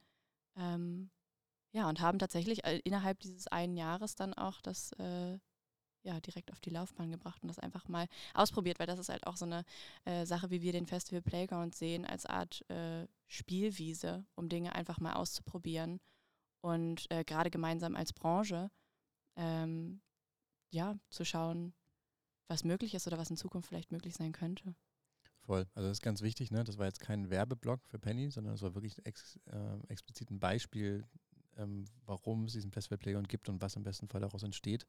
Ähm, 0.58 1.10
ja, 1.72 1.90
und 1.90 2.00
haben 2.00 2.20
tatsächlich 2.20 2.64
äh, 2.66 2.80
innerhalb 2.84 3.20
dieses 3.20 3.48
einen 3.48 3.76
Jahres 3.76 4.16
dann 4.16 4.34
auch 4.34 4.62
das 4.62 4.94
äh, 4.94 5.38
ja, 6.06 6.20
direkt 6.20 6.52
auf 6.52 6.60
die 6.60 6.70
Laufbahn 6.70 7.12
gebracht 7.12 7.42
und 7.42 7.48
das 7.50 7.60
einfach 7.60 7.88
mal 7.88 8.08
ausprobiert, 8.34 8.80
weil 8.80 8.88
das 8.88 9.00
ist 9.00 9.10
halt 9.10 9.26
auch 9.28 9.38
so 9.38 9.46
eine 9.46 9.66
äh, 10.06 10.26
Sache, 10.26 10.52
wie 10.52 10.62
wir 10.62 10.72
den 10.72 10.86
Festival 10.86 11.22
Playground 11.22 11.76
sehen, 11.76 12.06
als 12.06 12.26
Art 12.26 12.64
äh, 12.70 13.08
Spielwiese, 13.28 14.26
um 14.36 14.48
Dinge 14.48 14.76
einfach 14.76 15.00
mal 15.00 15.14
auszuprobieren. 15.14 16.00
Und 16.62 17.10
äh, 17.12 17.24
gerade 17.24 17.50
gemeinsam 17.50 17.96
als 17.96 18.14
Branche, 18.14 18.70
ähm, 19.36 20.02
ja, 20.72 20.96
zu 21.10 21.26
schauen, 21.26 21.74
was 22.48 22.64
möglich 22.64 22.94
ist 22.94 23.08
oder 23.08 23.18
was 23.18 23.30
in 23.30 23.38
Zukunft 23.38 23.70
vielleicht 23.70 23.92
möglich 23.92 24.16
sein 24.16 24.32
könnte. 24.32 24.76
Voll. 25.46 25.68
Also 25.76 25.88
das 25.88 25.98
ist 25.98 26.02
ganz 26.02 26.22
wichtig, 26.22 26.52
ne? 26.52 26.64
Das 26.64 26.78
war 26.78 26.88
jetzt 26.88 27.00
kein 27.00 27.30
Werbeblock 27.30 27.86
für 27.86 28.00
Penny, 28.00 28.32
sondern 28.32 28.56
es 28.56 28.62
war 28.62 28.74
wirklich 28.74 29.06
ex, 29.06 29.40
äh, 29.46 29.78
explizit 29.90 30.32
ein 30.32 30.40
Beispiel, 30.40 31.06
ähm, 31.58 31.86
warum 32.06 32.46
es 32.46 32.54
diesen 32.54 32.72
Festival 32.72 32.98
Playground 32.98 33.30
gibt 33.30 33.48
und 33.48 33.62
was 33.62 33.76
im 33.76 33.84
besten 33.84 34.08
Fall 34.08 34.22
daraus 34.22 34.44
entsteht. 34.44 34.88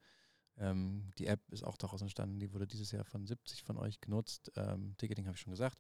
Ähm, 0.59 1.11
die 1.19 1.27
App 1.27 1.41
ist 1.51 1.65
auch 1.65 1.77
daraus 1.77 2.01
entstanden, 2.01 2.41
die 2.41 2.53
wurde 2.53 2.67
dieses 2.67 2.91
Jahr 2.91 3.05
von 3.05 3.27
70 3.27 3.63
von 3.63 3.77
euch 3.77 4.01
genutzt. 4.01 4.51
Ähm, 4.57 4.95
Ticketing 4.97 5.27
habe 5.27 5.37
ich 5.37 5.41
schon 5.43 5.51
gesagt. 5.51 5.79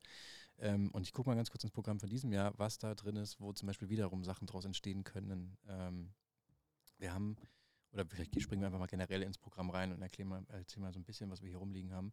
Ähm, 0.58 0.90
und 0.90 1.02
ich 1.06 1.12
gucke 1.12 1.30
mal 1.30 1.36
ganz 1.36 1.50
kurz 1.50 1.64
ins 1.64 1.72
Programm 1.72 1.98
von 1.98 2.10
diesem 2.10 2.32
Jahr, 2.32 2.52
was 2.58 2.78
da 2.78 2.94
drin 2.94 3.16
ist, 3.16 3.40
wo 3.40 3.52
zum 3.52 3.66
Beispiel 3.66 3.88
wiederum 3.88 4.24
Sachen 4.24 4.46
daraus 4.46 4.66
entstehen 4.66 5.04
können. 5.04 5.56
Ähm, 5.68 6.12
wir 6.98 7.14
haben 7.14 7.36
oder 7.96 8.06
vielleicht 8.06 8.40
springen 8.40 8.62
wir 8.62 8.66
einfach 8.66 8.78
mal 8.78 8.86
generell 8.86 9.22
ins 9.22 9.38
Programm 9.38 9.70
rein 9.70 9.92
und 9.92 10.02
erklären 10.02 10.28
mal, 10.28 10.44
erzählen 10.48 10.82
mal 10.82 10.92
so 10.92 10.98
ein 10.98 11.04
bisschen, 11.04 11.30
was 11.30 11.42
wir 11.42 11.48
hier 11.48 11.58
rumliegen 11.58 11.92
haben. 11.92 12.12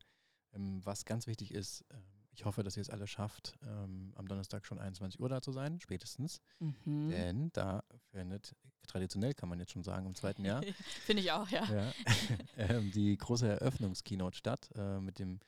Ähm, 0.53 0.81
was 0.83 1.05
ganz 1.05 1.27
wichtig 1.27 1.53
ist, 1.53 1.81
äh, 1.89 1.97
ich 2.35 2.45
hoffe, 2.45 2.63
dass 2.63 2.77
ihr 2.77 2.81
es 2.81 2.89
alle 2.89 3.05
schafft, 3.05 3.57
ähm, 3.63 4.13
am 4.15 4.27
Donnerstag 4.27 4.65
schon 4.65 4.79
21 4.79 5.19
Uhr 5.19 5.29
da 5.29 5.41
zu 5.41 5.51
sein, 5.51 5.79
spätestens. 5.79 6.41
Mhm. 6.59 7.09
Denn 7.09 7.51
da 7.53 7.83
findet, 8.11 8.55
traditionell 8.87 9.33
kann 9.33 9.49
man 9.49 9.59
jetzt 9.59 9.71
schon 9.71 9.83
sagen, 9.83 10.07
im 10.07 10.15
zweiten 10.15 10.45
Jahr. 10.45 10.63
Finde 11.05 11.21
ich 11.21 11.31
auch, 11.31 11.49
ja. 11.49 11.65
ja 11.65 11.93
ähm, 12.57 12.91
die 12.91 13.17
große 13.17 13.47
Eröffnungskeynote 13.47 14.37
statt 14.37 14.69
äh, 14.75 14.99
mit 14.99 15.19
dem 15.19 15.39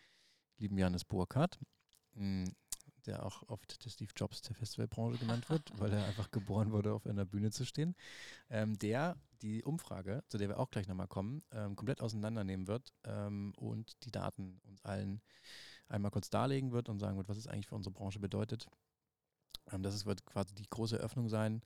lieben 0.57 0.77
Janis 0.77 1.05
Burkhardt. 1.05 1.59
Mm, 2.13 2.45
der 3.05 3.25
auch 3.25 3.43
oft 3.47 3.83
der 3.83 3.89
Steve 3.89 4.11
Jobs 4.15 4.41
der 4.41 4.55
Festivalbranche 4.55 5.19
genannt 5.19 5.49
wird, 5.49 5.71
weil 5.79 5.93
er 5.93 6.05
einfach 6.05 6.31
geboren 6.31 6.71
wurde, 6.71 6.93
auf 6.93 7.05
einer 7.05 7.25
Bühne 7.25 7.51
zu 7.51 7.65
stehen, 7.65 7.95
ähm, 8.49 8.77
der 8.79 9.17
die 9.41 9.63
Umfrage, 9.63 10.23
zu 10.27 10.37
der 10.37 10.49
wir 10.49 10.59
auch 10.59 10.71
gleich 10.71 10.87
nochmal 10.87 11.07
kommen, 11.07 11.43
ähm, 11.51 11.75
komplett 11.75 12.01
auseinandernehmen 12.01 12.67
wird 12.67 12.93
ähm, 13.03 13.53
und 13.57 14.03
die 14.05 14.11
Daten 14.11 14.59
uns 14.63 14.83
allen 14.83 15.21
einmal 15.87 16.11
kurz 16.11 16.29
darlegen 16.29 16.71
wird 16.71 16.89
und 16.89 16.99
sagen 16.99 17.17
wird, 17.17 17.29
was 17.29 17.37
es 17.37 17.47
eigentlich 17.47 17.67
für 17.67 17.75
unsere 17.75 17.93
Branche 17.93 18.19
bedeutet. 18.19 18.67
Ähm, 19.71 19.83
das 19.83 20.05
wird 20.05 20.25
quasi 20.25 20.53
die 20.55 20.69
große 20.69 20.97
Eröffnung 20.97 21.29
sein 21.29 21.61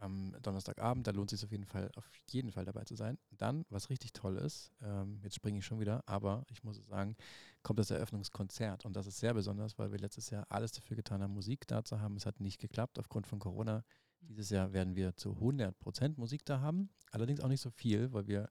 am 0.00 0.34
Donnerstagabend. 0.42 1.06
Da 1.06 1.10
lohnt 1.12 1.32
es 1.32 1.40
sich 1.40 1.46
auf 1.46 1.52
jeden 1.52 1.66
Fall, 1.66 1.90
auf 1.94 2.10
jeden 2.28 2.50
Fall 2.50 2.64
dabei 2.64 2.84
zu 2.84 2.96
sein. 2.96 3.18
Dann, 3.30 3.64
was 3.70 3.90
richtig 3.90 4.12
toll 4.12 4.36
ist, 4.36 4.72
ähm, 4.82 5.20
jetzt 5.22 5.36
springe 5.36 5.58
ich 5.58 5.64
schon 5.64 5.80
wieder, 5.80 6.02
aber 6.06 6.44
ich 6.48 6.64
muss 6.64 6.84
sagen, 6.86 7.16
kommt 7.62 7.78
das 7.78 7.90
Eröffnungskonzert. 7.90 8.84
Und 8.84 8.94
das 8.96 9.06
ist 9.06 9.18
sehr 9.18 9.34
besonders, 9.34 9.78
weil 9.78 9.92
wir 9.92 9.98
letztes 9.98 10.30
Jahr 10.30 10.46
alles 10.48 10.72
dafür 10.72 10.96
getan 10.96 11.22
haben, 11.22 11.34
Musik 11.34 11.66
da 11.66 11.84
zu 11.84 12.00
haben. 12.00 12.16
Es 12.16 12.26
hat 12.26 12.40
nicht 12.40 12.60
geklappt 12.60 12.98
aufgrund 12.98 13.26
von 13.26 13.38
Corona. 13.38 13.84
Dieses 14.20 14.50
Jahr 14.50 14.72
werden 14.72 14.96
wir 14.96 15.16
zu 15.16 15.32
100 15.32 15.78
Prozent 15.78 16.18
Musik 16.18 16.44
da 16.44 16.60
haben. 16.60 16.90
Allerdings 17.10 17.40
auch 17.40 17.48
nicht 17.48 17.62
so 17.62 17.70
viel, 17.70 18.12
weil 18.12 18.26
wir 18.26 18.50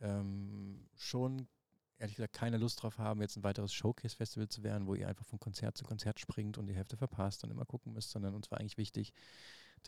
ähm, 0.00 0.88
schon 0.94 1.48
ehrlich 1.98 2.16
gesagt 2.16 2.34
keine 2.34 2.58
Lust 2.58 2.82
drauf 2.82 2.98
haben, 2.98 3.20
jetzt 3.20 3.36
ein 3.36 3.44
weiteres 3.44 3.72
Showcase-Festival 3.72 4.48
zu 4.48 4.62
werden, 4.62 4.86
wo 4.86 4.94
ihr 4.94 5.08
einfach 5.08 5.24
von 5.24 5.40
Konzert 5.40 5.76
zu 5.76 5.84
Konzert 5.84 6.20
springt 6.20 6.58
und 6.58 6.66
die 6.66 6.74
Hälfte 6.74 6.96
verpasst 6.96 7.44
und 7.44 7.50
immer 7.50 7.64
gucken 7.64 7.92
müsst, 7.92 8.10
sondern 8.10 8.34
uns 8.34 8.50
war 8.50 8.60
eigentlich 8.60 8.76
wichtig, 8.76 9.12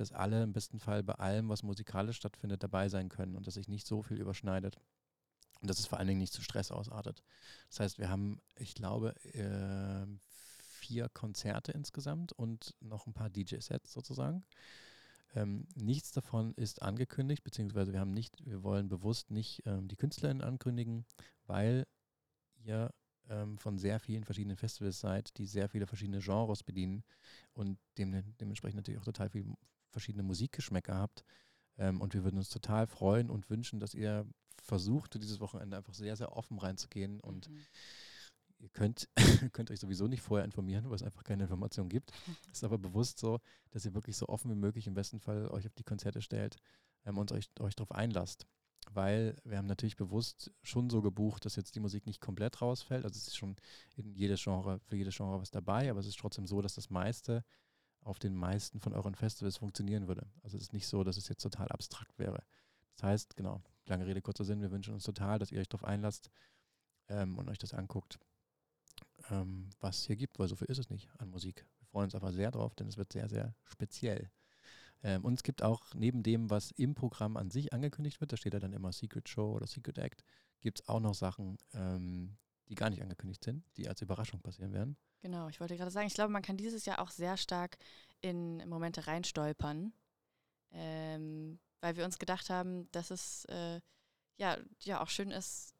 dass 0.00 0.12
alle 0.12 0.42
im 0.42 0.52
besten 0.52 0.80
Fall 0.80 1.02
bei 1.02 1.14
allem, 1.14 1.48
was 1.48 1.62
musikalisch 1.62 2.16
stattfindet, 2.16 2.62
dabei 2.62 2.88
sein 2.88 3.08
können 3.08 3.36
und 3.36 3.46
dass 3.46 3.54
sich 3.54 3.68
nicht 3.68 3.86
so 3.86 4.02
viel 4.02 4.18
überschneidet. 4.18 4.76
Und 5.60 5.68
dass 5.68 5.80
es 5.80 5.86
vor 5.86 5.98
allen 5.98 6.06
Dingen 6.06 6.20
nicht 6.20 6.32
zu 6.32 6.42
Stress 6.42 6.70
ausartet. 6.70 7.24
Das 7.68 7.80
heißt, 7.80 7.98
wir 7.98 8.08
haben, 8.08 8.40
ich 8.56 8.74
glaube, 8.74 9.14
äh, 9.34 10.06
vier 10.78 11.08
Konzerte 11.08 11.72
insgesamt 11.72 12.32
und 12.32 12.76
noch 12.80 13.06
ein 13.06 13.12
paar 13.12 13.28
DJ-Sets 13.28 13.92
sozusagen. 13.92 14.44
Ähm, 15.34 15.66
nichts 15.74 16.12
davon 16.12 16.54
ist 16.54 16.80
angekündigt, 16.82 17.44
beziehungsweise 17.44 17.92
wir 17.92 18.00
haben 18.00 18.14
nicht, 18.14 18.44
wir 18.46 18.62
wollen 18.62 18.88
bewusst 18.88 19.30
nicht 19.30 19.62
ähm, 19.66 19.88
die 19.88 19.96
KünstlerInnen 19.96 20.42
ankündigen, 20.42 21.04
weil 21.46 21.86
ihr 22.56 22.94
ähm, 23.28 23.58
von 23.58 23.78
sehr 23.78 24.00
vielen 24.00 24.24
verschiedenen 24.24 24.56
Festivals 24.56 25.00
seid, 25.00 25.36
die 25.38 25.46
sehr 25.46 25.68
viele 25.68 25.86
verschiedene 25.86 26.20
Genres 26.20 26.62
bedienen 26.62 27.04
und 27.52 27.78
dem, 27.98 28.36
dementsprechend 28.38 28.76
natürlich 28.76 29.00
auch 29.00 29.04
total 29.04 29.28
viele 29.28 29.54
verschiedene 29.90 30.22
Musikgeschmäcker 30.22 30.94
habt. 30.94 31.24
Ähm, 31.76 32.00
und 32.00 32.14
wir 32.14 32.24
würden 32.24 32.38
uns 32.38 32.48
total 32.48 32.86
freuen 32.86 33.30
und 33.30 33.50
wünschen, 33.50 33.80
dass 33.80 33.94
ihr 33.94 34.26
versucht, 34.62 35.14
dieses 35.22 35.40
Wochenende 35.40 35.76
einfach 35.76 35.94
sehr, 35.94 36.16
sehr 36.16 36.36
offen 36.36 36.58
reinzugehen 36.58 37.20
und 37.20 37.48
mhm. 37.48 37.60
Ihr 38.60 38.70
könnt, 38.70 39.08
könnt 39.52 39.70
euch 39.70 39.78
sowieso 39.78 40.08
nicht 40.08 40.20
vorher 40.20 40.44
informieren, 40.44 40.86
weil 40.86 40.96
es 40.96 41.04
einfach 41.04 41.22
keine 41.22 41.44
Informationen 41.44 41.88
gibt. 41.88 42.12
Es 42.50 42.58
ist 42.58 42.64
aber 42.64 42.76
bewusst 42.76 43.20
so, 43.20 43.38
dass 43.70 43.84
ihr 43.84 43.94
wirklich 43.94 44.16
so 44.16 44.26
offen 44.26 44.50
wie 44.50 44.56
möglich 44.56 44.88
im 44.88 44.94
besten 44.94 45.20
Fall 45.20 45.46
euch 45.48 45.66
auf 45.66 45.74
die 45.74 45.84
Konzerte 45.84 46.22
stellt 46.22 46.56
ähm, 47.04 47.18
und 47.18 47.30
euch, 47.30 47.50
euch 47.60 47.76
darauf 47.76 47.92
einlasst 47.92 48.46
weil 48.94 49.36
wir 49.44 49.58
haben 49.58 49.66
natürlich 49.66 49.96
bewusst 49.96 50.50
schon 50.62 50.90
so 50.90 51.02
gebucht, 51.02 51.44
dass 51.44 51.56
jetzt 51.56 51.74
die 51.74 51.80
Musik 51.80 52.06
nicht 52.06 52.20
komplett 52.20 52.60
rausfällt. 52.60 53.04
Also 53.04 53.18
es 53.18 53.28
ist 53.28 53.36
schon 53.36 53.56
in 53.96 54.14
jedes 54.14 54.42
Genre, 54.42 54.80
für 54.80 54.96
jedes 54.96 55.16
Genre 55.16 55.40
was 55.40 55.50
dabei, 55.50 55.90
aber 55.90 56.00
es 56.00 56.06
ist 56.06 56.18
trotzdem 56.18 56.46
so, 56.46 56.62
dass 56.62 56.74
das 56.74 56.90
meiste 56.90 57.44
auf 58.02 58.18
den 58.18 58.34
meisten 58.34 58.80
von 58.80 58.92
euren 58.94 59.14
Festivals 59.14 59.58
funktionieren 59.58 60.08
würde. 60.08 60.26
Also 60.42 60.56
es 60.56 60.64
ist 60.64 60.72
nicht 60.72 60.86
so, 60.86 61.04
dass 61.04 61.16
es 61.16 61.28
jetzt 61.28 61.42
total 61.42 61.68
abstrakt 61.68 62.18
wäre. 62.18 62.42
Das 62.96 63.04
heißt, 63.04 63.36
genau, 63.36 63.62
lange 63.86 64.06
Rede, 64.06 64.22
kurzer 64.22 64.44
Sinn, 64.44 64.60
wir 64.60 64.70
wünschen 64.70 64.94
uns 64.94 65.04
total, 65.04 65.38
dass 65.38 65.52
ihr 65.52 65.60
euch 65.60 65.68
darauf 65.68 65.84
einlasst 65.84 66.30
ähm, 67.08 67.38
und 67.38 67.48
euch 67.48 67.58
das 67.58 67.74
anguckt, 67.74 68.18
ähm, 69.30 69.70
was 69.80 69.98
es 69.98 70.04
hier 70.06 70.16
gibt, 70.16 70.38
weil 70.38 70.48
so 70.48 70.56
viel 70.56 70.68
ist 70.68 70.78
es 70.78 70.90
nicht 70.90 71.08
an 71.18 71.30
Musik. 71.30 71.66
Wir 71.78 71.86
freuen 71.86 72.04
uns 72.04 72.14
aber 72.14 72.32
sehr 72.32 72.50
drauf, 72.50 72.74
denn 72.74 72.88
es 72.88 72.96
wird 72.96 73.12
sehr, 73.12 73.28
sehr 73.28 73.54
speziell. 73.64 74.30
Ähm, 75.02 75.24
und 75.24 75.34
es 75.34 75.42
gibt 75.42 75.62
auch 75.62 75.94
neben 75.94 76.22
dem, 76.22 76.50
was 76.50 76.70
im 76.72 76.94
Programm 76.94 77.36
an 77.36 77.50
sich 77.50 77.72
angekündigt 77.72 78.20
wird, 78.20 78.32
da 78.32 78.36
steht 78.36 78.54
ja 78.54 78.60
dann 78.60 78.72
immer 78.72 78.92
Secret 78.92 79.28
Show 79.28 79.52
oder 79.52 79.66
Secret 79.66 79.98
Act, 79.98 80.24
gibt 80.60 80.80
es 80.80 80.88
auch 80.88 81.00
noch 81.00 81.14
Sachen, 81.14 81.58
ähm, 81.72 82.36
die 82.68 82.74
gar 82.74 82.90
nicht 82.90 83.02
angekündigt 83.02 83.44
sind, 83.44 83.64
die 83.76 83.88
als 83.88 84.02
Überraschung 84.02 84.40
passieren 84.40 84.72
werden. 84.72 84.96
Genau, 85.20 85.48
ich 85.48 85.60
wollte 85.60 85.76
gerade 85.76 85.90
sagen, 85.90 86.06
ich 86.06 86.14
glaube, 86.14 86.32
man 86.32 86.42
kann 86.42 86.56
dieses 86.56 86.84
Jahr 86.84 87.00
auch 87.00 87.10
sehr 87.10 87.36
stark 87.36 87.78
in 88.20 88.68
Momente 88.68 89.06
reinstolpern, 89.06 89.92
ähm, 90.72 91.58
weil 91.80 91.96
wir 91.96 92.04
uns 92.04 92.18
gedacht 92.18 92.50
haben, 92.50 92.90
dass 92.92 93.10
es 93.10 93.44
äh, 93.46 93.80
ja, 94.36 94.58
ja 94.80 95.00
auch 95.00 95.08
schön 95.08 95.30
ist, 95.30 95.74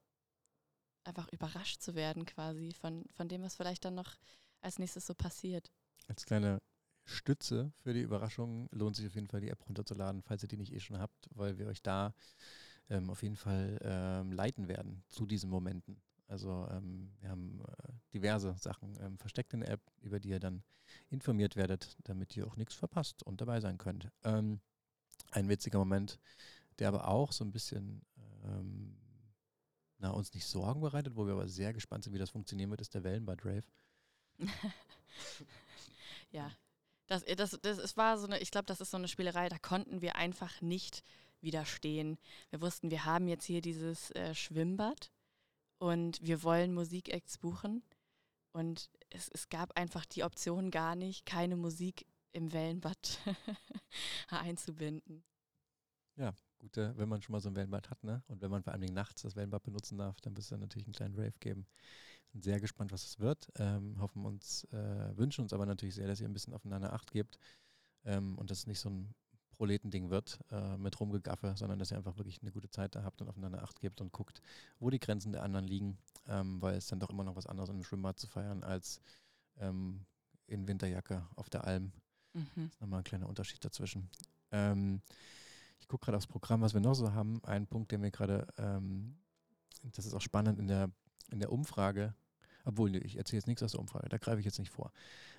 einfach 1.04 1.28
überrascht 1.32 1.80
zu 1.80 1.94
werden 1.94 2.26
quasi 2.26 2.72
von, 2.72 3.04
von 3.14 3.28
dem, 3.28 3.42
was 3.42 3.56
vielleicht 3.56 3.84
dann 3.84 3.94
noch 3.94 4.16
als 4.60 4.78
nächstes 4.78 5.06
so 5.06 5.14
passiert. 5.14 5.70
Als 6.08 6.26
kleine 6.26 6.58
Stütze 7.04 7.72
für 7.78 7.94
die 7.94 8.02
Überraschung 8.02 8.68
lohnt 8.70 8.96
sich 8.96 9.06
auf 9.06 9.14
jeden 9.14 9.28
Fall 9.28 9.40
die 9.40 9.48
App 9.48 9.66
runterzuladen, 9.66 10.22
falls 10.22 10.42
ihr 10.42 10.48
die 10.48 10.58
nicht 10.58 10.72
eh 10.72 10.80
schon 10.80 10.98
habt, 10.98 11.28
weil 11.34 11.58
wir 11.58 11.66
euch 11.66 11.82
da 11.82 12.14
ähm, 12.90 13.08
auf 13.10 13.22
jeden 13.22 13.36
Fall 13.36 13.78
ähm, 13.82 14.32
leiten 14.32 14.68
werden 14.68 15.02
zu 15.08 15.26
diesen 15.26 15.48
Momenten. 15.48 16.02
Also 16.28 16.68
ähm, 16.70 17.10
wir 17.20 17.30
haben 17.30 17.60
äh, 17.60 17.92
diverse 18.12 18.54
Sachen 18.58 18.96
ähm, 19.00 19.18
versteckt 19.18 19.54
in 19.54 19.60
der 19.60 19.70
App, 19.70 19.80
über 20.02 20.20
die 20.20 20.28
ihr 20.28 20.40
dann 20.40 20.62
informiert 21.08 21.56
werdet, 21.56 21.96
damit 22.04 22.36
ihr 22.36 22.46
auch 22.46 22.56
nichts 22.56 22.74
verpasst 22.74 23.22
und 23.22 23.40
dabei 23.40 23.60
sein 23.60 23.78
könnt. 23.78 24.10
Ähm, 24.24 24.60
ein 25.30 25.48
witziger 25.48 25.78
Moment, 25.78 26.18
der 26.78 26.88
aber 26.88 27.08
auch 27.08 27.32
so 27.32 27.44
ein 27.44 27.52
bisschen 27.52 28.02
ähm, 28.44 28.96
na, 29.98 30.10
uns 30.10 30.32
nicht 30.34 30.46
Sorgen 30.46 30.80
bereitet, 30.80 31.16
wo 31.16 31.26
wir 31.26 31.32
aber 31.32 31.48
sehr 31.48 31.72
gespannt 31.72 32.04
sind, 32.04 32.12
wie 32.12 32.18
das 32.18 32.30
funktionieren 32.30 32.70
wird, 32.70 32.80
ist 32.80 32.94
der 32.94 33.04
Wellenbad 33.04 33.44
Rave. 33.44 33.64
ja, 36.30 36.50
das, 37.06 37.24
das, 37.24 37.58
das, 37.62 37.78
es 37.78 37.96
war 37.96 38.18
so 38.18 38.26
eine, 38.26 38.38
ich 38.38 38.50
glaube, 38.50 38.66
das 38.66 38.80
ist 38.80 38.90
so 38.90 38.96
eine 38.96 39.08
Spielerei, 39.08 39.48
da 39.48 39.58
konnten 39.58 40.00
wir 40.00 40.16
einfach 40.16 40.60
nicht 40.60 41.02
widerstehen. 41.40 42.18
Wir 42.50 42.60
wussten, 42.60 42.90
wir 42.90 43.04
haben 43.04 43.28
jetzt 43.28 43.44
hier 43.44 43.60
dieses 43.60 44.10
äh, 44.12 44.34
Schwimmbad 44.34 45.10
und 45.78 46.20
wir 46.22 46.42
wollen 46.42 46.74
Musikacts 46.74 47.38
buchen. 47.38 47.82
Und 48.52 48.90
es, 49.10 49.28
es 49.28 49.48
gab 49.48 49.76
einfach 49.76 50.04
die 50.06 50.24
Option 50.24 50.70
gar 50.70 50.96
nicht, 50.96 51.26
keine 51.26 51.56
Musik 51.56 52.06
im 52.32 52.52
Wellenbad 52.52 53.18
einzubinden. 54.28 55.24
Ja, 56.16 56.34
gut, 56.58 56.76
äh, 56.76 56.96
wenn 56.96 57.08
man 57.08 57.22
schon 57.22 57.32
mal 57.32 57.40
so 57.40 57.48
ein 57.48 57.56
Wellenbad 57.56 57.90
hat, 57.90 58.02
ne? 58.02 58.22
Und 58.26 58.42
wenn 58.42 58.50
man 58.50 58.62
vor 58.62 58.72
allem 58.72 58.92
nachts 58.92 59.22
das 59.22 59.36
Wellenbad 59.36 59.62
benutzen 59.62 59.98
darf, 59.98 60.20
dann 60.20 60.36
wirst 60.36 60.50
du 60.50 60.56
natürlich 60.56 60.86
einen 60.86 60.94
kleinen 60.94 61.14
Rave 61.14 61.38
geben. 61.40 61.66
Sind 62.32 62.42
sehr 62.42 62.60
gespannt, 62.60 62.92
was 62.92 63.04
es 63.04 63.18
wird. 63.20 63.48
Ähm, 63.56 64.00
hoffen 64.00 64.24
uns, 64.24 64.64
äh, 64.72 65.16
wünschen 65.16 65.42
uns 65.42 65.52
aber 65.52 65.64
natürlich 65.64 65.94
sehr, 65.94 66.08
dass 66.08 66.20
ihr 66.20 66.28
ein 66.28 66.32
bisschen 66.32 66.54
aufeinander 66.54 66.92
Acht 66.92 67.12
gebt 67.12 67.38
ähm, 68.04 68.36
und 68.36 68.50
dass 68.50 68.58
es 68.58 68.66
nicht 68.66 68.80
so 68.80 68.90
ein 68.90 69.14
Proletending 69.58 70.08
wird 70.08 70.38
äh, 70.50 70.76
mit 70.78 70.98
Rumgegaffe, 70.98 71.54
sondern 71.56 71.80
dass 71.80 71.90
ihr 71.90 71.96
einfach 71.96 72.16
wirklich 72.16 72.40
eine 72.40 72.52
gute 72.52 72.70
Zeit 72.70 72.94
da 72.94 73.02
habt 73.02 73.20
und 73.20 73.28
aufeinander 73.28 73.62
Acht 73.62 73.80
gebt 73.80 74.00
und 74.00 74.12
guckt, 74.12 74.40
wo 74.78 74.88
die 74.88 75.00
Grenzen 75.00 75.32
der 75.32 75.42
anderen 75.42 75.66
liegen, 75.66 75.98
ähm, 76.28 76.62
weil 76.62 76.76
es 76.76 76.86
dann 76.86 77.00
doch 77.00 77.10
immer 77.10 77.24
noch 77.24 77.34
was 77.34 77.46
anderes 77.46 77.68
im 77.68 77.82
Schwimmbad 77.82 78.18
zu 78.20 78.28
feiern 78.28 78.62
als 78.62 79.00
ähm, 79.58 80.06
in 80.46 80.66
Winterjacke 80.68 81.26
auf 81.34 81.50
der 81.50 81.64
Alm. 81.64 81.92
Mhm. 82.34 82.46
Das 82.54 82.74
ist 82.74 82.80
nochmal 82.80 83.00
ein 83.00 83.04
kleiner 83.04 83.28
Unterschied 83.28 83.64
dazwischen. 83.64 84.08
Ähm, 84.52 85.02
ich 85.80 85.88
gucke 85.88 86.04
gerade 86.04 86.16
aufs 86.16 86.28
Programm, 86.28 86.60
was 86.60 86.72
wir 86.72 86.80
noch 86.80 86.94
so 86.94 87.12
haben. 87.12 87.42
Ein 87.44 87.66
Punkt, 87.66 87.90
der 87.90 87.98
mir 87.98 88.12
gerade, 88.12 88.46
ähm, 88.58 89.18
das 89.82 90.06
ist 90.06 90.14
auch 90.14 90.20
spannend 90.20 90.60
in 90.60 90.68
der, 90.68 90.90
in 91.32 91.40
der 91.40 91.52
Umfrage, 91.52 92.14
obwohl 92.68 92.94
ich 92.96 93.16
erzähle 93.16 93.38
jetzt 93.38 93.46
nichts 93.46 93.62
aus 93.62 93.72
der 93.72 93.80
Umfrage, 93.80 94.10
da 94.10 94.18
greife 94.18 94.40
ich 94.40 94.44
jetzt 94.44 94.58
nicht 94.58 94.70
vor. 94.70 94.92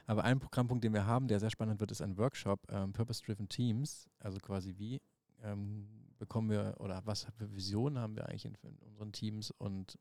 Aber 0.08 0.24
ein 0.24 0.40
Programmpunkt, 0.40 0.84
den 0.84 0.94
wir 0.94 1.06
haben, 1.06 1.28
der 1.28 1.40
sehr 1.40 1.52
spannend 1.52 1.80
wird, 1.80 1.92
ist 1.92 2.02
ein 2.02 2.18
Workshop, 2.18 2.60
ähm, 2.72 2.92
Purpose-Driven 2.92 3.48
Teams. 3.48 4.10
Also 4.20 4.40
quasi 4.40 4.74
wie 4.78 5.00
ähm, 5.44 5.88
bekommen 6.18 6.50
wir 6.50 6.76
oder 6.80 7.06
was 7.06 7.28
für 7.38 7.56
Visionen 7.56 8.00
haben 8.00 8.16
wir 8.16 8.28
eigentlich 8.28 8.46
in, 8.46 8.56
in, 8.64 8.78
unseren 8.80 9.12
Teams 9.12 9.52
und 9.52 10.00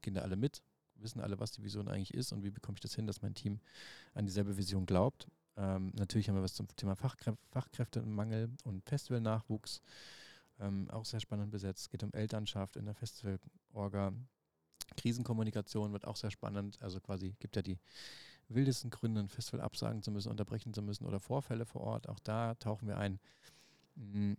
gehen 0.00 0.14
da 0.14 0.20
alle 0.20 0.36
mit, 0.36 0.62
wissen 0.96 1.20
alle, 1.20 1.40
was 1.40 1.50
die 1.50 1.64
Vision 1.64 1.88
eigentlich 1.88 2.14
ist 2.14 2.32
und 2.32 2.44
wie 2.44 2.50
bekomme 2.50 2.76
ich 2.76 2.82
das 2.82 2.94
hin, 2.94 3.06
dass 3.06 3.20
mein 3.20 3.34
Team 3.34 3.58
an 4.14 4.24
dieselbe 4.24 4.56
Vision 4.56 4.86
glaubt. 4.86 5.26
Ähm, 5.56 5.90
natürlich 5.96 6.28
haben 6.28 6.36
wir 6.36 6.42
was 6.42 6.54
zum 6.54 6.68
Thema 6.76 6.94
Fachkrä 6.94 7.34
Fachkräftemangel 7.50 8.50
und 8.62 8.84
Festivalnachwuchs. 8.84 9.80
Ähm, 10.60 10.88
auch 10.90 11.04
sehr 11.04 11.20
spannend 11.20 11.50
besetzt. 11.50 11.82
Es 11.82 11.90
geht 11.90 12.04
um 12.04 12.12
Elternschaft 12.12 12.76
in 12.76 12.84
der 12.84 12.94
Festivalorga. 12.94 14.12
Krisenkommunikation 14.96 15.92
wird 15.92 16.06
auch 16.06 16.16
sehr 16.16 16.30
spannend. 16.30 16.78
Also 16.80 17.00
quasi 17.00 17.34
gibt 17.40 17.56
ja 17.56 17.62
die 17.62 17.78
wildesten 18.48 18.90
Gründe, 18.90 19.20
ein 19.20 19.28
Festival 19.28 19.60
absagen 19.60 20.02
zu 20.02 20.10
müssen, 20.10 20.30
unterbrechen 20.30 20.74
zu 20.74 20.82
müssen 20.82 21.06
oder 21.06 21.20
Vorfälle 21.20 21.66
vor 21.66 21.82
Ort. 21.82 22.08
Auch 22.08 22.18
da 22.20 22.54
tauchen 22.54 22.88
wir 22.88 22.98
ein. 22.98 23.18
Mhm. 23.96 24.36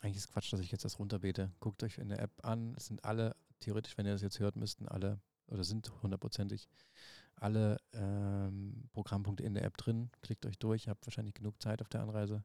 Eigentlich 0.00 0.18
ist 0.18 0.32
Quatsch, 0.32 0.52
dass 0.52 0.60
ich 0.60 0.70
jetzt 0.70 0.84
das 0.84 0.98
runterbete. 0.98 1.50
Guckt 1.60 1.82
euch 1.82 1.98
in 1.98 2.08
der 2.08 2.20
App 2.20 2.44
an. 2.44 2.74
Es 2.76 2.86
sind 2.86 3.04
alle, 3.04 3.34
theoretisch, 3.60 3.98
wenn 3.98 4.06
ihr 4.06 4.12
das 4.12 4.22
jetzt 4.22 4.38
hört, 4.38 4.56
müssten 4.56 4.86
alle 4.86 5.20
oder 5.48 5.64
sind 5.64 5.90
hundertprozentig 6.02 6.68
alle 7.36 7.78
ähm, 7.92 8.88
Programmpunkte 8.92 9.42
in 9.42 9.54
der 9.54 9.64
App 9.64 9.76
drin. 9.76 10.10
Klickt 10.22 10.44
euch 10.46 10.58
durch, 10.58 10.88
habt 10.88 11.06
wahrscheinlich 11.06 11.34
genug 11.34 11.60
Zeit 11.62 11.80
auf 11.80 11.88
der 11.88 12.02
Anreise. 12.02 12.44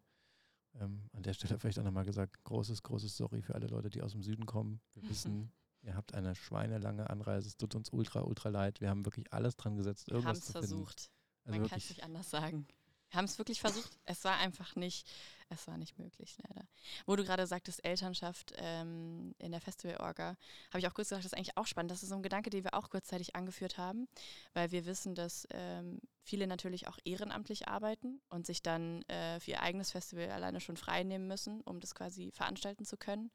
Ähm, 0.80 1.10
an 1.14 1.24
der 1.24 1.34
Stelle 1.34 1.58
vielleicht 1.60 1.80
auch 1.80 1.84
nochmal 1.84 2.06
gesagt, 2.06 2.44
großes, 2.44 2.84
großes 2.84 3.16
Sorry 3.16 3.42
für 3.42 3.56
alle 3.56 3.68
Leute, 3.68 3.90
die 3.90 4.02
aus 4.02 4.14
dem 4.14 4.24
Süden 4.24 4.46
kommen. 4.46 4.80
Wir 4.94 5.04
wissen, 5.10 5.52
Ihr 5.84 5.96
habt 5.96 6.14
eine 6.14 6.34
schweinelange 6.36 7.10
Anreise. 7.10 7.48
Es 7.48 7.58
tut 7.58 7.76
uns 7.76 7.90
ultra, 7.90 8.22
ultra 8.22 8.50
leid. 8.50 8.80
Wir 8.80 8.90
haben 8.90 9.06
wirklich 9.06 9.32
alles 9.34 9.58
dran 9.58 9.76
gesetzt, 9.76 10.10
irgendwas 10.10 10.40
zu 10.40 10.54
finden. 10.54 10.68
versucht. 10.68 11.12
Also 11.46 11.60
Man 11.60 11.70
kann 11.70 11.78
es 11.78 11.90
nicht 11.90 12.04
anders 12.04 12.30
sagen. 12.30 12.66
Wir 13.10 13.18
haben 13.18 13.26
es 13.26 13.38
wirklich 13.38 13.60
versucht. 13.60 13.92
Es 14.06 14.24
war 14.24 14.38
einfach 14.38 14.76
nicht, 14.76 15.08
es 15.50 15.68
war 15.68 15.78
nicht 15.78 16.00
möglich, 16.00 16.38
leider. 16.48 16.68
Wo 17.06 17.16
du 17.16 17.24
gerade 17.24 17.46
sagtest, 17.48 17.86
Elternschaft 17.86 18.54
ähm, 18.58 19.36
in 19.38 19.52
der 19.52 19.62
Festival-Orga, 19.62 20.36
habe 20.70 20.80
ich 20.80 20.88
auch 20.88 20.94
kurz 20.94 21.10
gesagt, 21.10 21.24
das 21.24 21.32
ist 21.32 21.38
eigentlich 21.38 21.56
auch 21.58 21.68
spannend. 21.68 21.92
Das 21.92 22.02
ist 22.02 22.10
so 22.10 22.16
ein 22.16 22.24
Gedanke, 22.24 22.50
den 22.50 22.64
wir 22.64 22.74
auch 22.74 22.90
kurzzeitig 22.90 23.36
angeführt 23.36 23.78
haben, 23.78 24.08
weil 24.54 24.72
wir 24.72 24.86
wissen, 24.86 25.16
dass 25.16 25.48
ähm, 25.52 26.00
viele 26.24 26.48
natürlich 26.48 26.88
auch 26.88 26.98
ehrenamtlich 27.06 27.68
arbeiten 27.68 28.20
und 28.30 28.48
sich 28.48 28.64
dann 28.64 29.04
äh, 29.04 29.40
für 29.40 29.52
ihr 29.52 29.62
eigenes 29.62 29.92
Festival 29.92 30.32
alleine 30.32 30.60
schon 30.60 30.78
frei 30.78 31.04
nehmen 31.04 31.28
müssen, 31.28 31.62
um 31.62 31.80
das 31.80 31.94
quasi 31.94 32.32
veranstalten 32.32 32.84
zu 32.84 32.98
können 32.98 33.32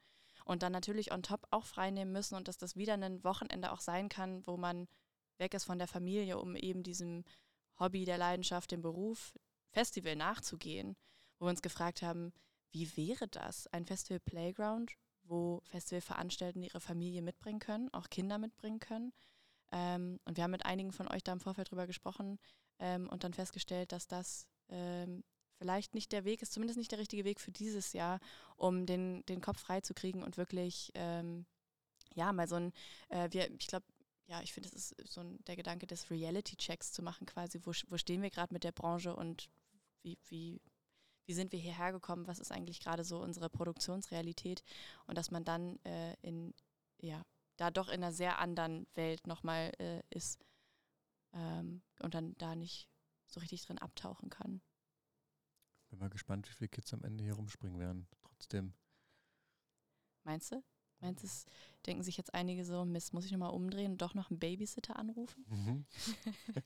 und 0.49 0.63
dann 0.63 0.71
natürlich 0.71 1.11
on 1.11 1.21
top 1.21 1.45
auch 1.51 1.65
freinehmen 1.65 2.11
müssen 2.11 2.33
und 2.33 2.47
dass 2.47 2.57
das 2.57 2.75
wieder 2.75 2.95
ein 2.95 3.23
Wochenende 3.23 3.71
auch 3.71 3.81
sein 3.81 4.09
kann, 4.09 4.41
wo 4.47 4.57
man 4.57 4.87
weg 5.37 5.53
ist 5.53 5.65
von 5.65 5.77
der 5.77 5.87
Familie, 5.87 6.39
um 6.39 6.55
eben 6.55 6.81
diesem 6.81 7.23
Hobby, 7.77 8.03
der 8.03 8.17
Leidenschaft, 8.17 8.71
dem 8.71 8.81
Beruf, 8.81 9.37
Festival 9.69 10.15
nachzugehen, 10.15 10.97
wo 11.37 11.45
wir 11.45 11.51
uns 11.51 11.61
gefragt 11.61 12.01
haben, 12.01 12.33
wie 12.71 12.97
wäre 12.97 13.27
das, 13.27 13.67
ein 13.67 13.85
Festival 13.85 14.19
Playground, 14.21 14.93
wo 15.21 15.61
Festivalveranstaltenden 15.65 16.67
ihre 16.67 16.81
Familie 16.81 17.21
mitbringen 17.21 17.59
können, 17.59 17.93
auch 17.93 18.09
Kinder 18.09 18.39
mitbringen 18.39 18.79
können. 18.79 19.13
Ähm, 19.71 20.19
und 20.25 20.35
wir 20.35 20.43
haben 20.43 20.51
mit 20.51 20.65
einigen 20.65 20.91
von 20.91 21.07
euch 21.09 21.23
da 21.23 21.31
im 21.31 21.41
Vorfeld 21.41 21.69
drüber 21.69 21.85
gesprochen 21.85 22.39
ähm, 22.79 23.07
und 23.07 23.23
dann 23.23 23.35
festgestellt, 23.35 23.91
dass 23.91 24.07
das 24.07 24.47
ähm, 24.69 25.23
vielleicht 25.59 25.93
nicht 25.93 26.11
der 26.11 26.25
Weg 26.25 26.41
ist, 26.41 26.53
zumindest 26.53 26.77
nicht 26.77 26.91
der 26.91 26.99
richtige 26.99 27.25
Weg 27.25 27.39
für 27.39 27.51
dieses 27.51 27.93
Jahr, 27.93 28.19
um 28.55 28.85
den, 28.85 29.25
den 29.27 29.41
Kopf 29.41 29.59
frei 29.59 29.81
zu 29.81 29.93
kriegen 29.93 30.23
und 30.23 30.37
wirklich, 30.37 30.91
ähm, 30.95 31.45
ja, 32.15 32.33
mal 32.33 32.47
so 32.47 32.55
ein, 32.55 32.73
äh, 33.09 33.29
wir, 33.31 33.51
ich 33.51 33.67
glaube, 33.67 33.85
ja, 34.25 34.41
ich 34.41 34.53
finde, 34.53 34.69
es 34.69 34.91
ist 34.91 35.11
so 35.11 35.21
ein, 35.21 35.43
der 35.45 35.55
Gedanke 35.55 35.85
des 35.85 36.09
Reality-Checks 36.09 36.91
zu 36.91 37.03
machen, 37.03 37.27
quasi, 37.27 37.59
wo, 37.63 37.71
wo 37.87 37.97
stehen 37.97 38.21
wir 38.21 38.29
gerade 38.29 38.53
mit 38.53 38.63
der 38.63 38.71
Branche 38.71 39.15
und 39.15 39.49
wie, 40.01 40.17
wie, 40.29 40.61
wie 41.25 41.33
sind 41.33 41.51
wir 41.51 41.59
hierher 41.59 41.91
gekommen, 41.91 42.27
was 42.27 42.39
ist 42.39 42.51
eigentlich 42.51 42.79
gerade 42.79 43.03
so 43.03 43.19
unsere 43.19 43.49
Produktionsrealität? 43.49 44.63
Und 45.07 45.17
dass 45.17 45.29
man 45.29 45.43
dann 45.43 45.77
äh, 45.83 46.15
in, 46.21 46.53
ja, 46.99 47.23
da 47.57 47.71
doch 47.71 47.89
in 47.89 48.03
einer 48.03 48.13
sehr 48.13 48.39
anderen 48.39 48.87
Welt 48.93 49.27
nochmal 49.27 49.71
äh, 49.79 50.01
ist 50.09 50.39
ähm, 51.33 51.81
und 51.99 52.13
dann 52.13 52.37
da 52.37 52.55
nicht 52.55 52.89
so 53.27 53.39
richtig 53.39 53.63
drin 53.63 53.79
abtauchen 53.79 54.29
kann. 54.29 54.61
Bin 55.89 55.99
mal 55.99 56.09
gespannt, 56.09 56.47
wie 56.49 56.53
viele 56.53 56.69
Kids 56.69 56.93
am 56.93 57.03
Ende 57.03 57.23
hier 57.23 57.33
rumspringen 57.33 57.79
werden. 57.79 58.07
Trotzdem. 58.21 58.73
Meinst 60.23 60.51
du? 60.51 60.63
Meinst 61.01 61.23
du, 61.23 61.27
denken 61.85 62.03
sich 62.03 62.17
jetzt 62.17 62.33
einige 62.33 62.65
so, 62.65 62.83
Mist, 62.83 63.13
muss 63.13 63.25
ich 63.25 63.31
nochmal 63.31 63.51
umdrehen 63.51 63.93
und 63.93 64.01
doch 64.01 64.13
noch 64.15 64.29
einen 64.29 64.39
Babysitter 64.39 64.97
anrufen? 64.97 65.45
Mhm. 65.47 65.85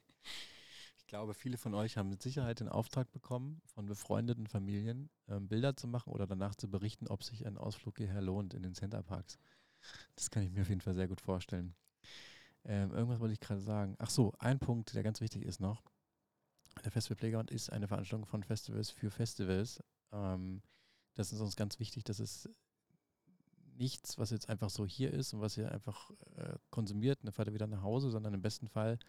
ich 0.97 1.05
glaube, 1.05 1.35
viele 1.35 1.57
von 1.57 1.75
euch 1.75 1.97
haben 1.97 2.09
mit 2.09 2.23
Sicherheit 2.23 2.59
den 2.59 2.67
Auftrag 2.67 3.11
bekommen, 3.11 3.61
von 3.67 3.85
befreundeten 3.85 4.47
Familien 4.47 5.11
ähm, 5.27 5.47
Bilder 5.47 5.75
zu 5.75 5.87
machen 5.87 6.11
oder 6.11 6.25
danach 6.25 6.55
zu 6.55 6.69
berichten, 6.69 7.07
ob 7.07 7.23
sich 7.23 7.45
ein 7.45 7.57
Ausflug 7.57 7.97
hierher 7.97 8.21
lohnt 8.21 8.55
in 8.55 8.63
den 8.63 8.73
Centerparks. 8.73 9.37
Das 10.15 10.31
kann 10.31 10.43
ich 10.43 10.51
mir 10.51 10.61
auf 10.61 10.69
jeden 10.69 10.81
Fall 10.81 10.95
sehr 10.95 11.07
gut 11.07 11.21
vorstellen. 11.21 11.75
Ähm, 12.65 12.91
irgendwas 12.91 13.19
wollte 13.19 13.33
ich 13.33 13.39
gerade 13.39 13.61
sagen. 13.61 13.95
Ach 13.99 14.09
so, 14.09 14.33
ein 14.39 14.57
Punkt, 14.57 14.95
der 14.95 15.03
ganz 15.03 15.21
wichtig 15.21 15.43
ist 15.43 15.59
noch. 15.59 15.83
Der 16.83 16.91
Festival 16.91 17.17
Playground 17.17 17.51
ist 17.51 17.71
eine 17.71 17.87
Veranstaltung 17.87 18.25
von 18.25 18.43
Festivals 18.43 18.89
für 18.89 19.09
Festivals. 19.09 19.81
Ähm, 20.11 20.61
das 21.15 21.31
ist 21.31 21.39
uns 21.39 21.55
ganz 21.55 21.79
wichtig, 21.79 22.03
dass 22.03 22.19
es 22.19 22.49
nichts, 23.75 24.17
was 24.17 24.31
jetzt 24.31 24.49
einfach 24.49 24.69
so 24.69 24.85
hier 24.85 25.11
ist 25.11 25.33
und 25.33 25.41
was 25.41 25.57
ihr 25.57 25.71
einfach 25.71 26.11
äh, 26.35 26.55
konsumiert 26.69 27.19
dann 27.23 27.31
fahrt 27.31 27.47
ihr 27.47 27.53
wieder 27.53 27.67
nach 27.67 27.81
Hause, 27.81 28.11
sondern 28.11 28.33
im 28.33 28.41
besten 28.41 28.67
Fall 28.67 28.99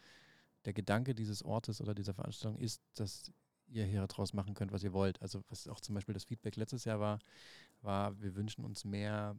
der 0.65 0.73
Gedanke 0.73 1.15
dieses 1.15 1.43
Ortes 1.43 1.81
oder 1.81 1.95
dieser 1.95 2.15
Veranstaltung 2.15 2.59
ist, 2.59 2.83
dass 2.95 3.31
ihr 3.67 3.85
hier 3.85 4.07
draus 4.07 4.33
machen 4.33 4.55
könnt, 4.55 4.73
was 4.73 4.85
ihr 4.85 4.93
wollt. 4.93 5.21
Also 5.21 5.43
was 5.49 5.69
auch 5.69 5.81
zum 5.81 5.95
Beispiel 5.95 6.15
das 6.15 6.25
Feedback 6.25 6.57
letztes 6.57 6.85
Jahr 6.85 7.01
war, 7.01 7.19
war, 7.83 8.21
wir 8.21 8.35
wünschen 8.35 8.65
uns 8.65 8.85
mehr 8.85 9.39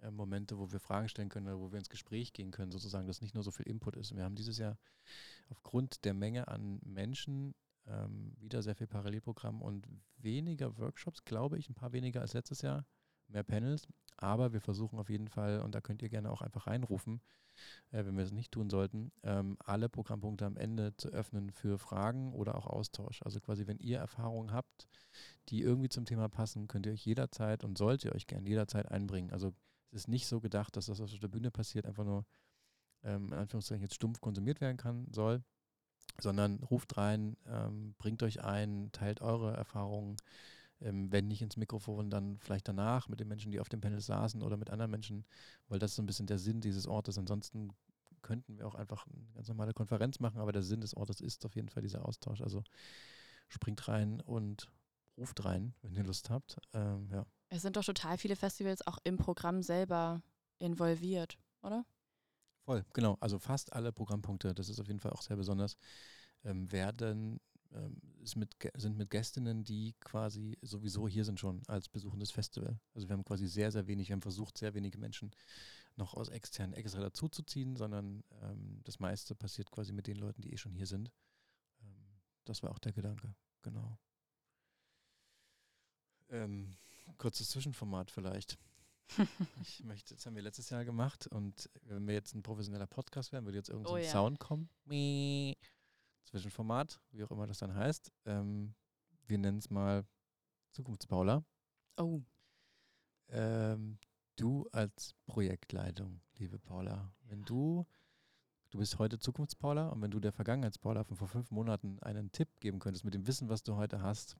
äh, 0.00 0.10
Momente, 0.10 0.58
wo 0.58 0.72
wir 0.72 0.80
Fragen 0.80 1.08
stellen 1.08 1.28
können 1.28 1.46
oder 1.46 1.60
wo 1.60 1.72
wir 1.72 1.78
ins 1.78 1.88
Gespräch 1.88 2.32
gehen 2.32 2.50
können, 2.50 2.72
sozusagen, 2.72 3.06
dass 3.06 3.22
nicht 3.22 3.34
nur 3.34 3.44
so 3.44 3.50
viel 3.50 3.66
Input 3.66 3.96
ist. 3.96 4.14
Wir 4.14 4.24
haben 4.24 4.34
dieses 4.34 4.58
Jahr 4.58 4.76
aufgrund 5.48 6.04
der 6.04 6.14
Menge 6.14 6.48
an 6.48 6.80
Menschen 6.84 7.54
ähm, 7.86 8.34
wieder 8.38 8.62
sehr 8.62 8.74
viel 8.74 8.86
Parallelprogramm 8.86 9.62
und 9.62 9.86
weniger 10.16 10.76
Workshops, 10.78 11.24
glaube 11.24 11.58
ich, 11.58 11.68
ein 11.68 11.74
paar 11.74 11.92
weniger 11.92 12.20
als 12.20 12.34
letztes 12.34 12.62
Jahr, 12.62 12.84
mehr 13.28 13.42
Panels. 13.42 13.86
Aber 14.16 14.52
wir 14.52 14.60
versuchen 14.60 14.98
auf 14.98 15.10
jeden 15.10 15.28
Fall, 15.28 15.60
und 15.60 15.74
da 15.74 15.80
könnt 15.80 16.02
ihr 16.02 16.08
gerne 16.08 16.30
auch 16.30 16.42
einfach 16.42 16.66
reinrufen, 16.66 17.20
äh, 17.90 18.04
wenn 18.04 18.16
wir 18.16 18.24
es 18.24 18.32
nicht 18.32 18.52
tun 18.52 18.70
sollten, 18.70 19.12
ähm, 19.22 19.56
alle 19.60 19.88
Programmpunkte 19.88 20.46
am 20.46 20.56
Ende 20.56 20.96
zu 20.96 21.08
öffnen 21.08 21.50
für 21.50 21.78
Fragen 21.78 22.32
oder 22.32 22.56
auch 22.56 22.66
Austausch. 22.66 23.22
Also 23.22 23.40
quasi, 23.40 23.66
wenn 23.66 23.78
ihr 23.78 23.98
Erfahrungen 23.98 24.52
habt, 24.52 24.88
die 25.48 25.60
irgendwie 25.62 25.88
zum 25.88 26.04
Thema 26.04 26.28
passen, 26.28 26.68
könnt 26.68 26.86
ihr 26.86 26.92
euch 26.92 27.04
jederzeit 27.04 27.64
und 27.64 27.78
sollt 27.78 28.04
ihr 28.04 28.14
euch 28.14 28.26
gerne 28.26 28.48
jederzeit 28.48 28.90
einbringen. 28.90 29.32
Also 29.32 29.52
es 29.90 30.02
ist 30.02 30.08
nicht 30.08 30.26
so 30.26 30.40
gedacht, 30.40 30.76
dass 30.76 30.86
das 30.86 31.00
auf 31.00 31.18
der 31.18 31.28
Bühne 31.28 31.50
passiert, 31.50 31.86
einfach 31.86 32.04
nur 32.04 32.26
ähm, 33.02 33.28
in 33.28 33.34
Anführungszeichen 33.34 33.82
jetzt 33.82 33.94
stumpf 33.94 34.20
konsumiert 34.20 34.60
werden 34.60 34.76
kann, 34.76 35.06
soll, 35.12 35.42
sondern 36.20 36.62
ruft 36.62 36.96
rein, 36.96 37.36
ähm, 37.46 37.94
bringt 37.98 38.22
euch 38.22 38.42
ein, 38.42 38.90
teilt 38.92 39.20
eure 39.20 39.54
Erfahrungen, 39.56 40.16
ähm, 40.80 41.10
wenn 41.10 41.28
nicht 41.28 41.42
ins 41.42 41.56
Mikrofon, 41.56 42.10
dann 42.10 42.38
vielleicht 42.38 42.68
danach 42.68 43.08
mit 43.08 43.20
den 43.20 43.28
Menschen, 43.28 43.52
die 43.52 43.60
auf 43.60 43.68
dem 43.68 43.80
Panel 43.80 44.00
saßen 44.00 44.42
oder 44.42 44.56
mit 44.56 44.70
anderen 44.70 44.90
Menschen, 44.90 45.24
weil 45.68 45.78
das 45.78 45.94
so 45.94 46.02
ein 46.02 46.06
bisschen 46.06 46.26
der 46.26 46.38
Sinn 46.38 46.60
dieses 46.60 46.86
Ortes. 46.86 47.18
Ansonsten 47.18 47.70
könnten 48.22 48.58
wir 48.58 48.66
auch 48.66 48.74
einfach 48.74 49.06
eine 49.06 49.24
ganz 49.34 49.48
normale 49.48 49.72
Konferenz 49.72 50.20
machen, 50.20 50.40
aber 50.40 50.52
der 50.52 50.62
Sinn 50.62 50.80
des 50.80 50.96
Ortes 50.96 51.20
ist 51.20 51.46
auf 51.46 51.54
jeden 51.54 51.68
Fall 51.68 51.82
dieser 51.82 52.04
Austausch. 52.04 52.40
Also 52.40 52.62
springt 53.48 53.86
rein 53.88 54.20
und 54.20 54.68
ruft 55.16 55.44
rein, 55.44 55.74
wenn 55.82 55.94
ihr 55.94 56.04
Lust 56.04 56.30
habt. 56.30 56.56
Ähm, 56.72 57.08
ja. 57.10 57.24
Es 57.48 57.62
sind 57.62 57.76
doch 57.76 57.84
total 57.84 58.18
viele 58.18 58.36
Festivals 58.36 58.86
auch 58.86 58.98
im 59.04 59.16
Programm 59.16 59.62
selber 59.62 60.22
involviert, 60.58 61.38
oder? 61.62 61.84
Voll, 62.66 62.84
genau. 62.92 63.16
Also 63.20 63.38
fast 63.38 63.72
alle 63.72 63.92
Programmpunkte, 63.92 64.52
das 64.52 64.68
ist 64.68 64.80
auf 64.80 64.88
jeden 64.88 64.98
Fall 64.98 65.12
auch 65.12 65.22
sehr 65.22 65.36
besonders, 65.36 65.76
ähm, 66.42 66.70
werden 66.72 67.40
ähm, 67.72 68.00
mit, 68.34 68.56
sind 68.76 68.96
mit 68.98 69.08
Gästinnen, 69.10 69.62
die 69.62 69.94
quasi 70.00 70.58
sowieso 70.62 71.06
hier 71.06 71.24
sind 71.24 71.38
schon 71.38 71.62
als 71.68 71.88
besuchendes 71.88 72.32
Festival. 72.32 72.80
Also 72.92 73.08
wir 73.08 73.12
haben 73.12 73.24
quasi 73.24 73.46
sehr, 73.46 73.70
sehr 73.70 73.86
wenig, 73.86 74.08
wir 74.08 74.14
haben 74.14 74.22
versucht, 74.22 74.58
sehr 74.58 74.74
wenige 74.74 74.98
Menschen 74.98 75.30
noch 75.94 76.14
aus 76.14 76.28
externen 76.28 76.74
extra 76.74 77.00
dazuzuziehen, 77.00 77.76
sondern 77.76 78.24
ähm, 78.42 78.80
das 78.82 78.98
meiste 78.98 79.36
passiert 79.36 79.70
quasi 79.70 79.92
mit 79.92 80.08
den 80.08 80.16
Leuten, 80.16 80.42
die 80.42 80.52
eh 80.52 80.56
schon 80.56 80.74
hier 80.74 80.86
sind. 80.86 81.12
Ähm, 81.80 82.18
das 82.44 82.64
war 82.64 82.72
auch 82.72 82.80
der 82.80 82.92
Gedanke, 82.92 83.32
genau. 83.62 83.96
Ähm, 86.30 86.76
kurzes 87.16 87.50
Zwischenformat 87.50 88.10
vielleicht. 88.10 88.58
ich 89.62 89.84
möchte, 89.84 90.14
das 90.14 90.26
haben 90.26 90.34
wir 90.34 90.42
letztes 90.42 90.70
Jahr 90.70 90.84
gemacht 90.84 91.26
und 91.26 91.70
wenn 91.82 92.06
wir 92.06 92.14
jetzt 92.14 92.34
ein 92.34 92.42
professioneller 92.42 92.86
Podcast 92.86 93.32
wären, 93.32 93.44
würde 93.44 93.58
jetzt 93.58 93.68
irgendein 93.68 93.94
oh, 93.94 93.96
ja. 93.96 94.10
Sound 94.10 94.38
kommen. 94.40 94.68
Zwischenformat, 96.24 97.00
wie 97.12 97.22
auch 97.24 97.30
immer 97.30 97.46
das 97.46 97.58
dann 97.58 97.74
heißt. 97.74 98.12
Ähm, 98.24 98.74
wir 99.26 99.38
nennen 99.38 99.58
es 99.58 99.70
mal 99.70 100.04
Zukunftspaula. 100.72 101.44
Oh. 101.96 102.20
Ähm, 103.28 103.98
du 104.36 104.68
als 104.72 105.14
Projektleitung, 105.26 106.20
liebe 106.36 106.58
Paula, 106.58 107.12
wenn 107.22 107.44
du, 107.44 107.86
du 108.70 108.78
bist 108.78 108.98
heute 108.98 109.18
Zukunftspaula 109.18 109.88
und 109.88 110.02
wenn 110.02 110.10
du 110.10 110.20
der 110.20 110.32
Vergangenheitspaula 110.32 111.04
von 111.04 111.16
vor 111.16 111.28
fünf 111.28 111.50
Monaten 111.50 111.98
einen 112.00 112.30
Tipp 112.32 112.60
geben 112.60 112.78
könntest 112.78 113.04
mit 113.04 113.14
dem 113.14 113.26
Wissen, 113.26 113.48
was 113.48 113.62
du 113.62 113.76
heute 113.76 114.02
hast, 114.02 114.36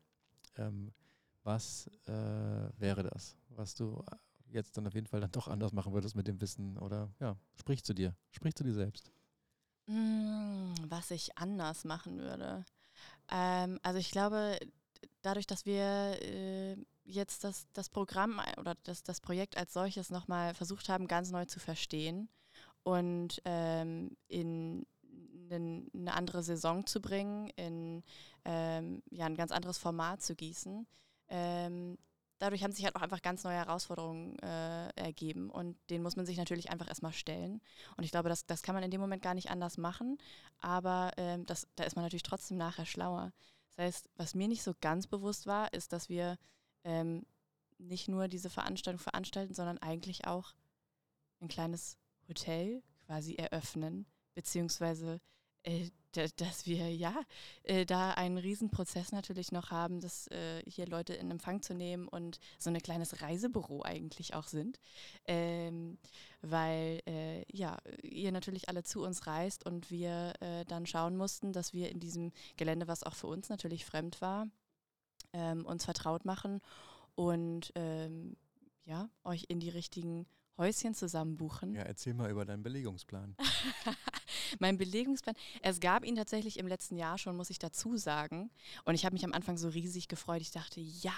ähm, 0.56 0.92
was 1.42 1.88
äh, 2.06 2.70
wäre 2.78 3.04
das, 3.04 3.36
was 3.48 3.74
du 3.74 4.04
jetzt 4.50 4.76
dann 4.76 4.86
auf 4.86 4.94
jeden 4.94 5.06
Fall 5.06 5.20
dann 5.20 5.32
doch 5.32 5.48
anders 5.48 5.72
machen 5.72 5.92
würdest 5.92 6.16
mit 6.16 6.26
dem 6.26 6.40
Wissen 6.40 6.78
oder 6.78 7.10
ja, 7.20 7.36
sprich 7.54 7.84
zu 7.84 7.94
dir, 7.94 8.14
sprich 8.30 8.54
zu 8.54 8.64
dir 8.64 8.74
selbst. 8.74 9.10
Mm, 9.86 10.74
was 10.88 11.10
ich 11.10 11.36
anders 11.38 11.84
machen 11.84 12.18
würde. 12.18 12.64
Ähm, 13.30 13.78
also 13.82 13.98
ich 13.98 14.10
glaube, 14.10 14.58
dadurch, 15.22 15.46
dass 15.46 15.66
wir 15.66 15.82
äh, 16.22 16.76
jetzt 17.04 17.44
das, 17.44 17.66
das 17.72 17.88
Programm 17.88 18.40
oder 18.58 18.74
das, 18.84 19.02
das 19.02 19.20
Projekt 19.20 19.56
als 19.56 19.72
solches 19.72 20.10
nochmal 20.10 20.54
versucht 20.54 20.88
haben, 20.88 21.06
ganz 21.06 21.30
neu 21.30 21.44
zu 21.44 21.60
verstehen 21.60 22.28
und 22.82 23.40
ähm, 23.44 24.16
in 24.28 24.86
eine 25.50 26.14
andere 26.14 26.42
Saison 26.42 26.86
zu 26.86 27.00
bringen, 27.00 27.50
in 27.56 28.02
ähm, 28.44 29.02
ja, 29.10 29.26
ein 29.26 29.36
ganz 29.36 29.52
anderes 29.52 29.78
Format 29.78 30.22
zu 30.22 30.34
gießen, 30.34 30.86
ähm, 31.28 31.98
dadurch 32.38 32.62
haben 32.62 32.72
sich 32.72 32.84
halt 32.84 32.96
auch 32.96 33.02
einfach 33.02 33.22
ganz 33.22 33.44
neue 33.44 33.56
Herausforderungen 33.56 34.38
äh, 34.40 34.88
ergeben 34.90 35.50
und 35.50 35.76
denen 35.90 36.02
muss 36.02 36.16
man 36.16 36.26
sich 36.26 36.36
natürlich 36.36 36.70
einfach 36.70 36.88
erstmal 36.88 37.12
stellen. 37.12 37.60
Und 37.96 38.04
ich 38.04 38.10
glaube, 38.10 38.28
das, 38.28 38.46
das 38.46 38.62
kann 38.62 38.74
man 38.74 38.84
in 38.84 38.90
dem 38.90 39.00
Moment 39.00 39.22
gar 39.22 39.34
nicht 39.34 39.50
anders 39.50 39.78
machen, 39.78 40.18
aber 40.58 41.12
ähm, 41.16 41.46
das, 41.46 41.66
da 41.76 41.84
ist 41.84 41.96
man 41.96 42.04
natürlich 42.04 42.22
trotzdem 42.22 42.56
nachher 42.56 42.86
schlauer. 42.86 43.32
Das 43.68 43.84
heißt, 43.84 44.10
was 44.16 44.34
mir 44.34 44.48
nicht 44.48 44.62
so 44.62 44.74
ganz 44.80 45.06
bewusst 45.06 45.46
war, 45.46 45.72
ist, 45.72 45.92
dass 45.92 46.08
wir 46.08 46.38
ähm, 46.84 47.24
nicht 47.78 48.08
nur 48.08 48.28
diese 48.28 48.50
Veranstaltung 48.50 49.00
veranstalten, 49.00 49.54
sondern 49.54 49.78
eigentlich 49.78 50.26
auch 50.26 50.54
ein 51.40 51.48
kleines 51.48 51.98
Hotel 52.28 52.82
quasi 53.06 53.34
eröffnen, 53.34 54.06
beziehungsweise 54.34 55.20
äh, 55.62 55.90
dass 56.36 56.66
wir 56.66 56.94
ja 56.94 57.14
äh, 57.62 57.84
da 57.86 58.12
einen 58.12 58.38
Riesenprozess 58.38 59.12
natürlich 59.12 59.52
noch 59.52 59.70
haben, 59.70 60.00
dass 60.00 60.28
äh, 60.28 60.62
hier 60.66 60.86
Leute 60.86 61.14
in 61.14 61.30
Empfang 61.30 61.62
zu 61.62 61.74
nehmen 61.74 62.08
und 62.08 62.38
so 62.58 62.70
ein 62.70 62.78
kleines 62.82 63.22
Reisebüro 63.22 63.82
eigentlich 63.82 64.34
auch 64.34 64.46
sind, 64.46 64.78
ähm, 65.26 65.98
weil 66.42 67.00
äh, 67.06 67.44
ja 67.52 67.78
ihr 68.02 68.32
natürlich 68.32 68.68
alle 68.68 68.82
zu 68.82 69.02
uns 69.02 69.26
reist 69.26 69.64
und 69.64 69.90
wir 69.90 70.34
äh, 70.40 70.64
dann 70.64 70.86
schauen 70.86 71.16
mussten, 71.16 71.52
dass 71.52 71.72
wir 71.72 71.90
in 71.90 72.00
diesem 72.00 72.32
Gelände, 72.56 72.88
was 72.88 73.02
auch 73.02 73.14
für 73.14 73.28
uns 73.28 73.48
natürlich 73.48 73.84
fremd 73.84 74.20
war, 74.20 74.48
ähm, 75.32 75.64
uns 75.66 75.84
vertraut 75.84 76.24
machen 76.24 76.60
und 77.14 77.72
ähm, 77.74 78.36
ja 78.84 79.08
euch 79.24 79.46
in 79.48 79.60
die 79.60 79.70
richtigen 79.70 80.26
Häuschen 80.58 80.94
zusammenbuchen. 80.94 81.74
Ja, 81.74 81.82
erzähl 81.82 82.14
mal 82.14 82.30
über 82.30 82.44
deinen 82.44 82.62
Belegungsplan. 82.62 83.36
mein 84.58 84.78
Belegungsplan, 84.78 85.34
es 85.62 85.80
gab 85.80 86.04
ihn 86.04 86.16
tatsächlich 86.16 86.58
im 86.58 86.66
letzten 86.66 86.96
Jahr 86.96 87.18
schon, 87.18 87.36
muss 87.36 87.50
ich 87.50 87.58
dazu 87.58 87.96
sagen. 87.96 88.50
Und 88.84 88.94
ich 88.94 89.04
habe 89.04 89.14
mich 89.14 89.24
am 89.24 89.32
Anfang 89.32 89.58
so 89.58 89.68
riesig 89.68 90.08
gefreut. 90.08 90.40
Ich 90.40 90.50
dachte, 90.50 90.80
ja, 90.80 91.12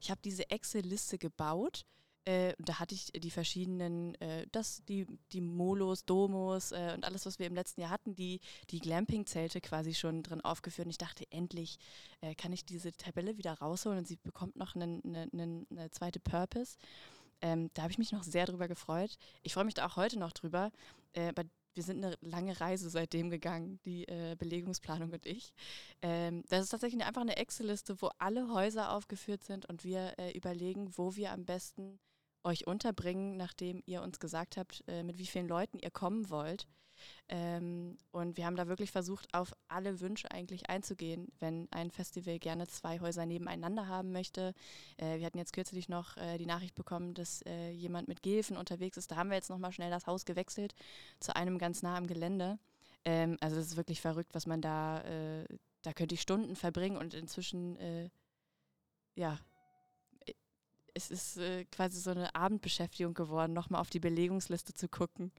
ich 0.00 0.10
habe 0.10 0.20
diese 0.24 0.50
Excel-Liste 0.50 1.18
gebaut. 1.18 1.84
Äh, 2.24 2.52
da 2.58 2.78
hatte 2.78 2.94
ich 2.94 3.06
die 3.06 3.30
verschiedenen, 3.30 4.14
äh, 4.16 4.46
das, 4.52 4.84
die, 4.84 5.06
die 5.32 5.40
Molos, 5.40 6.04
Domos 6.04 6.72
äh, 6.72 6.92
und 6.94 7.06
alles, 7.06 7.24
was 7.24 7.38
wir 7.38 7.46
im 7.46 7.54
letzten 7.54 7.80
Jahr 7.80 7.90
hatten, 7.90 8.14
die, 8.14 8.40
die 8.68 8.80
Glamping-Zelte 8.80 9.62
quasi 9.62 9.94
schon 9.94 10.22
drin 10.22 10.42
aufgeführt. 10.42 10.86
Und 10.86 10.90
ich 10.90 10.98
dachte, 10.98 11.24
endlich 11.30 11.78
äh, 12.20 12.34
kann 12.34 12.52
ich 12.52 12.66
diese 12.66 12.92
Tabelle 12.92 13.38
wieder 13.38 13.54
rausholen 13.54 14.00
und 14.00 14.06
sie 14.06 14.16
bekommt 14.16 14.56
noch 14.56 14.74
eine, 14.74 15.00
eine, 15.04 15.66
eine 15.70 15.90
zweite 15.90 16.20
Purpose. 16.20 16.76
Ähm, 17.40 17.70
da 17.74 17.82
habe 17.82 17.92
ich 17.92 17.98
mich 17.98 18.12
noch 18.12 18.22
sehr 18.22 18.46
drüber 18.46 18.68
gefreut. 18.68 19.16
Ich 19.42 19.54
freue 19.54 19.64
mich 19.64 19.74
da 19.74 19.86
auch 19.86 19.96
heute 19.96 20.18
noch 20.18 20.32
drüber. 20.32 20.70
Äh, 21.12 21.32
wir 21.74 21.84
sind 21.84 22.04
eine 22.04 22.16
lange 22.20 22.60
Reise 22.60 22.90
seitdem 22.90 23.30
gegangen, 23.30 23.78
die 23.84 24.06
äh, 24.08 24.34
Belegungsplanung 24.36 25.12
und 25.12 25.24
ich. 25.26 25.52
Ähm, 26.02 26.42
das 26.48 26.64
ist 26.64 26.70
tatsächlich 26.70 27.04
einfach 27.04 27.22
eine 27.22 27.36
Excel-Liste, 27.36 28.02
wo 28.02 28.10
alle 28.18 28.52
Häuser 28.52 28.92
aufgeführt 28.92 29.44
sind 29.44 29.66
und 29.66 29.84
wir 29.84 30.14
äh, 30.18 30.32
überlegen, 30.32 30.90
wo 30.96 31.14
wir 31.14 31.30
am 31.30 31.44
besten 31.44 32.00
euch 32.48 32.66
unterbringen, 32.66 33.36
nachdem 33.36 33.82
ihr 33.86 34.02
uns 34.02 34.18
gesagt 34.18 34.56
habt, 34.56 34.82
äh, 34.88 35.02
mit 35.02 35.18
wie 35.18 35.26
vielen 35.26 35.48
Leuten 35.48 35.78
ihr 35.78 35.90
kommen 35.90 36.30
wollt. 36.30 36.66
Ähm, 37.28 37.96
und 38.10 38.36
wir 38.36 38.46
haben 38.46 38.56
da 38.56 38.66
wirklich 38.66 38.90
versucht, 38.90 39.32
auf 39.32 39.54
alle 39.68 40.00
Wünsche 40.00 40.30
eigentlich 40.30 40.68
einzugehen, 40.68 41.28
wenn 41.38 41.68
ein 41.70 41.90
Festival 41.90 42.38
gerne 42.38 42.66
zwei 42.66 43.00
Häuser 43.00 43.26
nebeneinander 43.26 43.86
haben 43.86 44.12
möchte. 44.12 44.54
Äh, 44.96 45.18
wir 45.18 45.26
hatten 45.26 45.38
jetzt 45.38 45.52
kürzlich 45.52 45.88
noch 45.88 46.16
äh, 46.16 46.38
die 46.38 46.46
Nachricht 46.46 46.74
bekommen, 46.74 47.14
dass 47.14 47.42
äh, 47.42 47.70
jemand 47.70 48.08
mit 48.08 48.22
Gehilfen 48.22 48.56
unterwegs 48.56 48.96
ist. 48.96 49.10
Da 49.10 49.16
haben 49.16 49.30
wir 49.30 49.36
jetzt 49.36 49.50
nochmal 49.50 49.72
schnell 49.72 49.90
das 49.90 50.06
Haus 50.06 50.24
gewechselt 50.24 50.74
zu 51.20 51.36
einem 51.36 51.58
ganz 51.58 51.82
nah 51.82 51.96
am 51.96 52.06
Gelände. 52.06 52.58
Ähm, 53.04 53.36
also 53.40 53.56
das 53.56 53.66
ist 53.66 53.76
wirklich 53.76 54.00
verrückt, 54.00 54.34
was 54.34 54.46
man 54.46 54.60
da, 54.60 55.00
äh, 55.02 55.44
da 55.82 55.92
könnte 55.92 56.14
ich 56.14 56.20
Stunden 56.20 56.56
verbringen 56.56 56.96
und 56.96 57.14
inzwischen, 57.14 57.76
äh, 57.76 58.10
ja, 59.14 59.38
es 60.98 61.10
ist 61.10 61.36
äh, 61.38 61.64
quasi 61.66 62.00
so 62.00 62.10
eine 62.10 62.34
Abendbeschäftigung 62.34 63.14
geworden, 63.14 63.52
nochmal 63.52 63.80
auf 63.80 63.90
die 63.90 64.00
Belegungsliste 64.00 64.74
zu 64.74 64.88
gucken. 64.88 65.32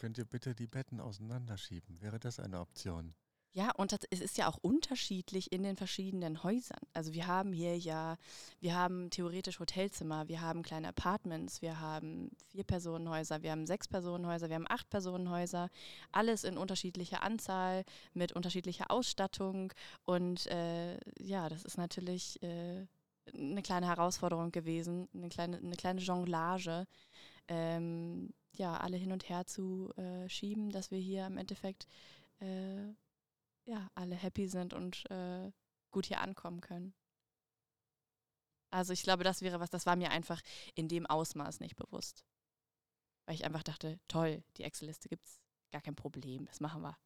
Könnt 0.00 0.18
ihr 0.18 0.24
bitte 0.24 0.54
die 0.54 0.66
Betten 0.66 1.00
auseinanderschieben? 1.00 2.00
Wäre 2.00 2.18
das 2.18 2.40
eine 2.40 2.60
Option? 2.60 3.14
Ja, 3.56 3.70
und 3.70 3.92
es 4.10 4.20
ist 4.20 4.36
ja 4.36 4.48
auch 4.48 4.58
unterschiedlich 4.62 5.52
in 5.52 5.62
den 5.62 5.76
verschiedenen 5.76 6.42
Häusern. 6.42 6.80
Also 6.92 7.14
wir 7.14 7.28
haben 7.28 7.52
hier 7.52 7.78
ja, 7.78 8.16
wir 8.58 8.74
haben 8.74 9.10
theoretisch 9.10 9.60
Hotelzimmer, 9.60 10.26
wir 10.26 10.40
haben 10.40 10.64
kleine 10.64 10.88
Apartments, 10.88 11.62
wir 11.62 11.78
haben 11.78 12.32
Vier-Personenhäuser, 12.48 13.42
wir 13.42 13.52
haben 13.52 13.68
Sechs-Personenhäuser, 13.68 14.48
wir 14.48 14.56
haben 14.56 14.66
Acht-Personenhäuser, 14.68 15.70
alles 16.10 16.42
in 16.42 16.58
unterschiedlicher 16.58 17.22
Anzahl, 17.22 17.84
mit 18.12 18.32
unterschiedlicher 18.32 18.90
Ausstattung. 18.90 19.72
Und 20.04 20.48
äh, 20.48 20.98
ja, 21.20 21.48
das 21.48 21.62
ist 21.62 21.78
natürlich 21.78 22.42
äh, 22.42 22.86
eine 23.32 23.62
kleine 23.62 23.86
Herausforderung 23.86 24.52
gewesen, 24.52 25.08
eine 25.14 25.28
kleine, 25.28 25.58
eine 25.58 25.76
kleine 25.76 26.00
Jonglage. 26.00 26.86
Ähm, 27.48 28.32
ja, 28.52 28.76
alle 28.76 28.96
hin 28.96 29.12
und 29.12 29.28
her 29.28 29.46
zu 29.46 29.92
äh, 29.96 30.28
schieben, 30.28 30.70
dass 30.70 30.90
wir 30.90 30.98
hier 30.98 31.26
im 31.26 31.38
Endeffekt 31.38 31.86
äh, 32.40 32.92
ja, 33.66 33.90
alle 33.94 34.14
happy 34.14 34.46
sind 34.46 34.74
und 34.74 35.08
äh, 35.10 35.50
gut 35.90 36.06
hier 36.06 36.20
ankommen 36.20 36.60
können. 36.60 36.94
Also 38.70 38.92
ich 38.92 39.02
glaube, 39.02 39.24
das 39.24 39.42
wäre 39.42 39.60
was, 39.60 39.70
das 39.70 39.86
war 39.86 39.96
mir 39.96 40.10
einfach 40.10 40.42
in 40.74 40.88
dem 40.88 41.06
Ausmaß 41.06 41.60
nicht 41.60 41.76
bewusst. 41.76 42.24
Weil 43.26 43.36
ich 43.36 43.44
einfach 43.44 43.62
dachte, 43.62 43.98
toll, 44.08 44.42
die 44.56 44.64
Excel-Liste 44.64 45.08
gibt 45.08 45.24
es, 45.24 45.40
gar 45.70 45.80
kein 45.80 45.94
Problem, 45.94 46.44
das 46.46 46.60
machen 46.60 46.82
wir. 46.82 46.98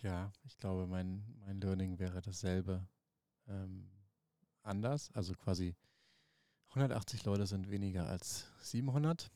Ja, 0.00 0.32
ich 0.42 0.56
glaube, 0.56 0.86
mein, 0.86 1.24
mein 1.38 1.60
Learning 1.60 1.98
wäre 1.98 2.20
dasselbe 2.20 2.86
ähm, 3.46 3.88
anders. 4.62 5.10
Also 5.12 5.34
quasi 5.34 5.74
180 6.70 7.24
Leute 7.24 7.46
sind 7.46 7.70
weniger 7.70 8.08
als 8.08 8.46
700. 8.60 9.30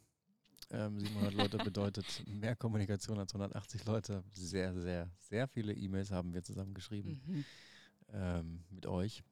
Ähm, 0.71 0.99
700 0.99 1.35
Leute 1.35 1.59
bedeutet 1.59 2.25
mehr 2.27 2.57
Kommunikation 2.57 3.19
als 3.19 3.33
180 3.35 3.85
Leute. 3.85 4.25
Sehr, 4.33 4.75
sehr, 4.75 5.11
sehr 5.19 5.49
viele 5.49 5.75
E-Mails 5.75 6.11
haben 6.11 6.33
wir 6.33 6.43
zusammen 6.43 6.75
geschrieben 6.75 7.21
mhm. 7.27 7.45
ähm, 8.09 8.65
mit 8.71 8.87
euch. 8.87 9.23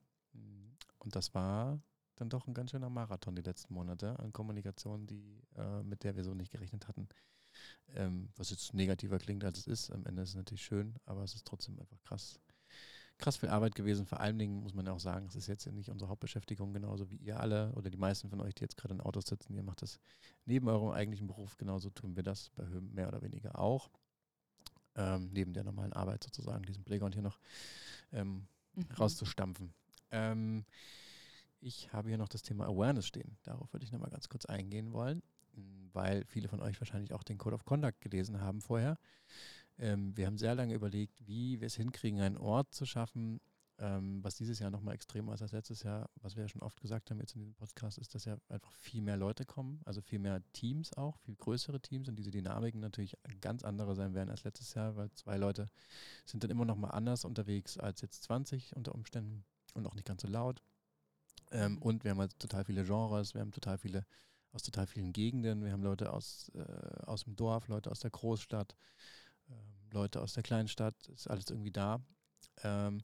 Und 0.99 1.15
das 1.15 1.33
war 1.33 1.79
dann 2.15 2.29
doch 2.29 2.47
ein 2.47 2.53
ganz 2.53 2.71
schöner 2.71 2.89
Marathon 2.89 3.35
die 3.35 3.41
letzten 3.41 3.73
Monate 3.73 4.17
an 4.19 4.33
Kommunikation, 4.33 5.05
die, 5.05 5.41
äh, 5.55 5.83
mit 5.83 6.03
der 6.03 6.15
wir 6.15 6.23
so 6.23 6.33
nicht 6.33 6.51
gerechnet 6.51 6.87
hatten. 6.87 7.07
Ähm, 7.89 8.29
was 8.35 8.49
jetzt 8.49 8.73
negativer 8.73 9.19
klingt, 9.19 9.43
als 9.43 9.59
es 9.59 9.67
ist. 9.67 9.91
Am 9.91 10.05
Ende 10.05 10.23
ist 10.23 10.29
es 10.29 10.35
natürlich 10.35 10.63
schön, 10.63 10.95
aber 11.05 11.23
es 11.23 11.35
ist 11.35 11.45
trotzdem 11.45 11.79
einfach 11.79 12.01
krass, 12.03 12.39
krass 13.17 13.37
viel 13.37 13.49
Arbeit 13.49 13.75
gewesen. 13.75 14.05
Vor 14.05 14.19
allen 14.19 14.37
Dingen 14.37 14.61
muss 14.61 14.73
man 14.73 14.85
ja 14.85 14.91
auch 14.91 14.99
sagen, 14.99 15.27
es 15.27 15.35
ist 15.35 15.47
jetzt 15.47 15.65
nicht 15.67 15.89
unsere 15.89 16.09
Hauptbeschäftigung, 16.09 16.73
genauso 16.73 17.09
wie 17.09 17.17
ihr 17.17 17.39
alle 17.39 17.71
oder 17.73 17.89
die 17.89 17.97
meisten 17.97 18.29
von 18.29 18.41
euch, 18.41 18.53
die 18.53 18.63
jetzt 18.63 18.77
gerade 18.77 18.93
in 18.93 19.01
Autos 19.01 19.25
sitzen. 19.25 19.55
Ihr 19.55 19.63
macht 19.63 19.81
das 19.81 19.99
neben 20.45 20.67
eurem 20.67 20.91
eigentlichen 20.91 21.27
Beruf, 21.27 21.57
genauso 21.57 21.89
tun 21.89 22.15
wir 22.15 22.23
das 22.23 22.49
bei 22.55 22.65
Höhen 22.65 22.93
mehr 22.93 23.07
oder 23.07 23.21
weniger 23.21 23.57
auch. 23.59 23.89
Ähm, 24.95 25.29
neben 25.33 25.53
der 25.53 25.63
normalen 25.63 25.93
Arbeit 25.93 26.23
sozusagen, 26.23 26.63
diesen 26.63 26.83
Playground 26.83 27.15
hier 27.15 27.23
noch 27.23 27.39
ähm, 28.13 28.47
mhm. 28.75 28.83
rauszustampfen. 28.97 29.73
Ähm, 30.11 30.65
ich 31.59 31.91
habe 31.91 32.09
hier 32.09 32.17
noch 32.17 32.29
das 32.29 32.43
Thema 32.43 32.65
Awareness 32.67 33.07
stehen. 33.07 33.37
Darauf 33.43 33.73
würde 33.73 33.85
ich 33.85 33.91
nochmal 33.91 34.11
ganz 34.11 34.29
kurz 34.29 34.45
eingehen 34.45 34.93
wollen, 34.93 35.23
weil 35.93 36.23
viele 36.25 36.47
von 36.47 36.61
euch 36.61 36.79
wahrscheinlich 36.79 37.13
auch 37.13 37.23
den 37.23 37.37
Code 37.37 37.55
of 37.55 37.65
Conduct 37.65 38.01
gelesen 38.01 38.39
haben 38.39 38.61
vorher. 38.61 38.97
Ähm, 39.77 40.15
wir 40.15 40.25
haben 40.25 40.37
sehr 40.37 40.55
lange 40.55 40.73
überlegt, 40.73 41.27
wie 41.27 41.59
wir 41.59 41.67
es 41.67 41.75
hinkriegen, 41.75 42.21
einen 42.21 42.37
Ort 42.37 42.73
zu 42.73 42.85
schaffen, 42.85 43.39
ähm, 43.77 44.23
was 44.23 44.35
dieses 44.35 44.59
Jahr 44.59 44.71
nochmal 44.71 44.95
extremer 44.95 45.33
ist 45.33 45.41
als 45.41 45.51
letztes 45.51 45.83
Jahr, 45.83 46.09
was 46.21 46.35
wir 46.35 46.43
ja 46.43 46.47
schon 46.47 46.61
oft 46.61 46.79
gesagt 46.79 47.11
haben 47.11 47.19
jetzt 47.19 47.33
in 47.35 47.39
diesem 47.39 47.55
Podcast, 47.55 47.97
ist, 47.97 48.15
dass 48.15 48.23
ja 48.25 48.37
einfach 48.47 48.71
viel 48.71 49.01
mehr 49.01 49.17
Leute 49.17 49.45
kommen, 49.45 49.81
also 49.83 50.01
viel 50.01 50.19
mehr 50.19 50.41
Teams 50.53 50.93
auch, 50.93 51.17
viel 51.19 51.35
größere 51.35 51.81
Teams 51.81 52.07
und 52.07 52.15
diese 52.15 52.31
Dynamiken 52.31 52.79
natürlich 52.79 53.17
ganz 53.41 53.63
andere 53.63 53.95
sein 53.95 54.13
werden 54.13 54.29
als 54.29 54.45
letztes 54.45 54.73
Jahr, 54.75 54.95
weil 54.95 55.11
zwei 55.11 55.37
Leute 55.37 55.69
sind 56.25 56.43
dann 56.43 56.51
immer 56.51 56.65
nochmal 56.65 56.91
anders 56.91 57.25
unterwegs 57.25 57.77
als 57.77 58.01
jetzt 58.01 58.23
20 58.23 58.75
unter 58.77 58.95
Umständen 58.95 59.43
und 59.73 59.85
auch 59.87 59.95
nicht 59.95 60.07
ganz 60.07 60.21
so 60.21 60.29
laut. 60.29 60.61
Ähm, 61.51 61.77
und 61.79 62.05
wir 62.05 62.11
haben 62.11 62.19
halt 62.19 62.39
total 62.39 62.63
viele 62.63 62.85
Genres, 62.85 63.33
wir 63.33 63.41
haben 63.41 63.51
total 63.51 63.77
viele 63.77 64.05
aus 64.55 64.63
total 64.63 64.87
vielen 64.87 65.11
Gegenden, 65.11 65.65
wir 65.65 65.73
haben 65.73 65.83
Leute 65.83 66.13
aus, 66.13 66.49
äh, 66.55 67.03
aus 67.05 67.25
dem 67.25 67.35
Dorf, 67.35 67.67
Leute 67.67 67.91
aus 67.91 67.99
der 67.99 68.09
Großstadt, 68.09 68.75
Leute 69.91 70.21
aus 70.21 70.33
der 70.33 70.43
kleinen 70.43 70.67
Stadt, 70.67 70.95
ist 71.07 71.29
alles 71.29 71.49
irgendwie 71.49 71.71
da. 71.71 72.01
Ähm, 72.63 73.01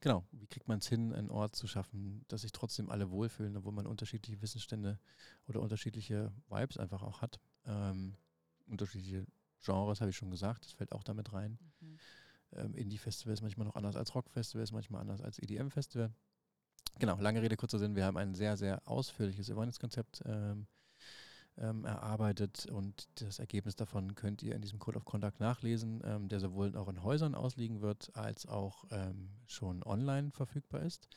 genau, 0.00 0.24
wie 0.32 0.46
kriegt 0.46 0.68
man 0.68 0.78
es 0.78 0.88
hin, 0.88 1.12
einen 1.12 1.30
Ort 1.30 1.56
zu 1.56 1.66
schaffen, 1.66 2.24
dass 2.28 2.42
sich 2.42 2.52
trotzdem 2.52 2.90
alle 2.90 3.10
wohlfühlen, 3.10 3.56
obwohl 3.56 3.72
man 3.72 3.86
unterschiedliche 3.86 4.40
Wissensstände 4.40 4.98
oder 5.46 5.60
unterschiedliche 5.60 6.32
Vibes 6.48 6.78
einfach 6.78 7.02
auch 7.02 7.20
hat. 7.20 7.40
Ähm, 7.66 8.16
unterschiedliche 8.66 9.26
Genres, 9.62 10.00
habe 10.00 10.10
ich 10.10 10.16
schon 10.16 10.30
gesagt, 10.30 10.64
das 10.64 10.72
fällt 10.72 10.92
auch 10.92 11.02
damit 11.04 11.32
rein. 11.32 11.58
Mhm. 11.80 11.98
Ähm, 12.52 12.74
Indie-Festival 12.74 13.34
ist 13.34 13.42
manchmal 13.42 13.66
noch 13.66 13.74
anders 13.74 13.96
als 13.96 14.14
Rock-Festival, 14.14 14.62
ist 14.62 14.72
manchmal 14.72 15.00
anders 15.00 15.20
als 15.20 15.38
EDM-Festival. 15.38 16.12
Genau, 16.98 17.18
lange 17.18 17.42
Rede, 17.42 17.56
kurzer 17.56 17.78
Sinn, 17.78 17.96
wir 17.96 18.04
haben 18.04 18.16
ein 18.16 18.34
sehr, 18.34 18.56
sehr 18.56 18.86
ausführliches 18.86 19.50
Awareness-Konzept 19.50 20.22
ähm, 20.26 20.66
ähm, 21.56 21.84
erarbeitet 21.84 22.66
und 22.66 23.08
das 23.20 23.38
Ergebnis 23.38 23.76
davon 23.76 24.14
könnt 24.14 24.42
ihr 24.42 24.54
in 24.54 24.62
diesem 24.62 24.78
Code 24.78 24.96
of 24.96 25.04
Conduct 25.04 25.40
nachlesen, 25.40 26.02
ähm, 26.04 26.28
der 26.28 26.40
sowohl 26.40 26.76
auch 26.76 26.88
in 26.88 27.02
Häusern 27.02 27.34
ausliegen 27.34 27.80
wird, 27.80 28.14
als 28.16 28.46
auch 28.46 28.84
ähm, 28.90 29.30
schon 29.46 29.82
online 29.84 30.32
verfügbar 30.32 30.82
ist. 30.82 31.08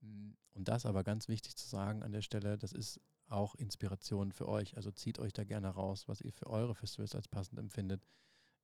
Und 0.00 0.68
das 0.68 0.86
aber 0.86 1.04
ganz 1.04 1.28
wichtig 1.28 1.56
zu 1.56 1.68
sagen 1.68 2.02
an 2.02 2.12
der 2.12 2.22
Stelle, 2.22 2.56
das 2.56 2.72
ist 2.72 3.00
auch 3.28 3.54
Inspiration 3.56 4.32
für 4.32 4.48
euch. 4.48 4.76
Also 4.76 4.90
zieht 4.90 5.18
euch 5.18 5.32
da 5.32 5.44
gerne 5.44 5.68
raus, 5.68 6.08
was 6.08 6.20
ihr 6.20 6.32
für 6.32 6.48
eure 6.48 6.74
Festivals 6.74 7.14
als 7.14 7.28
passend 7.28 7.58
empfindet. 7.58 8.02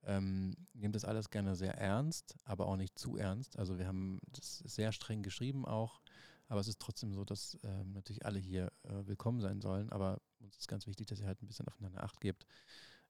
Ähm, 0.07 0.57
nehmt 0.73 0.95
das 0.95 1.05
alles 1.05 1.31
gerne 1.31 1.55
sehr 1.55 1.77
ernst, 1.79 2.37
aber 2.45 2.67
auch 2.67 2.77
nicht 2.77 2.99
zu 2.99 3.17
ernst. 3.17 3.59
Also 3.59 3.79
wir 3.79 3.87
haben 3.87 4.21
das 4.29 4.59
sehr 4.59 4.93
streng 4.93 5.23
geschrieben 5.23 5.65
auch, 5.65 6.01
aber 6.49 6.61
es 6.61 6.69
ist 6.69 6.81
trotzdem 6.81 7.13
so, 7.13 7.25
dass 7.25 7.59
ähm, 7.63 7.93
natürlich 7.93 8.27
alle 8.27 8.39
hier 8.39 8.71
äh, 8.83 9.07
willkommen 9.07 9.41
sein 9.41 9.61
sollen. 9.61 9.91
Aber 9.91 10.21
uns 10.41 10.57
ist 10.59 10.69
ganz 10.69 10.87
wichtig, 10.87 11.07
dass 11.07 11.21
ihr 11.21 11.27
halt 11.27 11.43
ein 11.43 11.47
bisschen 11.47 11.67
aufeinander 11.69 12.03
Acht 12.03 12.21
gebt 12.21 12.47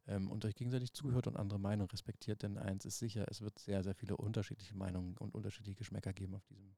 ähm, 0.07 0.31
und 0.31 0.45
euch 0.45 0.55
gegenseitig 0.55 0.93
zuhört 0.93 1.27
und 1.27 1.37
andere 1.37 1.59
Meinungen 1.59 1.91
respektiert. 1.91 2.43
Denn 2.43 2.59
eins 2.59 2.85
ist 2.85 2.99
sicher, 2.99 3.27
es 3.29 3.41
wird 3.41 3.59
sehr, 3.59 3.83
sehr 3.83 3.95
viele 3.95 4.17
unterschiedliche 4.17 4.77
Meinungen 4.77 5.17
und 5.19 5.35
unterschiedliche 5.35 5.77
Geschmäcker 5.77 6.13
geben 6.13 6.35
auf 6.35 6.45
diesem, 6.47 6.75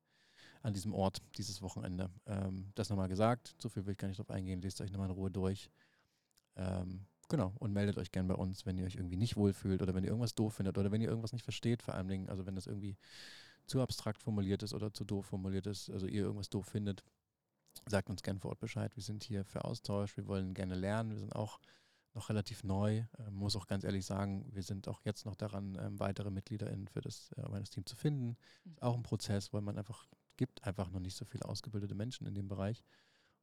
an 0.62 0.72
diesem 0.72 0.94
Ort 0.94 1.22
dieses 1.36 1.60
Wochenende. 1.62 2.10
Ähm, 2.26 2.72
das 2.74 2.88
nochmal 2.88 3.08
gesagt, 3.08 3.54
so 3.60 3.68
viel 3.68 3.84
will 3.84 3.92
ich 3.92 3.98
gar 3.98 4.08
nicht 4.08 4.18
drauf 4.18 4.30
eingehen. 4.30 4.62
Lest 4.62 4.80
euch 4.80 4.90
nochmal 4.90 5.08
in 5.08 5.14
Ruhe 5.14 5.30
durch. 5.30 5.70
Ähm, 6.56 7.04
genau, 7.28 7.52
und 7.58 7.72
meldet 7.72 7.98
euch 7.98 8.10
gern 8.12 8.28
bei 8.28 8.34
uns, 8.34 8.64
wenn 8.64 8.78
ihr 8.78 8.86
euch 8.86 8.96
irgendwie 8.96 9.16
nicht 9.18 9.36
wohlfühlt 9.36 9.82
oder 9.82 9.94
wenn 9.94 10.04
ihr 10.04 10.10
irgendwas 10.10 10.34
doof 10.34 10.54
findet 10.54 10.78
oder 10.78 10.90
wenn 10.90 11.02
ihr 11.02 11.08
irgendwas 11.08 11.34
nicht 11.34 11.44
versteht, 11.44 11.82
vor 11.82 11.94
allen 11.94 12.08
Dingen, 12.08 12.30
also 12.30 12.46
wenn 12.46 12.54
das 12.54 12.66
irgendwie 12.66 12.96
zu 13.66 13.80
abstrakt 13.80 14.22
formuliert 14.22 14.62
ist 14.62 14.74
oder 14.74 14.92
zu 14.92 15.04
doof 15.04 15.26
formuliert 15.26 15.66
ist, 15.66 15.90
also 15.90 16.06
ihr 16.06 16.22
irgendwas 16.22 16.50
doof 16.50 16.66
findet, 16.66 17.02
sagt 17.86 18.08
uns 18.10 18.22
gerne 18.22 18.40
vor 18.40 18.50
Ort 18.50 18.60
Bescheid. 18.60 18.94
Wir 18.96 19.02
sind 19.02 19.24
hier 19.24 19.44
für 19.44 19.64
Austausch, 19.64 20.16
wir 20.16 20.26
wollen 20.26 20.54
gerne 20.54 20.74
lernen, 20.74 21.10
wir 21.10 21.18
sind 21.18 21.34
auch 21.34 21.60
noch 22.14 22.30
relativ 22.30 22.64
neu. 22.64 23.04
Ähm, 23.18 23.34
muss 23.34 23.54
auch 23.54 23.66
ganz 23.66 23.84
ehrlich 23.84 24.04
sagen, 24.04 24.46
wir 24.52 24.62
sind 24.62 24.88
auch 24.88 25.02
jetzt 25.04 25.26
noch 25.26 25.36
daran, 25.36 25.78
ähm, 25.80 26.00
weitere 26.00 26.30
MitgliederInnen 26.30 26.88
für 26.88 27.02
das 27.02 27.30
äh, 27.36 27.62
Team 27.64 27.86
zu 27.86 27.94
finden. 27.94 28.36
Mhm. 28.64 28.72
Ist 28.72 28.82
auch 28.82 28.96
ein 28.96 29.02
Prozess, 29.02 29.52
weil 29.52 29.60
man 29.60 29.78
einfach 29.78 30.08
gibt 30.36 30.64
einfach 30.64 30.90
noch 30.90 31.00
nicht 31.00 31.16
so 31.16 31.24
viele 31.24 31.44
ausgebildete 31.44 31.94
Menschen 31.94 32.26
in 32.26 32.34
dem 32.34 32.48
Bereich. 32.48 32.82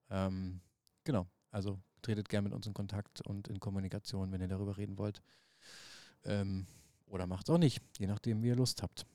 Ähm, 0.09 0.61
genau, 1.03 1.27
also 1.49 1.79
tretet 2.01 2.29
gerne 2.29 2.49
mit 2.49 2.53
uns 2.53 2.67
in 2.67 2.73
Kontakt 2.73 3.21
und 3.21 3.47
in 3.47 3.59
Kommunikation, 3.59 4.31
wenn 4.31 4.41
ihr 4.41 4.47
darüber 4.47 4.77
reden 4.77 4.97
wollt. 4.97 5.21
Ähm, 6.25 6.67
oder 7.05 7.27
macht 7.27 7.47
es 7.47 7.53
auch 7.53 7.59
nicht, 7.59 7.81
je 7.99 8.07
nachdem, 8.07 8.41
wie 8.41 8.47
ihr 8.47 8.55
Lust 8.55 8.81
habt. 8.81 9.05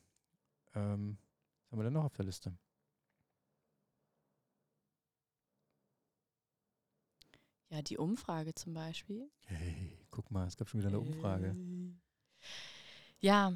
Ähm, 0.74 1.18
was 1.64 1.72
haben 1.72 1.78
wir 1.80 1.84
denn 1.84 1.92
noch 1.92 2.04
auf 2.04 2.14
der 2.14 2.24
Liste? 2.24 2.56
Ja, 7.70 7.82
die 7.82 7.98
Umfrage 7.98 8.54
zum 8.54 8.72
Beispiel. 8.72 9.30
Hey, 9.46 9.98
guck 10.10 10.30
mal, 10.30 10.46
es 10.46 10.56
gab 10.56 10.68
schon 10.68 10.80
wieder 10.80 10.88
eine 10.88 11.00
Umfrage. 11.00 11.54
Ja, 13.20 13.52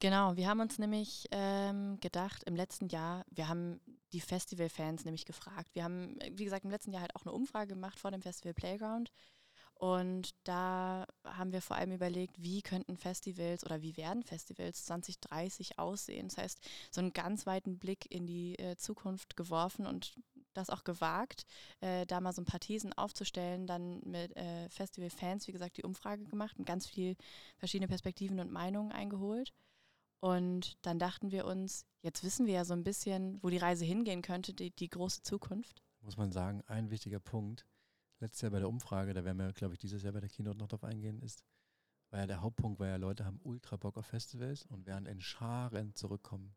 genau. 0.00 0.36
Wir 0.36 0.48
haben 0.48 0.60
uns 0.60 0.78
nämlich 0.78 1.28
ähm, 1.30 2.00
gedacht, 2.00 2.42
im 2.44 2.56
letzten 2.56 2.88
Jahr, 2.88 3.24
wir 3.30 3.48
haben 3.48 3.80
die 4.12 4.20
Festival-Fans 4.20 5.04
nämlich 5.04 5.24
gefragt. 5.26 5.74
Wir 5.74 5.84
haben, 5.84 6.18
wie 6.32 6.44
gesagt, 6.44 6.64
im 6.64 6.70
letzten 6.70 6.92
Jahr 6.92 7.02
halt 7.02 7.14
auch 7.14 7.22
eine 7.22 7.32
Umfrage 7.32 7.74
gemacht 7.74 8.00
vor 8.00 8.10
dem 8.10 8.22
Festival 8.22 8.54
Playground. 8.54 9.12
Und 9.82 10.36
da 10.44 11.06
haben 11.24 11.50
wir 11.50 11.60
vor 11.60 11.76
allem 11.76 11.90
überlegt, 11.90 12.40
wie 12.40 12.62
könnten 12.62 12.96
Festivals 12.96 13.66
oder 13.66 13.82
wie 13.82 13.96
werden 13.96 14.22
Festivals 14.22 14.84
2030 14.84 15.80
aussehen. 15.80 16.28
Das 16.28 16.38
heißt, 16.38 16.60
so 16.92 17.00
einen 17.00 17.12
ganz 17.12 17.46
weiten 17.46 17.80
Blick 17.80 18.06
in 18.08 18.24
die 18.24 18.56
äh, 18.60 18.76
Zukunft 18.76 19.36
geworfen 19.36 19.84
und 19.84 20.14
das 20.54 20.70
auch 20.70 20.84
gewagt, 20.84 21.46
äh, 21.80 22.06
da 22.06 22.20
mal 22.20 22.32
so 22.32 22.42
ein 22.42 22.44
paar 22.44 22.60
Thesen 22.60 22.92
aufzustellen, 22.92 23.66
dann 23.66 24.00
mit 24.04 24.36
äh, 24.36 24.68
Festival-Fans, 24.68 25.48
wie 25.48 25.52
gesagt, 25.52 25.78
die 25.78 25.82
Umfrage 25.82 26.26
gemacht 26.26 26.56
und 26.60 26.64
ganz 26.64 26.86
viel 26.86 27.16
verschiedene 27.56 27.88
Perspektiven 27.88 28.38
und 28.38 28.52
Meinungen 28.52 28.92
eingeholt. 28.92 29.52
Und 30.20 30.76
dann 30.82 31.00
dachten 31.00 31.32
wir 31.32 31.44
uns, 31.44 31.86
jetzt 32.02 32.22
wissen 32.22 32.46
wir 32.46 32.54
ja 32.54 32.64
so 32.64 32.74
ein 32.74 32.84
bisschen, 32.84 33.42
wo 33.42 33.50
die 33.50 33.58
Reise 33.58 33.84
hingehen 33.84 34.22
könnte, 34.22 34.54
die, 34.54 34.70
die 34.70 34.90
große 34.90 35.24
Zukunft. 35.24 35.82
Muss 36.02 36.16
man 36.16 36.30
sagen, 36.30 36.62
ein 36.68 36.90
wichtiger 36.90 37.18
Punkt, 37.18 37.66
letztes 38.22 38.42
Jahr 38.42 38.52
bei 38.52 38.58
der 38.58 38.68
Umfrage, 38.68 39.12
da 39.12 39.24
werden 39.24 39.38
wir, 39.38 39.52
glaube 39.52 39.74
ich, 39.74 39.80
dieses 39.80 40.02
Jahr 40.02 40.12
bei 40.12 40.20
der 40.20 40.28
Keynote 40.28 40.58
noch 40.58 40.68
drauf 40.68 40.84
eingehen, 40.84 41.20
ist, 41.20 41.44
war 42.10 42.20
ja 42.20 42.26
der 42.26 42.40
Hauptpunkt, 42.40 42.80
weil 42.80 42.88
ja 42.88 42.96
Leute 42.96 43.24
haben 43.24 43.40
ultra 43.42 43.76
Bock 43.76 43.96
auf 43.96 44.06
Festivals 44.06 44.64
und 44.66 44.86
werden 44.86 45.06
in 45.06 45.20
Scharen 45.20 45.94
zurückkommen. 45.94 46.54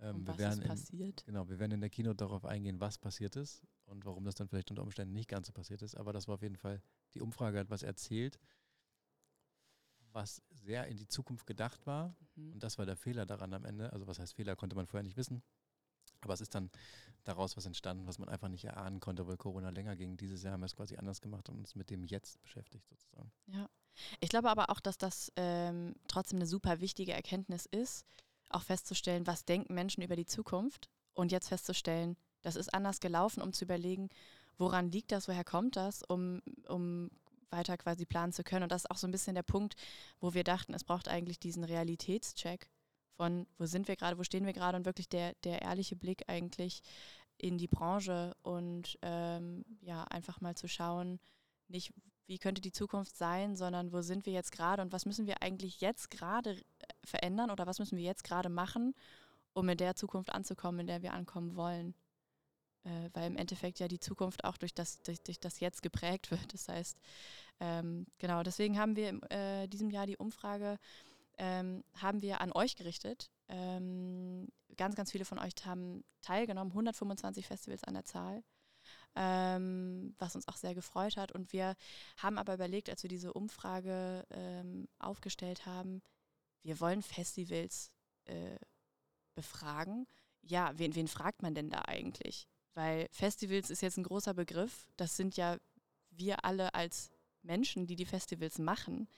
Ähm, 0.00 0.26
was 0.26 0.38
ist 0.38 0.64
passiert? 0.64 1.20
In, 1.22 1.26
genau, 1.26 1.48
wir 1.48 1.58
werden 1.58 1.72
in 1.72 1.80
der 1.80 1.90
Kino 1.90 2.12
darauf 2.12 2.44
eingehen, 2.44 2.80
was 2.80 2.98
passiert 2.98 3.36
ist 3.36 3.62
und 3.84 4.04
warum 4.04 4.24
das 4.24 4.34
dann 4.34 4.48
vielleicht 4.48 4.70
unter 4.70 4.82
Umständen 4.82 5.14
nicht 5.14 5.28
ganz 5.28 5.46
so 5.46 5.52
passiert 5.52 5.82
ist. 5.82 5.94
Aber 5.96 6.12
das 6.12 6.26
war 6.28 6.34
auf 6.34 6.42
jeden 6.42 6.56
Fall, 6.56 6.82
die 7.14 7.20
Umfrage 7.20 7.58
hat 7.58 7.70
was 7.70 7.82
erzählt, 7.82 8.38
was 10.12 10.42
sehr 10.50 10.86
in 10.88 10.96
die 10.96 11.08
Zukunft 11.08 11.46
gedacht 11.46 11.86
war. 11.86 12.16
Mhm. 12.34 12.54
Und 12.54 12.62
das 12.62 12.78
war 12.78 12.86
der 12.86 12.96
Fehler 12.96 13.26
daran 13.26 13.52
am 13.52 13.64
Ende. 13.64 13.92
Also 13.92 14.06
was 14.06 14.18
heißt 14.18 14.34
Fehler, 14.34 14.56
konnte 14.56 14.76
man 14.76 14.86
vorher 14.86 15.04
nicht 15.04 15.16
wissen. 15.16 15.42
Aber 16.24 16.34
es 16.34 16.40
ist 16.40 16.54
dann 16.54 16.70
daraus 17.24 17.56
was 17.56 17.66
entstanden, 17.66 18.06
was 18.06 18.18
man 18.18 18.28
einfach 18.28 18.48
nicht 18.48 18.64
erahnen 18.64 19.00
konnte, 19.00 19.26
weil 19.26 19.36
Corona 19.36 19.70
länger 19.70 19.96
ging. 19.96 20.16
Dieses 20.16 20.42
Jahr 20.42 20.52
haben 20.52 20.60
wir 20.60 20.66
es 20.66 20.76
quasi 20.76 20.96
anders 20.96 21.20
gemacht 21.20 21.48
und 21.48 21.58
uns 21.58 21.74
mit 21.74 21.90
dem 21.90 22.04
Jetzt 22.04 22.40
beschäftigt 22.42 22.86
sozusagen. 22.88 23.32
Ja, 23.46 23.68
ich 24.20 24.28
glaube 24.28 24.50
aber 24.50 24.70
auch, 24.70 24.80
dass 24.80 24.98
das 24.98 25.32
ähm, 25.36 25.94
trotzdem 26.08 26.38
eine 26.38 26.46
super 26.46 26.80
wichtige 26.80 27.12
Erkenntnis 27.12 27.66
ist, 27.66 28.04
auch 28.50 28.62
festzustellen, 28.62 29.26
was 29.26 29.44
denken 29.44 29.74
Menschen 29.74 30.02
über 30.02 30.16
die 30.16 30.26
Zukunft 30.26 30.90
und 31.14 31.32
jetzt 31.32 31.48
festzustellen, 31.48 32.16
das 32.42 32.56
ist 32.56 32.74
anders 32.74 33.00
gelaufen, 33.00 33.42
um 33.42 33.52
zu 33.52 33.64
überlegen, 33.64 34.10
woran 34.58 34.90
liegt 34.90 35.12
das, 35.12 35.28
woher 35.28 35.44
kommt 35.44 35.76
das, 35.76 36.02
um, 36.02 36.42
um 36.68 37.10
weiter 37.50 37.76
quasi 37.78 38.04
planen 38.04 38.32
zu 38.32 38.44
können. 38.44 38.64
Und 38.64 38.72
das 38.72 38.84
ist 38.84 38.90
auch 38.90 38.96
so 38.96 39.06
ein 39.06 39.12
bisschen 39.12 39.34
der 39.34 39.42
Punkt, 39.42 39.74
wo 40.20 40.34
wir 40.34 40.44
dachten, 40.44 40.74
es 40.74 40.84
braucht 40.84 41.08
eigentlich 41.08 41.38
diesen 41.38 41.64
Realitätscheck 41.64 42.68
von, 43.16 43.46
wo 43.58 43.66
sind 43.66 43.88
wir 43.88 43.96
gerade, 43.96 44.18
wo 44.18 44.24
stehen 44.24 44.46
wir 44.46 44.52
gerade 44.52 44.76
und 44.76 44.86
wirklich 44.86 45.08
der, 45.08 45.34
der 45.44 45.62
ehrliche 45.62 45.96
Blick 45.96 46.24
eigentlich 46.28 46.82
in 47.38 47.58
die 47.58 47.68
Branche 47.68 48.34
und 48.42 48.98
ähm, 49.02 49.64
ja, 49.80 50.04
einfach 50.04 50.40
mal 50.40 50.56
zu 50.56 50.68
schauen, 50.68 51.18
nicht 51.68 51.92
wie 52.26 52.38
könnte 52.38 52.62
die 52.62 52.72
Zukunft 52.72 53.16
sein, 53.16 53.56
sondern 53.56 53.92
wo 53.92 54.00
sind 54.00 54.24
wir 54.26 54.32
jetzt 54.32 54.52
gerade 54.52 54.82
und 54.82 54.92
was 54.92 55.04
müssen 55.04 55.26
wir 55.26 55.42
eigentlich 55.42 55.80
jetzt 55.80 56.10
gerade 56.10 56.52
äh, 56.52 56.62
verändern 57.04 57.50
oder 57.50 57.66
was 57.66 57.78
müssen 57.78 57.98
wir 57.98 58.04
jetzt 58.04 58.24
gerade 58.24 58.48
machen, 58.48 58.94
um 59.52 59.68
in 59.68 59.76
der 59.76 59.94
Zukunft 59.94 60.32
anzukommen, 60.32 60.80
in 60.80 60.86
der 60.86 61.02
wir 61.02 61.12
ankommen 61.12 61.54
wollen. 61.56 61.94
Äh, 62.84 63.10
weil 63.14 63.26
im 63.26 63.36
Endeffekt 63.36 63.78
ja 63.80 63.88
die 63.88 64.00
Zukunft 64.00 64.44
auch 64.44 64.56
durch 64.56 64.74
das, 64.74 65.00
durch, 65.02 65.20
durch 65.22 65.40
das 65.40 65.60
Jetzt 65.60 65.82
geprägt 65.82 66.30
wird. 66.30 66.52
Das 66.52 66.68
heißt, 66.68 66.98
ähm, 67.60 68.06
genau, 68.18 68.42
deswegen 68.42 68.78
haben 68.78 68.96
wir 68.96 69.08
in 69.10 69.22
äh, 69.24 69.68
diesem 69.68 69.90
Jahr 69.90 70.06
die 70.06 70.16
Umfrage 70.16 70.78
ähm, 71.38 71.84
haben 71.96 72.22
wir 72.22 72.40
an 72.40 72.52
euch 72.52 72.76
gerichtet. 72.76 73.30
Ähm, 73.48 74.48
ganz, 74.76 74.96
ganz 74.96 75.12
viele 75.12 75.24
von 75.24 75.38
euch 75.38 75.52
haben 75.64 76.04
teilgenommen, 76.22 76.72
125 76.72 77.46
Festivals 77.46 77.84
an 77.84 77.94
der 77.94 78.04
Zahl 78.04 78.42
ähm, 79.16 80.14
was 80.18 80.34
uns 80.34 80.48
auch 80.48 80.56
sehr 80.56 80.74
gefreut 80.74 81.16
hat. 81.16 81.32
Und 81.32 81.52
wir 81.52 81.76
haben 82.18 82.38
aber 82.38 82.54
überlegt, 82.54 82.90
als 82.90 83.02
wir 83.02 83.08
diese 83.08 83.32
Umfrage 83.32 84.26
ähm, 84.30 84.88
aufgestellt 84.98 85.66
haben, 85.66 86.02
wir 86.62 86.80
wollen 86.80 87.02
Festivals 87.02 87.92
äh, 88.24 88.56
befragen. 89.34 90.06
Ja, 90.42 90.72
wen, 90.76 90.94
wen 90.94 91.08
fragt 91.08 91.42
man 91.42 91.54
denn 91.54 91.70
da 91.70 91.82
eigentlich? 91.86 92.48
Weil 92.74 93.08
Festivals 93.10 93.70
ist 93.70 93.82
jetzt 93.82 93.98
ein 93.98 94.04
großer 94.04 94.34
Begriff. 94.34 94.86
Das 94.96 95.16
sind 95.16 95.36
ja 95.36 95.58
wir 96.10 96.44
alle 96.44 96.74
als 96.74 97.10
Menschen, 97.44 97.86
die 97.86 97.96
die 97.96 98.06
Festivals 98.06 98.58
machen. 98.58 99.08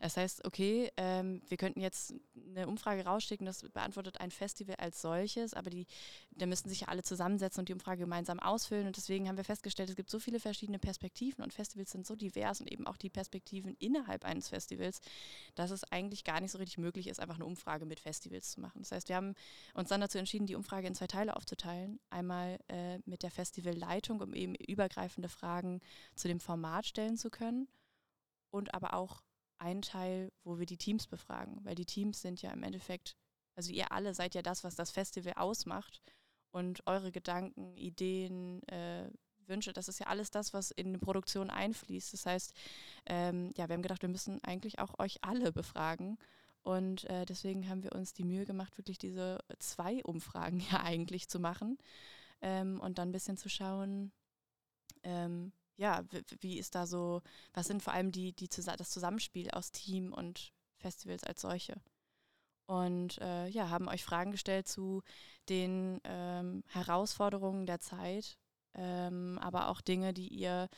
Das 0.00 0.16
heißt, 0.16 0.44
okay, 0.44 0.90
ähm, 0.96 1.42
wir 1.48 1.56
könnten 1.56 1.80
jetzt 1.80 2.14
eine 2.34 2.66
Umfrage 2.66 3.04
rausschicken, 3.04 3.46
das 3.46 3.62
beantwortet 3.62 4.20
ein 4.20 4.30
Festival 4.30 4.76
als 4.76 5.00
solches, 5.00 5.54
aber 5.54 5.70
die, 5.70 5.86
da 6.32 6.46
müssten 6.46 6.68
sich 6.68 6.80
ja 6.80 6.88
alle 6.88 7.02
zusammensetzen 7.02 7.60
und 7.60 7.68
die 7.68 7.72
Umfrage 7.72 8.00
gemeinsam 8.00 8.40
ausfüllen. 8.40 8.86
Und 8.86 8.96
deswegen 8.96 9.28
haben 9.28 9.36
wir 9.36 9.44
festgestellt, 9.44 9.88
es 9.88 9.96
gibt 9.96 10.10
so 10.10 10.18
viele 10.18 10.40
verschiedene 10.40 10.78
Perspektiven 10.78 11.42
und 11.42 11.52
Festivals 11.52 11.90
sind 11.90 12.06
so 12.06 12.16
divers 12.16 12.60
und 12.60 12.70
eben 12.70 12.86
auch 12.86 12.96
die 12.96 13.10
Perspektiven 13.10 13.76
innerhalb 13.78 14.24
eines 14.24 14.48
Festivals, 14.48 15.00
dass 15.54 15.70
es 15.70 15.84
eigentlich 15.84 16.24
gar 16.24 16.40
nicht 16.40 16.50
so 16.50 16.58
richtig 16.58 16.78
möglich 16.78 17.06
ist, 17.06 17.20
einfach 17.20 17.36
eine 17.36 17.46
Umfrage 17.46 17.86
mit 17.86 18.00
Festivals 18.00 18.50
zu 18.50 18.60
machen. 18.60 18.82
Das 18.82 18.92
heißt, 18.92 19.08
wir 19.08 19.16
haben 19.16 19.34
uns 19.74 19.88
dann 19.88 20.00
dazu 20.00 20.18
entschieden, 20.18 20.46
die 20.46 20.56
Umfrage 20.56 20.86
in 20.86 20.94
zwei 20.94 21.06
Teile 21.06 21.36
aufzuteilen. 21.36 22.00
Einmal 22.10 22.58
äh, 22.68 22.98
mit 23.04 23.22
der 23.22 23.30
Festivalleitung, 23.30 24.20
um 24.20 24.34
eben 24.34 24.54
übergreifende 24.54 25.28
Fragen 25.28 25.80
zu 26.14 26.28
dem 26.28 26.40
Format 26.40 26.86
stellen 26.86 27.16
zu 27.16 27.30
können 27.30 27.68
und 28.56 28.74
aber 28.74 28.94
auch 28.94 29.22
ein 29.58 29.82
Teil, 29.82 30.32
wo 30.44 30.58
wir 30.58 30.66
die 30.66 30.76
Teams 30.76 31.06
befragen, 31.06 31.64
weil 31.64 31.74
die 31.74 31.86
Teams 31.86 32.20
sind 32.20 32.42
ja 32.42 32.50
im 32.50 32.62
Endeffekt, 32.62 33.16
also 33.54 33.72
ihr 33.72 33.92
alle 33.92 34.14
seid 34.14 34.34
ja 34.34 34.42
das, 34.42 34.64
was 34.64 34.74
das 34.74 34.90
Festival 34.90 35.34
ausmacht. 35.34 36.02
Und 36.50 36.86
eure 36.86 37.12
Gedanken, 37.12 37.76
Ideen, 37.76 38.66
äh, 38.68 39.10
Wünsche, 39.46 39.72
das 39.72 39.88
ist 39.88 40.00
ja 40.00 40.06
alles 40.06 40.30
das, 40.30 40.54
was 40.54 40.70
in 40.70 40.92
die 40.92 40.98
Produktion 40.98 41.50
einfließt. 41.50 42.12
Das 42.12 42.26
heißt, 42.26 42.54
ähm, 43.06 43.52
ja, 43.56 43.68
wir 43.68 43.74
haben 43.74 43.82
gedacht, 43.82 44.02
wir 44.02 44.08
müssen 44.08 44.42
eigentlich 44.42 44.78
auch 44.78 44.98
euch 44.98 45.22
alle 45.22 45.52
befragen. 45.52 46.18
Und 46.62 47.04
äh, 47.04 47.26
deswegen 47.26 47.68
haben 47.68 47.82
wir 47.84 47.92
uns 47.92 48.12
die 48.12 48.24
Mühe 48.24 48.44
gemacht, 48.44 48.76
wirklich 48.78 48.98
diese 48.98 49.38
zwei 49.58 50.02
Umfragen 50.02 50.60
ja 50.70 50.82
eigentlich 50.82 51.28
zu 51.28 51.38
machen. 51.38 51.78
Ähm, 52.40 52.80
und 52.80 52.98
dann 52.98 53.10
ein 53.10 53.12
bisschen 53.12 53.36
zu 53.36 53.48
schauen, 53.48 54.12
ähm, 55.02 55.52
ja, 55.76 56.04
wie 56.40 56.58
ist 56.58 56.74
da 56.74 56.86
so, 56.86 57.22
was 57.52 57.66
sind 57.66 57.82
vor 57.82 57.92
allem 57.92 58.12
die, 58.12 58.32
die 58.32 58.48
das 58.48 58.90
Zusammenspiel 58.90 59.50
aus 59.50 59.72
Team 59.72 60.12
und 60.12 60.52
Festivals 60.78 61.24
als 61.24 61.40
solche? 61.40 61.80
Und 62.66 63.18
äh, 63.18 63.46
ja, 63.48 63.70
haben 63.70 63.88
euch 63.88 64.04
Fragen 64.04 64.32
gestellt 64.32 64.66
zu 64.66 65.02
den 65.48 66.00
ähm, 66.04 66.64
Herausforderungen 66.68 67.66
der 67.66 67.78
Zeit, 67.78 68.38
ähm, 68.74 69.38
aber 69.40 69.68
auch 69.68 69.80
Dinge, 69.80 70.12
die 70.12 70.28
ihr 70.28 70.68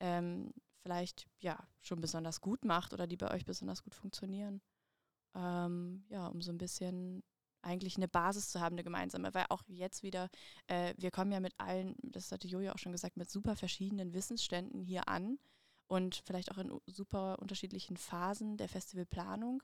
ähm, 0.00 0.52
vielleicht 0.82 1.26
ja 1.38 1.56
schon 1.82 2.00
besonders 2.00 2.40
gut 2.40 2.64
macht 2.64 2.92
oder 2.92 3.06
die 3.06 3.16
bei 3.16 3.30
euch 3.30 3.44
besonders 3.44 3.84
gut 3.84 3.94
funktionieren. 3.94 4.60
Ähm, 5.34 6.04
ja, 6.08 6.26
um 6.26 6.42
so 6.42 6.50
ein 6.50 6.58
bisschen 6.58 7.22
eigentlich 7.66 7.96
eine 7.96 8.08
Basis 8.08 8.48
zu 8.48 8.60
haben, 8.60 8.76
eine 8.76 8.84
gemeinsame, 8.84 9.34
weil 9.34 9.46
auch 9.50 9.62
jetzt 9.66 10.02
wieder, 10.02 10.30
äh, 10.68 10.94
wir 10.96 11.10
kommen 11.10 11.32
ja 11.32 11.40
mit 11.40 11.54
allen, 11.58 11.96
das 12.02 12.30
hatte 12.32 12.48
Jojo 12.48 12.72
auch 12.72 12.78
schon 12.78 12.92
gesagt, 12.92 13.16
mit 13.16 13.30
super 13.30 13.56
verschiedenen 13.56 14.14
Wissensständen 14.14 14.80
hier 14.80 15.08
an 15.08 15.38
und 15.88 16.22
vielleicht 16.24 16.50
auch 16.52 16.58
in 16.58 16.72
super 16.86 17.38
unterschiedlichen 17.40 17.96
Phasen 17.96 18.56
der 18.56 18.68
Festivalplanung. 18.68 19.62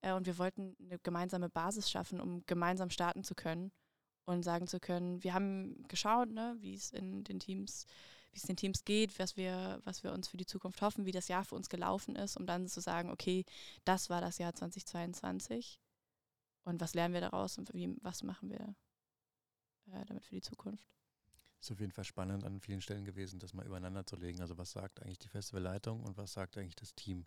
Äh, 0.00 0.14
und 0.14 0.26
wir 0.26 0.38
wollten 0.38 0.76
eine 0.80 0.98
gemeinsame 0.98 1.48
Basis 1.48 1.90
schaffen, 1.90 2.20
um 2.20 2.44
gemeinsam 2.46 2.90
starten 2.90 3.22
zu 3.22 3.34
können 3.34 3.70
und 4.24 4.42
sagen 4.42 4.66
zu 4.66 4.80
können, 4.80 5.22
wir 5.22 5.34
haben 5.34 5.84
geschaut, 5.88 6.30
ne, 6.30 6.56
wie 6.60 6.74
es 6.74 6.90
in 6.90 7.24
den 7.24 7.38
Teams, 7.38 7.86
wie 8.32 8.38
es 8.38 8.44
den 8.44 8.56
Teams 8.56 8.84
geht, 8.84 9.18
was 9.18 9.36
wir, 9.36 9.80
was 9.84 10.02
wir 10.02 10.12
uns 10.12 10.28
für 10.28 10.38
die 10.38 10.46
Zukunft 10.46 10.80
hoffen, 10.80 11.04
wie 11.04 11.12
das 11.12 11.28
Jahr 11.28 11.44
für 11.44 11.54
uns 11.54 11.68
gelaufen 11.68 12.16
ist, 12.16 12.36
um 12.36 12.46
dann 12.46 12.66
zu 12.66 12.80
sagen, 12.80 13.10
okay, 13.10 13.44
das 13.84 14.10
war 14.10 14.20
das 14.20 14.38
Jahr 14.38 14.54
2022 14.54 15.80
und 16.64 16.80
was 16.80 16.94
lernen 16.94 17.14
wir 17.14 17.20
daraus 17.20 17.58
und 17.58 17.72
wie, 17.74 17.96
was 18.02 18.22
machen 18.22 18.50
wir 18.50 18.74
äh, 19.92 20.04
damit 20.06 20.24
für 20.24 20.34
die 20.34 20.42
Zukunft? 20.42 20.86
Ist 21.60 21.70
auf 21.70 21.80
jeden 21.80 21.92
Fall 21.92 22.04
spannend 22.04 22.44
an 22.44 22.60
vielen 22.60 22.80
Stellen 22.80 23.04
gewesen, 23.04 23.38
das 23.38 23.54
mal 23.54 23.66
übereinander 23.66 24.04
zu 24.04 24.16
legen. 24.16 24.40
Also 24.40 24.58
was 24.58 24.72
sagt 24.72 25.00
eigentlich 25.00 25.20
die 25.20 25.28
Festivalleitung 25.28 26.02
und 26.02 26.16
was 26.16 26.32
sagt 26.32 26.56
eigentlich 26.56 26.76
das 26.76 26.94
Team? 26.94 27.26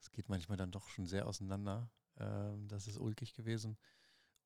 Es 0.00 0.10
geht 0.10 0.28
manchmal 0.28 0.56
dann 0.56 0.70
doch 0.70 0.88
schon 0.88 1.06
sehr 1.06 1.26
auseinander. 1.26 1.90
Ähm, 2.18 2.68
das 2.68 2.86
ist 2.86 2.98
ulkig 2.98 3.34
gewesen. 3.34 3.76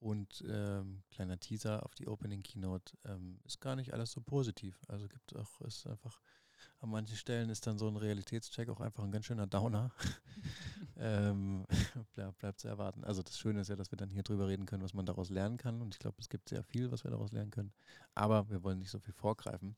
Und 0.00 0.42
ähm, 0.48 1.02
kleiner 1.10 1.38
Teaser 1.38 1.84
auf 1.84 1.94
die 1.94 2.08
Opening 2.08 2.42
Keynote 2.42 2.96
ähm, 3.04 3.38
ist 3.44 3.60
gar 3.60 3.76
nicht 3.76 3.92
alles 3.92 4.10
so 4.10 4.20
positiv. 4.20 4.80
Also 4.88 5.06
gibt 5.08 5.36
auch, 5.36 5.60
ist 5.60 5.86
einfach 5.86 6.20
an 6.80 6.90
manchen 6.90 7.16
Stellen 7.16 7.50
ist 7.50 7.66
dann 7.66 7.78
so 7.78 7.88
ein 7.88 7.96
Realitätscheck 7.96 8.68
auch 8.68 8.80
einfach 8.80 9.04
ein 9.04 9.12
ganz 9.12 9.26
schöner 9.26 9.46
Downer. 9.46 9.92
ähm, 10.96 11.66
bleib, 12.14 12.38
bleibt 12.38 12.60
zu 12.60 12.68
erwarten. 12.68 13.04
Also 13.04 13.22
das 13.22 13.38
Schöne 13.38 13.60
ist 13.60 13.68
ja, 13.68 13.76
dass 13.76 13.92
wir 13.92 13.98
dann 13.98 14.10
hier 14.10 14.22
drüber 14.22 14.48
reden 14.48 14.66
können, 14.66 14.82
was 14.82 14.94
man 14.94 15.06
daraus 15.06 15.30
lernen 15.30 15.56
kann. 15.56 15.82
Und 15.82 15.94
ich 15.94 15.98
glaube, 15.98 16.16
es 16.20 16.28
gibt 16.28 16.48
sehr 16.48 16.62
viel, 16.62 16.90
was 16.90 17.04
wir 17.04 17.10
daraus 17.10 17.32
lernen 17.32 17.50
können. 17.50 17.72
Aber 18.14 18.48
wir 18.50 18.62
wollen 18.62 18.78
nicht 18.78 18.90
so 18.90 18.98
viel 18.98 19.14
vorgreifen. 19.14 19.76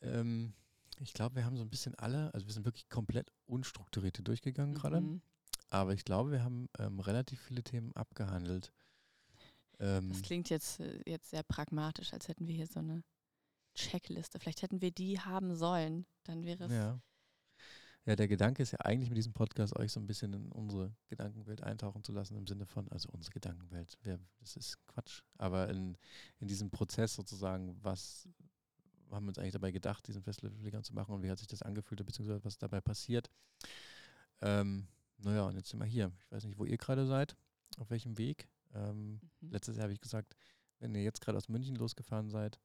Ähm, 0.00 0.54
ich 1.00 1.12
glaube, 1.12 1.36
wir 1.36 1.44
haben 1.44 1.56
so 1.56 1.62
ein 1.62 1.70
bisschen 1.70 1.94
alle, 1.96 2.32
also 2.32 2.46
wir 2.46 2.54
sind 2.54 2.64
wirklich 2.64 2.88
komplett 2.88 3.30
unstrukturiert 3.46 4.26
durchgegangen 4.26 4.72
mhm. 4.72 4.78
gerade. 4.78 5.20
Aber 5.68 5.92
ich 5.92 6.04
glaube, 6.04 6.30
wir 6.30 6.44
haben 6.44 6.68
ähm, 6.78 7.00
relativ 7.00 7.40
viele 7.40 7.62
Themen 7.62 7.92
abgehandelt. 7.94 8.72
Ähm, 9.78 10.08
das 10.10 10.22
klingt 10.22 10.48
jetzt, 10.48 10.80
äh, 10.80 11.00
jetzt 11.06 11.30
sehr 11.30 11.42
pragmatisch, 11.42 12.12
als 12.12 12.28
hätten 12.28 12.46
wir 12.46 12.54
hier 12.54 12.66
so 12.66 12.80
eine 12.80 13.02
Checkliste. 13.76 14.40
Vielleicht 14.40 14.62
hätten 14.62 14.80
wir 14.80 14.90
die 14.90 15.20
haben 15.20 15.54
sollen. 15.54 16.06
Dann 16.24 16.44
wäre 16.44 16.64
es. 16.64 16.72
Ja. 16.72 17.00
ja, 18.04 18.16
der 18.16 18.26
Gedanke 18.26 18.62
ist 18.62 18.72
ja 18.72 18.80
eigentlich 18.80 19.10
mit 19.10 19.18
diesem 19.18 19.32
Podcast 19.32 19.76
euch 19.76 19.92
so 19.92 20.00
ein 20.00 20.06
bisschen 20.06 20.32
in 20.32 20.50
unsere 20.50 20.94
Gedankenwelt 21.08 21.62
eintauchen 21.62 22.02
zu 22.02 22.12
lassen, 22.12 22.36
im 22.36 22.46
Sinne 22.46 22.66
von, 22.66 22.88
also 22.90 23.08
unsere 23.12 23.32
Gedankenwelt, 23.32 23.96
das 24.40 24.56
ist 24.56 24.84
Quatsch. 24.86 25.22
Aber 25.38 25.68
in, 25.68 25.96
in 26.40 26.48
diesem 26.48 26.70
Prozess 26.70 27.14
sozusagen, 27.14 27.76
was 27.82 28.28
haben 29.10 29.26
wir 29.26 29.28
uns 29.28 29.38
eigentlich 29.38 29.52
dabei 29.52 29.70
gedacht, 29.70 30.06
diesen 30.08 30.22
Festival 30.22 30.82
zu 30.82 30.94
machen 30.94 31.14
und 31.14 31.22
wie 31.22 31.30
hat 31.30 31.38
sich 31.38 31.46
das 31.46 31.62
angefühlt, 31.62 32.04
beziehungsweise 32.04 32.44
was 32.44 32.58
dabei 32.58 32.80
passiert. 32.80 33.30
Ähm, 34.40 34.88
naja, 35.18 35.44
und 35.44 35.54
jetzt 35.54 35.68
sind 35.68 35.80
wir 35.80 35.86
hier. 35.86 36.12
Ich 36.24 36.32
weiß 36.32 36.44
nicht, 36.44 36.58
wo 36.58 36.64
ihr 36.64 36.76
gerade 36.76 37.06
seid, 37.06 37.36
auf 37.78 37.90
welchem 37.90 38.18
Weg. 38.18 38.48
Ähm, 38.74 39.20
mhm. 39.40 39.50
Letztes 39.50 39.76
Jahr 39.76 39.84
habe 39.84 39.92
ich 39.92 40.00
gesagt, 40.00 40.36
wenn 40.78 40.94
ihr 40.94 41.02
jetzt 41.02 41.20
gerade 41.20 41.38
aus 41.38 41.48
München 41.48 41.76
losgefahren 41.76 42.28
seid, 42.28 42.58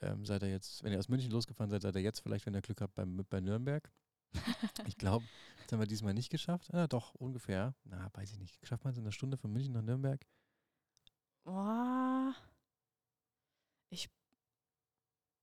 ähm, 0.00 0.24
seid 0.24 0.42
ihr 0.42 0.50
jetzt, 0.50 0.82
wenn 0.82 0.92
ihr 0.92 0.98
aus 0.98 1.08
München 1.08 1.30
losgefahren 1.30 1.70
seid, 1.70 1.82
seid 1.82 1.94
ihr 1.96 2.02
jetzt 2.02 2.20
vielleicht, 2.20 2.46
wenn 2.46 2.54
ihr 2.54 2.62
Glück 2.62 2.80
habt, 2.80 2.94
bei, 2.94 3.04
bei 3.04 3.40
Nürnberg. 3.40 3.90
ich 4.86 4.96
glaube, 4.96 5.24
das 5.62 5.72
haben 5.72 5.80
wir 5.80 5.86
diesmal 5.86 6.14
nicht 6.14 6.30
geschafft. 6.30 6.68
Ja, 6.72 6.86
doch, 6.86 7.14
ungefähr. 7.14 7.74
Na, 7.84 8.10
weiß 8.14 8.32
ich 8.32 8.38
nicht. 8.38 8.58
Schafft 8.66 8.84
man 8.84 8.92
es 8.92 8.98
in 8.98 9.04
einer 9.04 9.12
Stunde 9.12 9.36
von 9.36 9.52
München 9.52 9.72
nach 9.72 9.82
Nürnberg? 9.82 10.24
Oh, 11.44 12.32
ich 13.90 14.10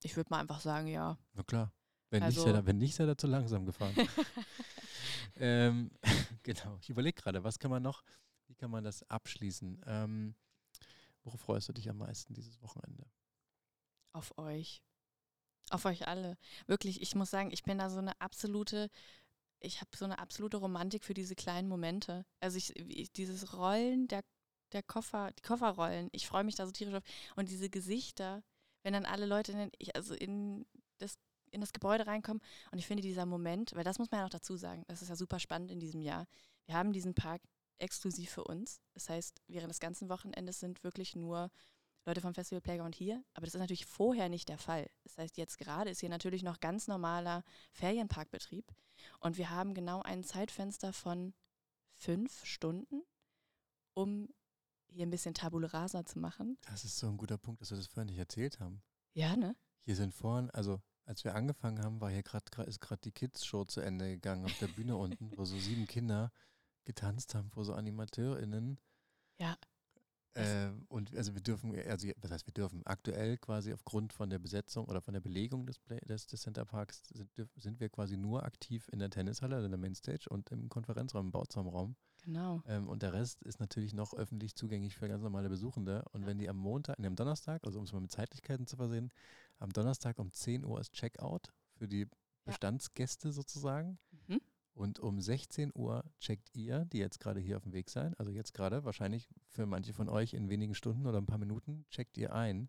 ich 0.04 0.16
würde 0.16 0.28
mal 0.30 0.40
einfach 0.40 0.60
sagen, 0.60 0.86
ja. 0.86 1.18
Na 1.32 1.42
klar. 1.42 1.72
Wenn 2.10 2.22
Also- 2.22 2.42
nicht, 2.42 2.52
sei 2.52 2.58
er, 2.58 2.66
wenn 2.66 2.78
nicht, 2.78 2.94
sei 2.94 3.04
er 3.04 3.16
zu 3.18 3.26
langsam 3.26 3.64
gefahren. 3.64 3.94
ähm, 5.36 5.90
genau. 6.42 6.78
Ich 6.80 6.90
überlege 6.90 7.20
gerade, 7.20 7.42
was 7.42 7.58
kann 7.58 7.70
man 7.70 7.82
noch, 7.82 8.04
wie 8.46 8.54
kann 8.54 8.70
man 8.70 8.84
das 8.84 9.02
abschließen? 9.10 9.82
Ähm, 9.86 10.34
worauf 11.22 11.40
freust 11.40 11.68
du 11.70 11.72
dich 11.72 11.88
am 11.88 11.96
meisten 11.98 12.34
dieses 12.34 12.60
Wochenende? 12.60 13.06
Auf 14.14 14.32
euch. 14.38 14.80
Auf 15.70 15.84
euch 15.84 16.06
alle. 16.06 16.38
Wirklich, 16.66 17.02
ich 17.02 17.14
muss 17.14 17.30
sagen, 17.30 17.50
ich 17.50 17.64
bin 17.64 17.78
da 17.78 17.90
so 17.90 17.98
eine 17.98 18.18
absolute, 18.20 18.88
ich 19.60 19.80
habe 19.80 19.90
so 19.96 20.04
eine 20.04 20.18
absolute 20.18 20.56
Romantik 20.58 21.04
für 21.04 21.14
diese 21.14 21.34
kleinen 21.34 21.68
Momente. 21.68 22.24
Also 22.40 22.56
ich, 22.56 22.76
ich 22.76 23.12
dieses 23.12 23.54
Rollen 23.54 24.06
der, 24.06 24.22
der 24.72 24.84
Koffer, 24.84 25.32
die 25.32 25.42
Kofferrollen, 25.42 26.10
ich 26.12 26.28
freue 26.28 26.44
mich 26.44 26.54
da 26.54 26.64
so 26.64 26.72
tierisch 26.72 26.94
auf. 26.94 27.02
Und 27.34 27.48
diese 27.48 27.68
Gesichter, 27.68 28.44
wenn 28.84 28.92
dann 28.92 29.04
alle 29.04 29.26
Leute 29.26 29.52
in, 29.52 29.58
den, 29.58 29.70
also 29.94 30.14
in, 30.14 30.64
das, 30.98 31.16
in 31.50 31.60
das 31.60 31.72
Gebäude 31.72 32.06
reinkommen. 32.06 32.42
Und 32.70 32.78
ich 32.78 32.86
finde 32.86 33.02
dieser 33.02 33.26
Moment, 33.26 33.74
weil 33.74 33.84
das 33.84 33.98
muss 33.98 34.12
man 34.12 34.18
ja 34.18 34.24
noch 34.24 34.30
dazu 34.30 34.56
sagen, 34.56 34.84
das 34.86 35.02
ist 35.02 35.08
ja 35.08 35.16
super 35.16 35.40
spannend 35.40 35.72
in 35.72 35.80
diesem 35.80 36.02
Jahr. 36.02 36.26
Wir 36.66 36.76
haben 36.76 36.92
diesen 36.92 37.14
Park 37.14 37.42
exklusiv 37.78 38.30
für 38.30 38.44
uns. 38.44 38.80
Das 38.92 39.08
heißt, 39.08 39.42
während 39.48 39.70
des 39.70 39.80
ganzen 39.80 40.08
Wochenendes 40.08 40.60
sind 40.60 40.84
wirklich 40.84 41.16
nur 41.16 41.50
Leute 42.06 42.20
vom 42.20 42.34
Festival 42.34 42.60
Playground 42.60 42.94
hier, 42.94 43.24
aber 43.32 43.46
das 43.46 43.54
ist 43.54 43.60
natürlich 43.60 43.86
vorher 43.86 44.28
nicht 44.28 44.48
der 44.48 44.58
Fall. 44.58 44.90
Das 45.04 45.16
heißt, 45.18 45.36
jetzt 45.36 45.58
gerade 45.58 45.90
ist 45.90 46.00
hier 46.00 46.10
natürlich 46.10 46.42
noch 46.42 46.60
ganz 46.60 46.86
normaler 46.86 47.44
Ferienparkbetrieb 47.72 48.74
und 49.20 49.38
wir 49.38 49.50
haben 49.50 49.74
genau 49.74 50.02
ein 50.02 50.22
Zeitfenster 50.24 50.92
von 50.92 51.34
fünf 51.94 52.44
Stunden, 52.44 53.02
um 53.94 54.28
hier 54.88 55.06
ein 55.06 55.10
bisschen 55.10 55.34
Tabula 55.34 55.68
Rasa 55.68 56.04
zu 56.04 56.18
machen. 56.18 56.58
Das 56.62 56.84
ist 56.84 56.98
so 56.98 57.08
ein 57.08 57.16
guter 57.16 57.38
Punkt, 57.38 57.60
dass 57.60 57.70
wir 57.70 57.76
das 57.76 57.86
vorhin 57.86 58.08
nicht 58.08 58.18
erzählt 58.18 58.60
haben. 58.60 58.82
Ja, 59.14 59.36
ne? 59.36 59.56
Hier 59.80 59.96
sind 59.96 60.14
vorhin, 60.14 60.50
also 60.50 60.80
als 61.04 61.24
wir 61.24 61.34
angefangen 61.34 61.82
haben, 61.82 62.00
war 62.00 62.10
hier 62.10 62.22
gerade 62.22 62.62
ist 62.64 62.80
gerade 62.80 63.00
die 63.02 63.12
Kids-Show 63.12 63.64
zu 63.64 63.80
Ende 63.80 64.08
gegangen 64.10 64.44
auf 64.44 64.58
der 64.58 64.68
Bühne 64.68 64.96
unten, 64.96 65.36
wo 65.36 65.44
so 65.44 65.58
sieben 65.58 65.86
Kinder 65.86 66.32
getanzt 66.84 67.34
haben 67.34 67.50
vor 67.50 67.64
so 67.64 67.74
AnimateurInnen. 67.74 68.78
Ja. 69.38 69.58
Äh, 70.34 70.70
und 70.88 71.14
also 71.16 71.34
wir 71.34 71.40
dürfen, 71.40 71.74
also 71.88 72.08
was 72.20 72.30
heißt 72.30 72.46
wir 72.46 72.54
dürfen, 72.54 72.82
aktuell 72.84 73.36
quasi 73.36 73.72
aufgrund 73.72 74.12
von 74.12 74.30
der 74.30 74.38
Besetzung 74.38 74.86
oder 74.86 75.00
von 75.00 75.14
der 75.14 75.20
Belegung 75.20 75.66
des, 75.66 75.78
Play, 75.78 76.00
des, 76.00 76.26
des 76.26 76.42
Center 76.42 76.64
Parks 76.64 77.02
sind, 77.12 77.30
sind 77.56 77.80
wir 77.80 77.88
quasi 77.88 78.16
nur 78.16 78.44
aktiv 78.44 78.88
in 78.92 78.98
der 78.98 79.10
Tennishalle, 79.10 79.56
also 79.56 79.66
in 79.66 79.72
der 79.72 79.80
Mainstage 79.80 80.28
und 80.28 80.50
im 80.50 80.68
Konferenzraum, 80.68 81.26
im 81.26 81.32
Bauzaumraum. 81.32 81.96
Genau. 82.24 82.62
Ähm, 82.66 82.88
und 82.88 83.02
der 83.02 83.12
Rest 83.12 83.42
ist 83.42 83.60
natürlich 83.60 83.92
noch 83.92 84.14
öffentlich 84.14 84.54
zugänglich 84.54 84.96
für 84.96 85.08
ganz 85.08 85.22
normale 85.22 85.48
Besuchende. 85.48 86.04
Und 86.12 86.26
wenn 86.26 86.38
die 86.38 86.48
am 86.48 86.56
Montag, 86.56 86.98
nee, 86.98 87.06
am 87.06 87.16
Donnerstag, 87.16 87.62
also 87.64 87.78
um 87.78 87.84
es 87.84 87.92
mal 87.92 88.00
mit 88.00 88.12
Zeitlichkeiten 88.12 88.66
zu 88.66 88.76
versehen, 88.76 89.12
am 89.58 89.72
Donnerstag 89.72 90.18
um 90.18 90.32
10 90.32 90.64
Uhr 90.64 90.80
ist 90.80 90.92
Checkout 90.92 91.52
für 91.76 91.86
die 91.86 92.08
Bestandsgäste 92.44 93.32
sozusagen. 93.32 93.98
Und 94.74 94.98
um 94.98 95.20
16 95.20 95.70
Uhr 95.74 96.04
checkt 96.18 96.50
ihr, 96.54 96.84
die 96.86 96.98
jetzt 96.98 97.20
gerade 97.20 97.38
hier 97.40 97.56
auf 97.56 97.62
dem 97.62 97.72
Weg 97.72 97.88
seid, 97.88 98.18
also 98.18 98.30
jetzt 98.32 98.54
gerade, 98.54 98.84
wahrscheinlich 98.84 99.28
für 99.48 99.66
manche 99.66 99.92
von 99.92 100.08
euch 100.08 100.34
in 100.34 100.48
wenigen 100.48 100.74
Stunden 100.74 101.06
oder 101.06 101.18
ein 101.18 101.26
paar 101.26 101.38
Minuten, 101.38 101.86
checkt 101.90 102.16
ihr 102.18 102.34
ein. 102.34 102.68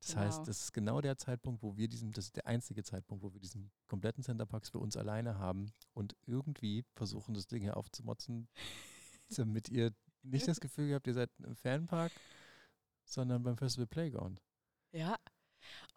Das 0.00 0.10
Genau. 0.10 0.20
heißt, 0.22 0.48
das 0.48 0.60
ist 0.64 0.72
genau 0.72 1.00
der 1.00 1.16
Zeitpunkt, 1.16 1.62
wo 1.62 1.76
wir 1.76 1.88
diesen, 1.88 2.12
das 2.12 2.26
ist 2.26 2.36
der 2.36 2.46
einzige 2.46 2.82
Zeitpunkt, 2.82 3.22
wo 3.22 3.32
wir 3.32 3.40
diesen 3.40 3.70
kompletten 3.86 4.22
Centerparks 4.22 4.68
für 4.70 4.78
uns 4.80 4.96
alleine 4.96 5.38
haben 5.38 5.72
und 5.94 6.16
irgendwie 6.26 6.84
versuchen, 6.94 7.34
das 7.34 7.46
Ding 7.46 7.62
hier 7.62 7.76
aufzumotzen, 7.76 8.48
damit 9.36 9.68
ihr 9.70 9.94
nicht 10.22 10.46
das 10.48 10.60
Gefühl 10.60 10.92
habt, 10.94 11.06
ihr 11.06 11.14
seid 11.14 11.30
im 11.38 11.56
Fanpark, 11.56 12.12
sondern 13.04 13.42
beim 13.42 13.56
Festival 13.56 13.86
Playground. 13.86 14.42
Ja. 14.92 15.16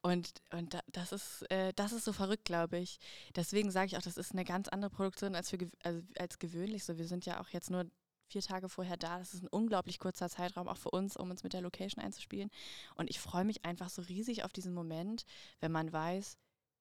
Und, 0.01 0.33
und 0.51 0.73
da, 0.73 0.81
das, 0.87 1.11
ist, 1.11 1.49
äh, 1.51 1.73
das 1.75 1.91
ist 1.93 2.05
so 2.05 2.13
verrückt, 2.13 2.45
glaube 2.45 2.77
ich. 2.77 2.99
Deswegen 3.35 3.71
sage 3.71 3.87
ich 3.87 3.97
auch, 3.97 4.01
das 4.01 4.17
ist 4.17 4.31
eine 4.31 4.45
ganz 4.45 4.67
andere 4.67 4.91
Produktion 4.91 5.35
als, 5.35 5.49
für, 5.49 5.57
also 5.83 6.01
als 6.17 6.39
gewöhnlich. 6.39 6.83
So, 6.83 6.97
wir 6.97 7.07
sind 7.07 7.25
ja 7.25 7.39
auch 7.41 7.49
jetzt 7.49 7.69
nur 7.69 7.85
vier 8.27 8.41
Tage 8.41 8.69
vorher 8.69 8.97
da. 8.97 9.19
Das 9.19 9.33
ist 9.33 9.43
ein 9.43 9.47
unglaublich 9.49 9.99
kurzer 9.99 10.29
Zeitraum, 10.29 10.67
auch 10.67 10.77
für 10.77 10.91
uns, 10.91 11.17
um 11.17 11.29
uns 11.29 11.43
mit 11.43 11.53
der 11.53 11.61
Location 11.61 12.03
einzuspielen. 12.03 12.49
Und 12.95 13.09
ich 13.09 13.19
freue 13.19 13.45
mich 13.45 13.65
einfach 13.65 13.89
so 13.89 14.01
riesig 14.01 14.43
auf 14.43 14.53
diesen 14.53 14.73
Moment, 14.73 15.25
wenn 15.59 15.71
man 15.71 15.91
weiß, 15.91 16.37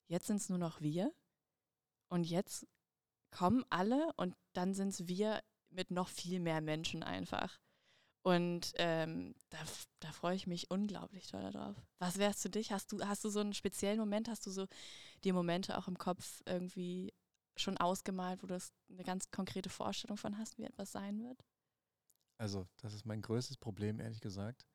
jetzt 0.08 0.26
sind 0.26 0.36
es 0.36 0.48
nur 0.48 0.58
noch 0.58 0.80
wir. 0.80 1.12
Und 2.08 2.24
jetzt 2.24 2.66
kommen 3.30 3.64
alle 3.70 4.12
und 4.16 4.36
dann 4.52 4.74
sind 4.74 4.88
es 4.88 5.08
wir 5.08 5.42
mit 5.70 5.90
noch 5.90 6.08
viel 6.08 6.40
mehr 6.40 6.60
Menschen 6.60 7.02
einfach. 7.02 7.58
Und 8.24 8.72
ähm, 8.76 9.34
da, 9.50 9.58
da 10.00 10.10
freue 10.12 10.34
ich 10.34 10.46
mich 10.46 10.70
unglaublich 10.70 11.26
toll 11.26 11.42
darauf. 11.52 11.76
Was 11.98 12.16
wär's 12.16 12.40
für 12.40 12.48
dich? 12.48 12.72
Hast 12.72 12.90
du, 12.90 12.98
hast 13.06 13.22
du 13.22 13.28
so 13.28 13.40
einen 13.40 13.52
speziellen 13.52 13.98
Moment? 13.98 14.28
Hast 14.28 14.46
du 14.46 14.50
so 14.50 14.66
die 15.24 15.32
Momente 15.32 15.76
auch 15.76 15.88
im 15.88 15.98
Kopf 15.98 16.42
irgendwie 16.46 17.12
schon 17.54 17.76
ausgemalt, 17.76 18.42
wo 18.42 18.46
du 18.46 18.58
eine 18.88 19.04
ganz 19.04 19.30
konkrete 19.30 19.68
Vorstellung 19.68 20.16
von 20.16 20.38
hast, 20.38 20.56
wie 20.56 20.64
etwas 20.64 20.90
sein 20.90 21.22
wird? 21.22 21.44
Also, 22.38 22.66
das 22.78 22.94
ist 22.94 23.04
mein 23.04 23.20
größtes 23.20 23.58
Problem, 23.58 24.00
ehrlich 24.00 24.22
gesagt. 24.22 24.66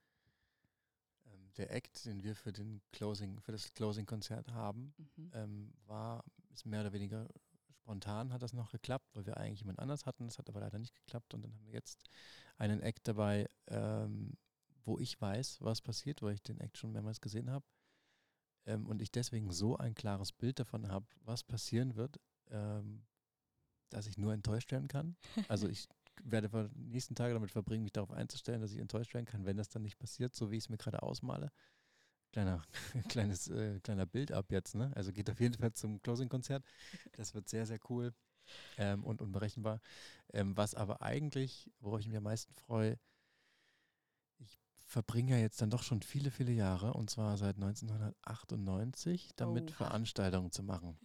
Ähm, 1.26 1.52
der 1.58 1.72
Act, 1.72 2.06
den 2.06 2.24
wir 2.24 2.36
für 2.36 2.54
den 2.54 2.84
Closing, 2.92 3.40
für 3.42 3.52
das 3.52 3.74
Closing-Konzert 3.74 4.52
haben, 4.52 4.94
Mhm. 5.16 5.32
ähm, 5.34 5.74
war, 5.88 6.24
ist 6.54 6.68
mehr 6.68 6.82
oder 6.82 6.94
weniger 6.94 7.28
spontan 7.90 8.32
hat 8.32 8.44
das 8.44 8.54
noch 8.54 8.72
geklappt, 8.72 9.10
weil 9.16 9.26
wir 9.26 9.38
eigentlich 9.38 9.62
jemand 9.62 9.80
anders 9.80 10.06
hatten. 10.06 10.28
Das 10.28 10.38
hat 10.38 10.48
aber 10.48 10.60
leider 10.60 10.78
nicht 10.78 10.94
geklappt. 10.94 11.34
Und 11.34 11.42
dann 11.42 11.54
haben 11.56 11.66
wir 11.66 11.74
jetzt 11.74 12.04
einen 12.58 12.82
Act 12.84 13.08
dabei, 13.08 13.50
ähm, 13.66 14.38
wo 14.86 15.00
ich 15.00 15.20
weiß, 15.20 15.58
was 15.62 15.82
passiert, 15.82 16.22
weil 16.22 16.36
ich 16.36 16.44
den 16.44 16.60
Act 16.60 16.78
schon 16.78 16.92
mehrmals 16.92 17.20
gesehen 17.20 17.50
habe. 17.50 17.66
Ähm, 18.68 18.86
und 18.86 19.02
ich 19.02 19.12
deswegen 19.12 19.52
so 19.52 19.76
ein 19.76 19.96
klares 19.96 20.32
Bild 20.32 20.60
davon 20.60 20.88
habe, 20.88 21.08
was 21.22 21.44
passieren 21.44 21.96
wird, 21.96 22.20
ähm, 22.52 23.08
dass 23.90 24.06
ich 24.06 24.20
nur 24.20 24.34
enttäuscht 24.34 24.72
werden 24.72 24.88
kann. 24.88 25.18
Also 25.48 25.68
ich 25.68 25.88
werde 26.24 26.70
die 26.76 26.90
nächsten 26.92 27.16
Tage 27.16 27.34
damit 27.34 27.50
verbringen, 27.50 27.84
mich 27.84 27.94
darauf 27.94 28.12
einzustellen, 28.12 28.62
dass 28.62 28.72
ich 28.72 28.80
enttäuscht 28.80 29.16
werden 29.16 29.26
kann, 29.26 29.46
wenn 29.46 29.58
das 29.58 29.70
dann 29.70 29.82
nicht 29.82 29.98
passiert, 29.98 30.36
so 30.36 30.52
wie 30.52 30.58
ich 30.58 30.66
es 30.66 30.70
mir 30.70 30.78
gerade 30.78 31.02
ausmale. 31.02 31.52
Kleiner, 32.32 32.62
kleines, 33.10 33.48
äh, 33.48 33.80
kleiner 33.80 34.06
Bild 34.06 34.32
ab 34.32 34.52
jetzt, 34.52 34.76
ne? 34.76 34.92
Also 34.96 35.12
geht 35.12 35.30
auf 35.30 35.40
jeden 35.40 35.56
Fall 35.56 35.74
zum 35.74 36.02
Closing-Konzert. 36.02 36.64
Das 37.18 37.34
wird 37.34 37.50
sehr, 37.50 37.66
sehr 37.66 37.80
cool 37.90 38.14
ähm, 38.78 39.04
und 39.04 39.22
unberechenbar. 39.22 39.80
Ähm, 40.34 40.56
was 40.56 40.76
aber 40.76 41.02
eigentlich, 41.02 41.72
worauf 41.80 42.00
ich 42.00 42.08
mich 42.08 42.18
am 42.18 42.24
meisten 42.24 42.54
freue, 42.54 43.00
ich 44.38 44.60
verbringe 44.86 45.32
ja 45.32 45.38
jetzt 45.38 45.62
dann 45.62 45.70
doch 45.70 45.84
schon 45.84 46.02
viele, 46.02 46.32
viele 46.32 46.52
Jahre, 46.52 46.94
und 46.94 47.10
zwar 47.10 47.38
seit 47.38 47.56
1998, 47.56 49.32
damit 49.36 49.70
Oha. 49.70 49.78
Veranstaltungen 49.78 50.52
zu 50.52 50.64
machen. 50.64 50.98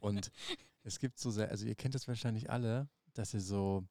Und 0.00 0.30
es 0.82 0.98
gibt 0.98 1.18
so 1.18 1.30
sehr, 1.30 1.50
also 1.50 1.66
ihr 1.66 1.74
kennt 1.74 1.94
das 1.94 2.08
wahrscheinlich 2.08 2.50
alle, 2.50 2.88
dass 3.14 3.34
ihr 3.34 3.40
so, 3.40 3.86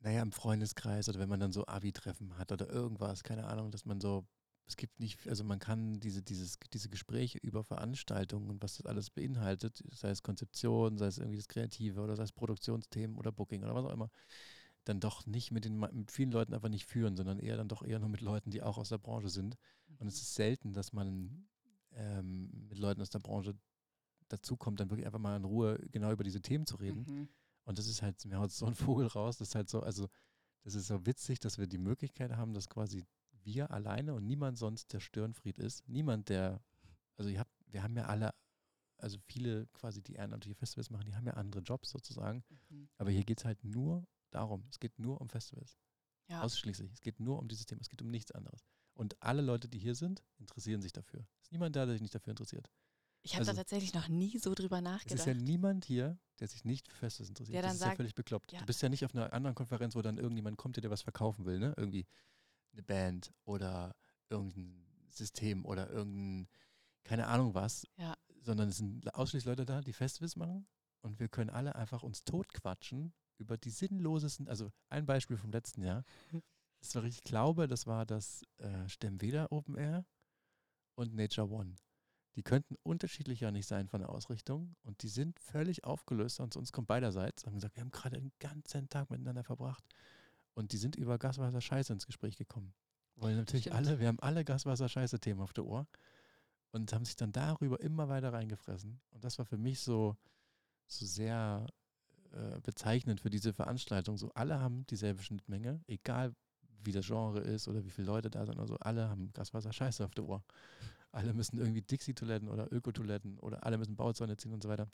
naja, 0.00 0.22
im 0.22 0.32
Freundeskreis 0.32 1.08
oder 1.08 1.18
wenn 1.18 1.28
man 1.28 1.40
dann 1.40 1.52
so 1.52 1.66
Abi-Treffen 1.66 2.38
hat 2.38 2.52
oder 2.52 2.68
irgendwas, 2.68 3.22
keine 3.22 3.46
Ahnung, 3.46 3.70
dass 3.70 3.84
man 3.84 4.00
so, 4.00 4.26
es 4.66 4.76
gibt 4.76 5.00
nicht, 5.00 5.28
also 5.28 5.44
man 5.44 5.58
kann 5.58 6.00
diese, 6.00 6.22
dieses, 6.22 6.58
diese 6.72 6.88
Gespräche 6.88 7.38
über 7.38 7.64
Veranstaltungen 7.64 8.48
und 8.48 8.62
was 8.62 8.76
das 8.76 8.86
alles 8.86 9.10
beinhaltet, 9.10 9.82
sei 9.90 10.10
es 10.10 10.22
Konzeption, 10.22 10.98
sei 10.98 11.06
es 11.06 11.18
irgendwie 11.18 11.36
das 11.36 11.48
Kreative 11.48 12.00
oder 12.00 12.16
sei 12.16 12.22
es 12.22 12.32
Produktionsthemen 12.32 13.16
oder 13.16 13.32
Booking 13.32 13.62
oder 13.62 13.74
was 13.74 13.84
auch 13.84 13.92
immer, 13.92 14.10
dann 14.84 15.00
doch 15.00 15.26
nicht 15.26 15.50
mit 15.50 15.64
den 15.64 15.78
mit 15.78 16.10
vielen 16.10 16.32
Leuten 16.32 16.54
einfach 16.54 16.68
nicht 16.68 16.86
führen, 16.86 17.16
sondern 17.16 17.38
eher 17.38 17.56
dann 17.56 17.68
doch 17.68 17.82
eher 17.82 17.98
nur 17.98 18.08
mit 18.08 18.20
Leuten, 18.20 18.50
die 18.50 18.62
auch 18.62 18.78
aus 18.78 18.88
der 18.88 18.98
Branche 18.98 19.28
sind. 19.28 19.56
Und 19.98 20.08
es 20.08 20.16
ist 20.16 20.34
selten, 20.34 20.72
dass 20.72 20.92
man 20.92 21.46
ähm, 21.92 22.66
mit 22.68 22.78
Leuten 22.78 23.00
aus 23.00 23.10
der 23.10 23.20
Branche 23.20 23.54
dazu 24.28 24.56
kommt, 24.56 24.80
dann 24.80 24.90
wirklich 24.90 25.06
einfach 25.06 25.18
mal 25.18 25.36
in 25.36 25.44
Ruhe 25.44 25.78
genau 25.90 26.10
über 26.10 26.24
diese 26.24 26.40
Themen 26.40 26.66
zu 26.66 26.76
reden. 26.76 27.04
Mhm. 27.06 27.28
Und 27.64 27.78
das 27.78 27.86
ist 27.86 28.02
halt, 28.02 28.24
mir 28.24 28.38
haut 28.38 28.50
so 28.50 28.66
ein 28.66 28.74
Vogel 28.74 29.06
raus, 29.06 29.36
das 29.36 29.48
ist 29.48 29.54
halt 29.54 29.68
so, 29.68 29.80
also 29.80 30.08
das 30.64 30.74
ist 30.74 30.88
so 30.88 31.06
witzig, 31.06 31.38
dass 31.40 31.58
wir 31.58 31.66
die 31.66 31.78
Möglichkeit 31.78 32.32
haben, 32.32 32.54
dass 32.54 32.68
quasi 32.68 33.04
wir 33.44 33.70
alleine 33.70 34.14
und 34.14 34.26
niemand 34.26 34.58
sonst 34.58 34.92
der 34.92 35.00
Störenfried 35.00 35.58
ist. 35.58 35.88
Niemand, 35.88 36.28
der, 36.28 36.60
also 37.16 37.30
ihr 37.30 37.40
habt, 37.40 37.50
wir 37.66 37.82
haben 37.82 37.96
ja 37.96 38.06
alle, 38.06 38.34
also 38.98 39.18
viele 39.26 39.66
quasi, 39.68 40.02
die 40.02 40.14
ehrenamtliche 40.14 40.54
Festivals 40.54 40.90
machen, 40.90 41.06
die 41.06 41.14
haben 41.14 41.26
ja 41.26 41.34
andere 41.34 41.62
Jobs 41.62 41.90
sozusagen. 41.90 42.44
Mhm. 42.70 42.88
Aber 42.98 43.10
hier 43.10 43.24
geht 43.24 43.38
es 43.40 43.44
halt 43.44 43.62
nur 43.64 44.06
darum, 44.30 44.66
es 44.70 44.78
geht 44.80 44.98
nur 44.98 45.20
um 45.20 45.28
Festivals. 45.28 45.76
Ja. 46.28 46.42
Ausschließlich. 46.42 46.92
Es 46.92 47.00
geht 47.00 47.20
nur 47.20 47.38
um 47.38 47.48
dieses 47.48 47.66
Thema, 47.66 47.80
es 47.80 47.88
geht 47.88 48.00
um 48.02 48.10
nichts 48.10 48.32
anderes. 48.32 48.64
Und 48.94 49.20
alle 49.22 49.42
Leute, 49.42 49.68
die 49.68 49.78
hier 49.78 49.94
sind, 49.94 50.22
interessieren 50.38 50.82
sich 50.82 50.92
dafür. 50.92 51.26
Es 51.40 51.46
ist 51.48 51.52
niemand 51.52 51.74
da, 51.76 51.84
der 51.84 51.94
sich 51.94 52.02
nicht 52.02 52.14
dafür 52.14 52.30
interessiert. 52.30 52.70
Ich 53.24 53.34
habe 53.34 53.40
also- 53.42 53.52
da 53.52 53.58
tatsächlich 53.58 53.94
noch 53.94 54.08
nie 54.08 54.38
so 54.38 54.54
drüber 54.54 54.78
Es 54.78 54.82
nachgedacht. 54.82 55.18
ist 55.20 55.26
ja 55.26 55.34
niemand 55.34 55.84
hier, 55.84 56.18
der 56.40 56.48
sich 56.48 56.64
nicht 56.64 56.88
für 56.88 56.96
Festivals 56.96 57.28
interessiert. 57.28 57.54
Der 57.54 57.62
das 57.62 57.70
dann 57.70 57.76
ist 57.76 57.80
ja 57.80 57.86
sagt, 57.86 57.96
völlig 57.96 58.14
bekloppt. 58.14 58.52
ja. 58.52 58.58
Du 58.60 58.66
bist 58.66 58.82
ja 58.82 58.88
nicht 58.88 59.04
auf 59.04 59.14
einer 59.14 59.32
anderen 59.32 59.54
Konferenz, 59.54 59.94
wo 59.94 60.02
dann 60.02 60.18
irgendjemand 60.18 60.56
kommt, 60.58 60.76
der 60.76 60.82
dir 60.82 60.90
was 60.90 61.02
verkaufen 61.02 61.44
will, 61.44 61.58
ne? 61.58 61.72
Irgendwie 61.76 62.06
eine 62.72 62.82
Band 62.82 63.32
oder 63.44 63.94
irgendein 64.28 64.86
System 65.10 65.64
oder 65.64 65.90
irgendein, 65.90 66.48
keine 67.04 67.26
Ahnung 67.26 67.54
was. 67.54 67.86
Ja. 67.96 68.16
sondern 68.40 68.68
es 68.70 68.78
sind 68.78 69.14
ausschließlich 69.14 69.46
Leute 69.46 69.64
da, 69.64 69.80
die 69.80 69.92
Festivals 69.92 70.36
machen 70.36 70.66
und 71.02 71.20
wir 71.20 71.28
können 71.28 71.50
alle 71.50 71.74
einfach 71.74 72.02
uns 72.02 72.24
totquatschen 72.24 73.12
über 73.38 73.56
die 73.56 73.70
sinnlosesten, 73.70 74.48
also 74.48 74.70
ein 74.88 75.06
Beispiel 75.06 75.36
vom 75.36 75.52
letzten 75.52 75.82
Jahr. 75.82 76.04
Das 76.80 76.96
war 76.96 77.04
richtig 77.04 77.22
glaube, 77.22 77.68
das 77.68 77.86
war 77.86 78.04
das 78.04 78.42
äh, 78.56 78.88
Stemveda 78.88 79.46
Open 79.50 79.76
Air 79.76 80.04
und 80.96 81.14
Nature 81.14 81.48
One. 81.48 81.76
Die 82.34 82.42
könnten 82.42 82.74
unterschiedlicher 82.82 83.52
nicht 83.52 83.68
sein 83.68 83.86
von 83.86 84.00
der 84.00 84.08
Ausrichtung 84.08 84.74
und 84.82 85.00
die 85.04 85.08
sind 85.08 85.38
völlig 85.38 85.84
aufgelöst 85.84 86.40
und 86.40 86.56
uns 86.56 86.72
kommt 86.72 86.88
beiderseits. 86.88 87.46
Haben 87.46 87.54
gesagt, 87.54 87.76
wir 87.76 87.82
haben 87.82 87.92
gerade 87.92 88.16
den 88.16 88.32
ganzen 88.40 88.88
Tag 88.88 89.10
miteinander 89.10 89.44
verbracht 89.44 89.84
und 90.54 90.72
die 90.72 90.76
sind 90.76 90.96
über 90.96 91.18
Gaswasser 91.18 91.60
Scheiße 91.60 91.92
ins 91.92 92.06
Gespräch 92.06 92.36
gekommen. 92.36 92.74
Weil 93.16 93.36
natürlich 93.36 93.64
Stimmt. 93.64 93.76
alle, 93.76 94.00
wir 94.00 94.08
haben 94.08 94.20
alle 94.20 94.44
Gaswasser 94.44 94.88
Scheiße 94.88 95.20
Themen 95.20 95.40
auf 95.40 95.52
der 95.52 95.64
Ohr 95.66 95.86
und 96.70 96.92
haben 96.92 97.04
sich 97.04 97.16
dann 97.16 97.32
darüber 97.32 97.80
immer 97.80 98.08
weiter 98.08 98.32
reingefressen. 98.32 99.00
Und 99.10 99.24
das 99.24 99.38
war 99.38 99.44
für 99.44 99.58
mich 99.58 99.80
so, 99.80 100.16
so 100.86 101.04
sehr 101.04 101.66
äh, 102.32 102.60
bezeichnend 102.60 103.20
für 103.20 103.30
diese 103.30 103.52
Veranstaltung. 103.52 104.16
So 104.16 104.30
alle 104.32 104.58
haben 104.60 104.86
dieselbe 104.86 105.22
Schnittmenge, 105.22 105.82
egal 105.86 106.34
wie 106.84 106.92
das 106.92 107.06
Genre 107.06 107.40
ist 107.40 107.68
oder 107.68 107.84
wie 107.84 107.90
viele 107.90 108.06
Leute 108.06 108.30
da 108.30 108.44
sind. 108.46 108.58
Also 108.58 108.76
alle 108.78 109.08
haben 109.08 109.32
Gaswasser 109.34 109.72
Scheiße 109.72 110.04
auf 110.04 110.14
der 110.14 110.24
Ohr. 110.24 110.42
Alle 111.12 111.34
müssen 111.34 111.58
irgendwie 111.58 111.82
Dixie-Toiletten 111.82 112.48
oder 112.48 112.72
Ökotoiletten 112.72 113.38
oder 113.38 113.64
alle 113.66 113.76
müssen 113.76 113.94
Bauzäune 113.96 114.36
ziehen 114.38 114.52
und 114.52 114.62
so 114.62 114.68
weiter. 114.70 114.90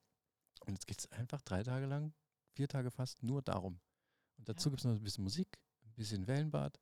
Und 0.66 0.72
jetzt 0.72 0.86
geht 0.88 0.98
es 0.98 1.10
einfach 1.12 1.40
drei 1.42 1.62
Tage 1.62 1.86
lang, 1.86 2.12
vier 2.52 2.66
Tage 2.68 2.90
fast 2.90 3.22
nur 3.22 3.40
darum. 3.40 3.78
Und 4.36 4.48
dazu 4.48 4.68
Ja. 4.68 4.70
gibt 4.72 4.80
es 4.80 4.84
noch 4.84 4.92
ein 4.92 5.02
bisschen 5.02 5.24
Musik, 5.24 5.47
bisschen 5.98 6.26
Wellenbad. 6.26 6.78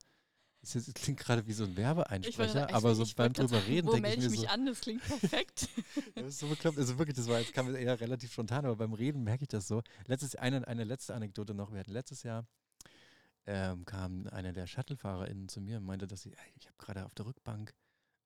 Es 0.63 0.93
klingt 0.95 1.21
gerade 1.21 1.47
wie 1.47 1.53
so 1.53 1.65
ein 1.65 1.77
Werbeeinsprecher, 1.77 2.63
wollte- 2.63 2.75
aber 2.75 2.95
so 2.95 3.05
beim 3.15 3.33
drüber 3.33 3.65
reden 3.67 3.89
denke 3.91 3.97
ich 3.97 4.03
melde 4.03 4.21
mir 4.23 4.27
ich 4.29 4.35
so, 4.35 4.41
mich 4.41 4.51
an? 4.51 4.67
Das 4.67 4.81
klingt 4.81 5.03
perfekt. 5.03 5.69
das 6.17 6.27
ist 6.27 6.39
so 6.41 6.49
bekloppt. 6.49 6.79
Also 6.79 6.99
wirklich, 6.99 7.17
das 7.17 7.29
war 7.29 7.39
jetzt 7.41 7.53
kam 7.53 7.73
eher 7.75 8.01
relativ 8.01 8.33
spontan, 8.33 8.65
aber 8.65 8.75
beim 8.77 8.93
Reden 8.93 9.23
merke 9.23 9.43
ich 9.45 9.49
das 9.49 9.69
so. 9.69 9.83
Letztes 10.07 10.35
eine, 10.35 10.67
eine 10.67 10.85
letzte 10.85 11.15
Anekdote 11.15 11.55
noch. 11.55 11.73
Wir 11.73 11.81
hatten 11.81 11.93
letztes 11.93 12.23
Jahr 12.25 12.47
ähm, 13.47 13.85
kam 13.85 14.27
einer 14.29 14.53
der 14.53 14.67
ShuttlefahrerInnen 14.67 15.49
zu 15.49 15.61
mir 15.61 15.77
und 15.77 15.85
meinte, 15.85 16.07
dass 16.09 16.23
sie, 16.23 16.33
"Ey, 16.33 16.53
ich 16.57 16.67
habe 16.67 16.77
gerade 16.79 17.05
auf 17.07 17.15
der 17.15 17.27
Rückbank 17.27 17.73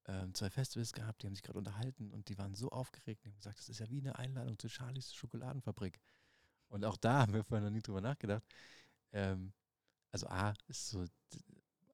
ähm, 0.07 0.33
zwei 0.35 0.49
Festivals 0.49 0.93
gehabt, 0.93 1.23
die 1.23 1.27
haben 1.27 1.35
sich 1.35 1.43
gerade 1.43 1.59
unterhalten 1.59 2.11
und 2.11 2.29
die 2.31 2.39
waren 2.39 2.55
so 2.55 2.71
aufgeregt 2.71 3.23
und 3.25 3.33
haben 3.33 3.37
gesagt, 3.37 3.59
das 3.59 3.69
ist 3.69 3.81
ja 3.81 3.91
wie 3.91 4.01
eine 4.01 4.19
Einladung 4.19 4.59
zu 4.59 4.69
Charlies 4.71 5.13
Schokoladenfabrik. 5.15 6.01
Und 6.69 6.85
auch 6.87 6.97
da 6.97 7.19
haben 7.21 7.35
wir 7.35 7.45
vorher 7.45 7.65
noch 7.67 7.73
nie 7.75 7.83
drüber 7.83 8.01
nachgedacht. 8.01 8.43
Ähm, 9.13 9.53
also 10.13 10.27
A, 10.29 10.55
ist 10.69 10.89
so, 10.89 11.05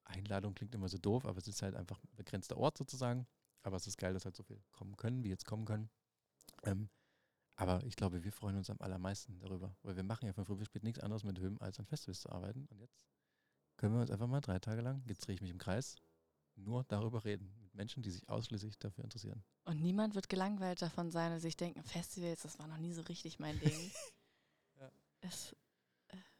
Einladung 0.05 0.55
klingt 0.55 0.73
immer 0.73 0.89
so 0.89 0.97
doof, 0.97 1.25
aber 1.25 1.37
es 1.37 1.47
ist 1.47 1.61
halt 1.61 1.75
einfach 1.75 2.01
ein 2.03 2.15
begrenzter 2.15 2.57
Ort 2.57 2.77
sozusagen. 2.77 3.27
Aber 3.63 3.75
es 3.75 3.87
ist 3.87 3.97
geil, 3.97 4.13
dass 4.13 4.25
halt 4.25 4.35
so 4.35 4.43
viel 4.43 4.61
kommen 4.71 4.95
können, 4.95 5.23
wie 5.23 5.29
jetzt 5.29 5.45
kommen 5.45 5.65
können. 5.65 5.89
Ähm, 6.63 6.89
aber 7.55 7.83
ich 7.85 7.95
glaube, 7.95 8.23
wir 8.23 8.31
freuen 8.31 8.55
uns 8.55 8.69
am 8.69 8.79
allermeisten 8.79 9.39
darüber, 9.39 9.75
weil 9.81 9.95
wir 9.95 10.03
machen 10.03 10.25
ja 10.25 10.33
von 10.33 10.45
früh 10.45 10.55
bis 10.55 10.67
spät 10.67 10.83
nichts 10.83 10.99
anderes 10.99 11.23
mit 11.23 11.39
Höhen, 11.39 11.59
als 11.59 11.79
an 11.79 11.85
Festivals 11.85 12.21
zu 12.21 12.29
arbeiten. 12.29 12.65
Und 12.67 12.79
jetzt 12.79 12.95
können 13.77 13.95
wir 13.95 14.01
uns 14.01 14.11
einfach 14.11 14.27
mal 14.27 14.41
drei 14.41 14.59
Tage 14.59 14.81
lang, 14.81 15.03
jetzt 15.05 15.25
drehe 15.25 15.35
ich 15.35 15.41
mich 15.41 15.51
im 15.51 15.57
Kreis, 15.57 15.95
nur 16.55 16.83
darüber 16.85 17.25
reden. 17.25 17.53
Mit 17.59 17.73
Menschen, 17.73 18.03
die 18.03 18.11
sich 18.11 18.29
ausschließlich 18.29 18.77
dafür 18.77 19.03
interessieren. 19.03 19.43
Und 19.65 19.81
niemand 19.81 20.15
wird 20.15 20.29
gelangweilt 20.29 20.81
davon 20.81 21.11
sein 21.11 21.33
und 21.33 21.39
sich 21.39 21.57
denken, 21.57 21.83
Festivals, 21.83 22.43
das 22.43 22.59
war 22.59 22.67
noch 22.67 22.77
nie 22.77 22.93
so 22.93 23.01
richtig 23.01 23.39
mein 23.39 23.59
Ding. 23.59 23.91
Ja. 24.79 24.91
Es, 25.21 25.55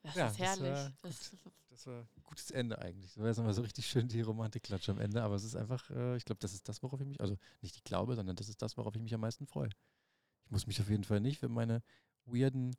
das 0.08 0.16
Ja, 0.16 0.28
ist 0.28 0.40
das 0.40 0.48
herrlich. 0.48 0.74
war 0.74 0.94
Das, 1.04 1.32
Das 1.70 1.88
war 1.88 2.02
ein 2.02 2.24
gutes 2.24 2.52
Ende 2.52 2.80
eigentlich. 2.80 3.14
Das 3.14 3.20
war 3.20 3.28
jetzt 3.28 3.38
nochmal 3.38 3.54
so 3.54 3.62
richtig 3.62 3.88
schön 3.88 4.08
die 4.08 4.22
Romantikklatsche 4.22 4.92
am 4.92 5.00
Ende, 5.00 5.22
aber 5.22 5.36
es 5.36 5.44
ist 5.44 5.56
einfach, 5.56 5.90
äh, 5.92 6.18
ich 6.18 6.26
glaube, 6.26 6.40
das 6.40 6.54
ist 6.54 6.68
das, 6.68 6.82
worauf 6.82 7.00
ich 7.02 7.08
mich, 7.08 7.22
also 7.22 7.38
nicht 7.62 7.76
ich 7.76 7.84
glaube, 7.84 8.16
sondern 8.16 8.36
das 8.36 8.50
ist 8.50 8.62
das, 8.62 8.78
worauf 8.78 8.96
ich 8.96 9.02
mich 9.02 9.14
am 9.14 9.22
meisten 9.22 9.46
freue. 9.46 9.70
Ich 10.46 10.52
muss 10.52 10.66
mich 10.66 10.82
auf 10.82 10.90
jeden 10.90 11.04
Fall 11.04 11.20
nicht 11.20 11.40
für 11.40 11.50
meine 11.50 11.84
weirden 12.26 12.76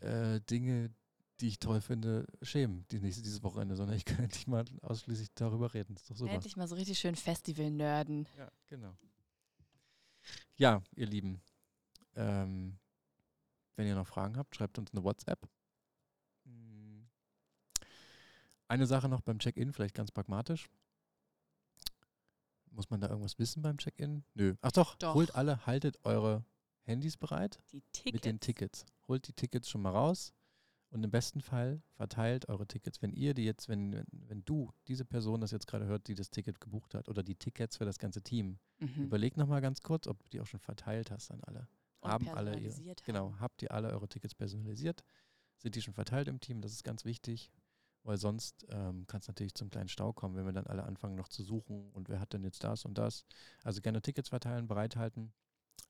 äh, 0.00 0.40
Dinge, 0.42 0.90
die 1.40 1.48
ich 1.48 1.58
toll 1.58 1.80
finde, 1.80 2.26
schämen, 2.42 2.86
die 2.90 2.98
nächste, 2.98 3.22
dieses 3.22 3.42
Wochenende, 3.42 3.76
sondern 3.76 3.96
ich 3.96 4.04
kann 4.04 4.24
endlich 4.24 4.46
mal 4.46 4.64
ausschließlich 4.82 5.28
darüber 5.34 5.72
reden. 5.74 5.94
Das 5.94 6.02
ist 6.04 6.10
doch 6.10 6.16
super. 6.16 6.32
endlich 6.32 6.56
mal 6.56 6.66
so 6.66 6.74
richtig 6.74 6.98
schön 6.98 7.14
Festival-Nerden. 7.14 8.26
Ja, 8.36 8.50
genau. 8.68 8.96
Ja, 10.56 10.82
ihr 10.94 11.06
Lieben, 11.06 11.40
ähm, 12.14 12.78
wenn 13.76 13.86
ihr 13.86 13.94
noch 13.94 14.06
Fragen 14.06 14.36
habt, 14.38 14.56
schreibt 14.56 14.78
uns 14.78 14.92
eine 14.92 15.04
WhatsApp. 15.04 15.46
Eine 18.68 18.86
Sache 18.86 19.08
noch 19.08 19.20
beim 19.20 19.38
Check-in, 19.38 19.72
vielleicht 19.72 19.94
ganz 19.94 20.10
pragmatisch. 20.10 20.68
Muss 22.70 22.90
man 22.90 23.00
da 23.00 23.08
irgendwas 23.08 23.38
wissen 23.38 23.62
beim 23.62 23.78
Check-in? 23.78 24.24
Nö. 24.34 24.54
Ach 24.60 24.72
doch, 24.72 24.96
Doch. 24.96 25.14
holt 25.14 25.34
alle, 25.34 25.64
haltet 25.66 25.98
eure 26.04 26.44
Handys 26.82 27.16
bereit 27.16 27.60
Die 27.72 27.80
Tickets. 27.92 28.12
mit 28.12 28.24
den 28.24 28.40
Tickets. 28.40 28.84
Holt 29.08 29.26
die 29.28 29.32
Tickets 29.32 29.68
schon 29.70 29.82
mal 29.82 29.90
raus 29.90 30.34
und 30.90 31.02
im 31.02 31.10
besten 31.10 31.40
Fall 31.40 31.82
verteilt 31.94 32.48
eure 32.48 32.66
Tickets. 32.66 33.00
Wenn 33.00 33.12
ihr 33.12 33.32
die 33.34 33.44
jetzt, 33.44 33.68
wenn, 33.68 33.92
wenn, 33.94 34.06
wenn 34.10 34.44
du, 34.44 34.72
diese 34.88 35.04
Person 35.04 35.40
das 35.40 35.52
jetzt 35.52 35.66
gerade 35.66 35.86
hört, 35.86 36.06
die 36.08 36.14
das 36.14 36.30
Ticket 36.30 36.60
gebucht 36.60 36.94
hat 36.94 37.08
oder 37.08 37.22
die 37.22 37.34
Tickets 37.34 37.76
für 37.78 37.84
das 37.84 37.98
ganze 37.98 38.22
Team, 38.22 38.58
Mhm. 38.78 39.04
überleg 39.04 39.38
nochmal 39.38 39.62
ganz 39.62 39.80
kurz, 39.80 40.06
ob 40.06 40.22
du 40.22 40.28
die 40.28 40.38
auch 40.42 40.46
schon 40.46 40.60
verteilt 40.60 41.10
hast 41.10 41.30
an 41.30 41.40
alle. 41.44 41.66
Und 42.00 42.10
haben 42.10 42.28
alle 42.28 42.50
ihre, 42.50 42.60
personalisiert 42.60 43.04
genau, 43.04 43.30
haben. 43.30 43.40
habt 43.40 43.62
ihr 43.62 43.70
alle 43.72 43.88
eure 43.88 44.06
Tickets 44.06 44.34
personalisiert? 44.34 45.02
Sind 45.56 45.74
die 45.76 45.80
schon 45.80 45.94
verteilt 45.94 46.28
im 46.28 46.40
Team? 46.40 46.60
Das 46.60 46.72
ist 46.72 46.84
ganz 46.84 47.06
wichtig, 47.06 47.50
weil 48.06 48.18
sonst 48.18 48.66
ähm, 48.70 49.06
kann 49.06 49.20
es 49.20 49.28
natürlich 49.28 49.54
zum 49.54 49.68
kleinen 49.68 49.88
Stau 49.88 50.12
kommen, 50.12 50.36
wenn 50.36 50.46
wir 50.46 50.52
dann 50.52 50.66
alle 50.66 50.84
anfangen 50.84 51.16
noch 51.16 51.28
zu 51.28 51.42
suchen 51.42 51.90
und 51.92 52.08
wer 52.08 52.20
hat 52.20 52.32
denn 52.32 52.44
jetzt 52.44 52.62
das 52.64 52.84
und 52.84 52.98
das. 52.98 53.26
Also 53.62 53.80
gerne 53.80 54.00
Tickets 54.00 54.28
verteilen, 54.28 54.68
bereithalten. 54.68 55.32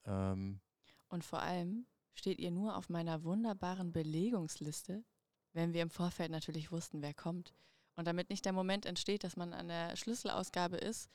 Ähm, 0.05 0.61
Und 1.09 1.25
vor 1.25 1.41
allem 1.41 1.87
steht 2.15 2.39
ihr 2.39 2.51
nur 2.51 2.77
auf 2.77 2.89
meiner 2.89 3.23
wunderbaren 3.23 3.93
Belegungsliste, 3.93 5.05
wenn 5.53 5.75
wir 5.75 5.83
im 5.83 5.91
Vorfeld 5.91 6.31
natürlich 6.31 6.73
wussten, 6.73 7.03
wer 7.03 7.15
kommt. 7.15 7.55
Und 7.97 8.07
damit 8.07 8.31
nicht 8.31 8.45
der 8.45 8.53
Moment 8.53 8.87
entsteht, 8.87 9.25
dass 9.25 9.37
man 9.37 9.53
an 9.53 9.69
der 9.69 9.97
Schlüsselausgabe 9.97 10.77
ist 10.77 11.11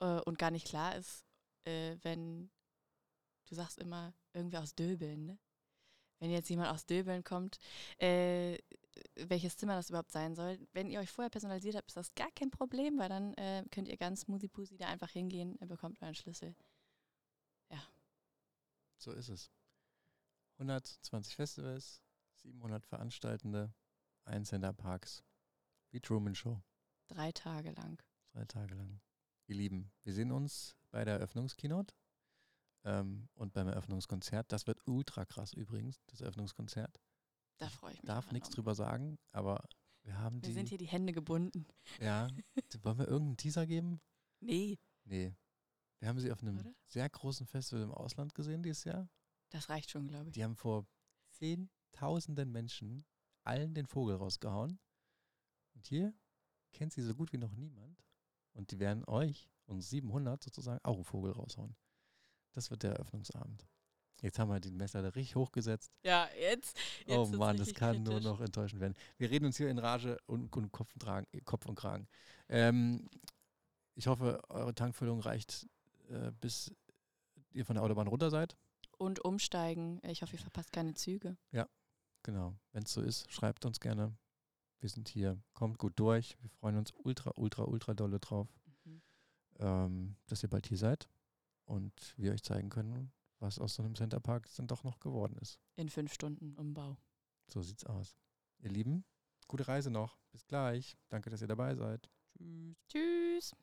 äh, 0.00 0.20
und 0.20 0.38
gar 0.38 0.50
nicht 0.50 0.66
klar 0.66 0.96
ist, 0.96 1.24
äh, 1.64 1.96
wenn 2.02 2.50
du 3.46 3.54
sagst 3.54 3.78
immer 3.78 4.14
irgendwie 4.32 4.58
aus 4.58 4.74
Döbeln, 4.74 5.26
ne? 5.26 5.38
Wenn 6.18 6.30
jetzt 6.30 6.48
jemand 6.48 6.70
aus 6.70 6.86
Döbeln 6.86 7.24
kommt, 7.24 7.58
äh, 7.98 8.56
welches 9.16 9.56
Zimmer 9.56 9.76
das 9.76 9.88
überhaupt 9.88 10.12
sein 10.12 10.34
soll. 10.34 10.58
Wenn 10.72 10.90
ihr 10.90 11.00
euch 11.00 11.10
vorher 11.10 11.30
personalisiert 11.30 11.76
habt, 11.76 11.88
ist 11.88 11.96
das 11.96 12.14
gar 12.14 12.30
kein 12.32 12.50
Problem, 12.50 12.98
weil 12.98 13.08
dann 13.08 13.34
äh, 13.34 13.64
könnt 13.70 13.88
ihr 13.88 13.96
ganz 13.96 14.22
smoothy-pussy 14.22 14.76
da 14.76 14.86
einfach 14.88 15.10
hingehen, 15.10 15.56
ihr 15.60 15.66
bekommt 15.66 16.00
euren 16.02 16.14
Schlüssel. 16.14 16.54
so 19.02 19.12
ist 19.12 19.28
es. 19.28 19.50
120 20.58 21.34
Festivals, 21.34 22.02
700 22.36 22.86
Veranstaltende, 22.86 23.74
ein 24.24 24.44
Center 24.44 24.72
Parks, 24.72 25.24
wie 25.90 26.00
Truman 26.00 26.34
Show. 26.34 26.62
Drei 27.08 27.32
Tage 27.32 27.72
lang. 27.72 28.02
Drei 28.32 28.44
Tage 28.44 28.74
lang. 28.74 29.00
Ihr 29.46 29.56
Lieben, 29.56 29.90
wir 30.04 30.14
sehen 30.14 30.30
uns 30.30 30.76
bei 30.90 31.04
der 31.04 31.14
Eröffnungskeynote 31.14 31.94
ähm, 32.84 33.28
und 33.34 33.52
beim 33.52 33.68
Eröffnungskonzert. 33.68 34.52
Das 34.52 34.66
wird 34.66 34.80
ultra 34.86 35.24
krass 35.24 35.52
übrigens, 35.52 36.00
das 36.06 36.20
Eröffnungskonzert. 36.20 37.00
Da 37.62 37.68
freue 37.70 37.92
ich 37.92 38.02
mich. 38.02 38.06
Darf 38.08 38.32
nichts 38.32 38.50
drüber 38.50 38.74
sagen, 38.74 39.18
aber 39.30 39.68
wir 40.02 40.18
haben 40.18 40.42
Wir 40.42 40.48
die. 40.48 40.52
sind 40.52 40.68
hier 40.68 40.78
die 40.78 40.86
Hände 40.88 41.12
gebunden. 41.12 41.66
ja, 42.00 42.28
wollen 42.82 42.98
wir 42.98 43.06
irgendeinen 43.08 43.36
Teaser 43.36 43.66
geben? 43.66 44.00
Nee, 44.40 44.78
Nee. 45.04 45.34
Wir 46.00 46.08
haben 46.08 46.18
sie 46.18 46.32
auf 46.32 46.42
einem 46.42 46.58
Oder? 46.58 46.74
sehr 46.86 47.08
großen 47.08 47.46
Festival 47.46 47.82
im 47.84 47.92
Ausland 47.92 48.34
gesehen 48.34 48.62
dieses 48.64 48.82
Jahr. 48.84 49.08
das 49.50 49.68
reicht 49.68 49.90
schon, 49.90 50.08
glaube 50.08 50.28
ich. 50.30 50.34
Die 50.34 50.42
haben 50.42 50.56
vor 50.56 50.86
zehntausenden 51.30 52.50
Menschen 52.50 53.04
allen 53.44 53.74
den 53.74 53.86
Vogel 53.86 54.16
rausgehauen. 54.16 54.80
Und 55.74 55.86
hier 55.86 56.12
kennt 56.72 56.92
sie 56.92 57.02
so 57.02 57.14
gut 57.14 57.32
wie 57.32 57.38
noch 57.38 57.52
niemand. 57.52 58.02
Und 58.52 58.70
die 58.72 58.78
werden 58.80 59.04
euch, 59.06 59.48
uns 59.66 59.90
700 59.90 60.42
sozusagen, 60.42 60.80
auch 60.84 60.96
einen 60.96 61.04
Vogel 61.04 61.32
raushauen. 61.32 61.76
Das 62.52 62.70
wird 62.70 62.82
der 62.82 62.92
Eröffnungsabend. 62.94 63.66
Jetzt 64.22 64.38
haben 64.38 64.50
wir 64.50 64.60
die 64.60 64.70
Messer 64.70 65.02
da 65.02 65.08
richtig 65.08 65.34
hochgesetzt. 65.34 65.92
Ja, 66.04 66.28
jetzt. 66.40 66.78
jetzt 67.06 67.16
oh 67.16 67.26
Mann, 67.26 67.56
das 67.56 67.74
kann 67.74 68.04
nur 68.04 68.14
kritisch. 68.14 68.24
noch 68.24 68.40
enttäuschend 68.40 68.80
werden. 68.80 68.94
Wir 69.18 69.30
reden 69.30 69.46
uns 69.46 69.56
hier 69.56 69.68
in 69.68 69.78
Rage 69.78 70.16
und, 70.26 70.54
und 70.56 70.70
Kopf, 70.70 70.92
und 70.94 71.00
Tragen, 71.02 71.26
Kopf 71.44 71.66
und 71.66 71.74
Kragen. 71.74 72.06
Ähm, 72.48 73.08
ich 73.94 74.06
hoffe, 74.06 74.40
eure 74.48 74.74
Tankfüllung 74.74 75.20
reicht, 75.20 75.66
äh, 76.08 76.30
bis 76.40 76.72
ihr 77.50 77.66
von 77.66 77.74
der 77.74 77.82
Autobahn 77.82 78.06
runter 78.06 78.30
seid. 78.30 78.56
Und 78.96 79.24
umsteigen. 79.24 80.00
Ich 80.04 80.22
hoffe, 80.22 80.36
ihr 80.36 80.42
verpasst 80.42 80.72
keine 80.72 80.94
Züge. 80.94 81.36
Genau. 82.24 82.54
Wenn 82.70 82.84
es 82.84 82.92
so 82.92 83.02
ist, 83.02 83.28
schreibt 83.32 83.64
uns 83.64 83.80
gerne. 83.80 84.16
Wir 84.78 84.88
sind 84.88 85.08
hier. 85.08 85.42
Kommt 85.54 85.78
gut 85.78 85.94
durch. 85.96 86.36
Wir 86.40 86.50
freuen 86.50 86.76
uns 86.76 86.92
ultra, 86.96 87.32
ultra, 87.34 87.64
ultra 87.64 87.94
dolle 87.94 88.20
drauf, 88.20 88.46
Mhm. 88.84 89.02
ähm, 89.58 90.16
dass 90.28 90.44
ihr 90.44 90.48
bald 90.48 90.68
hier 90.68 90.78
seid 90.78 91.08
und 91.64 91.92
wir 92.16 92.30
euch 92.32 92.44
zeigen 92.44 92.68
können, 92.68 93.12
was 93.42 93.58
aus 93.58 93.74
so 93.74 93.82
einem 93.82 93.94
Centerpark 93.94 94.48
dann 94.56 94.66
doch 94.66 94.84
noch 94.84 95.00
geworden 95.00 95.36
ist. 95.40 95.60
In 95.76 95.88
fünf 95.88 96.14
Stunden 96.14 96.54
Umbau. 96.54 96.96
So 97.48 97.60
sieht's 97.62 97.84
aus. 97.84 98.16
Ihr 98.60 98.70
Lieben, 98.70 99.04
gute 99.48 99.68
Reise 99.68 99.90
noch. 99.90 100.18
Bis 100.30 100.46
gleich. 100.46 100.96
Danke, 101.10 101.28
dass 101.28 101.42
ihr 101.42 101.48
dabei 101.48 101.74
seid. 101.74 102.08
Tschüss. 102.38 102.76
Tschüss. 102.88 103.56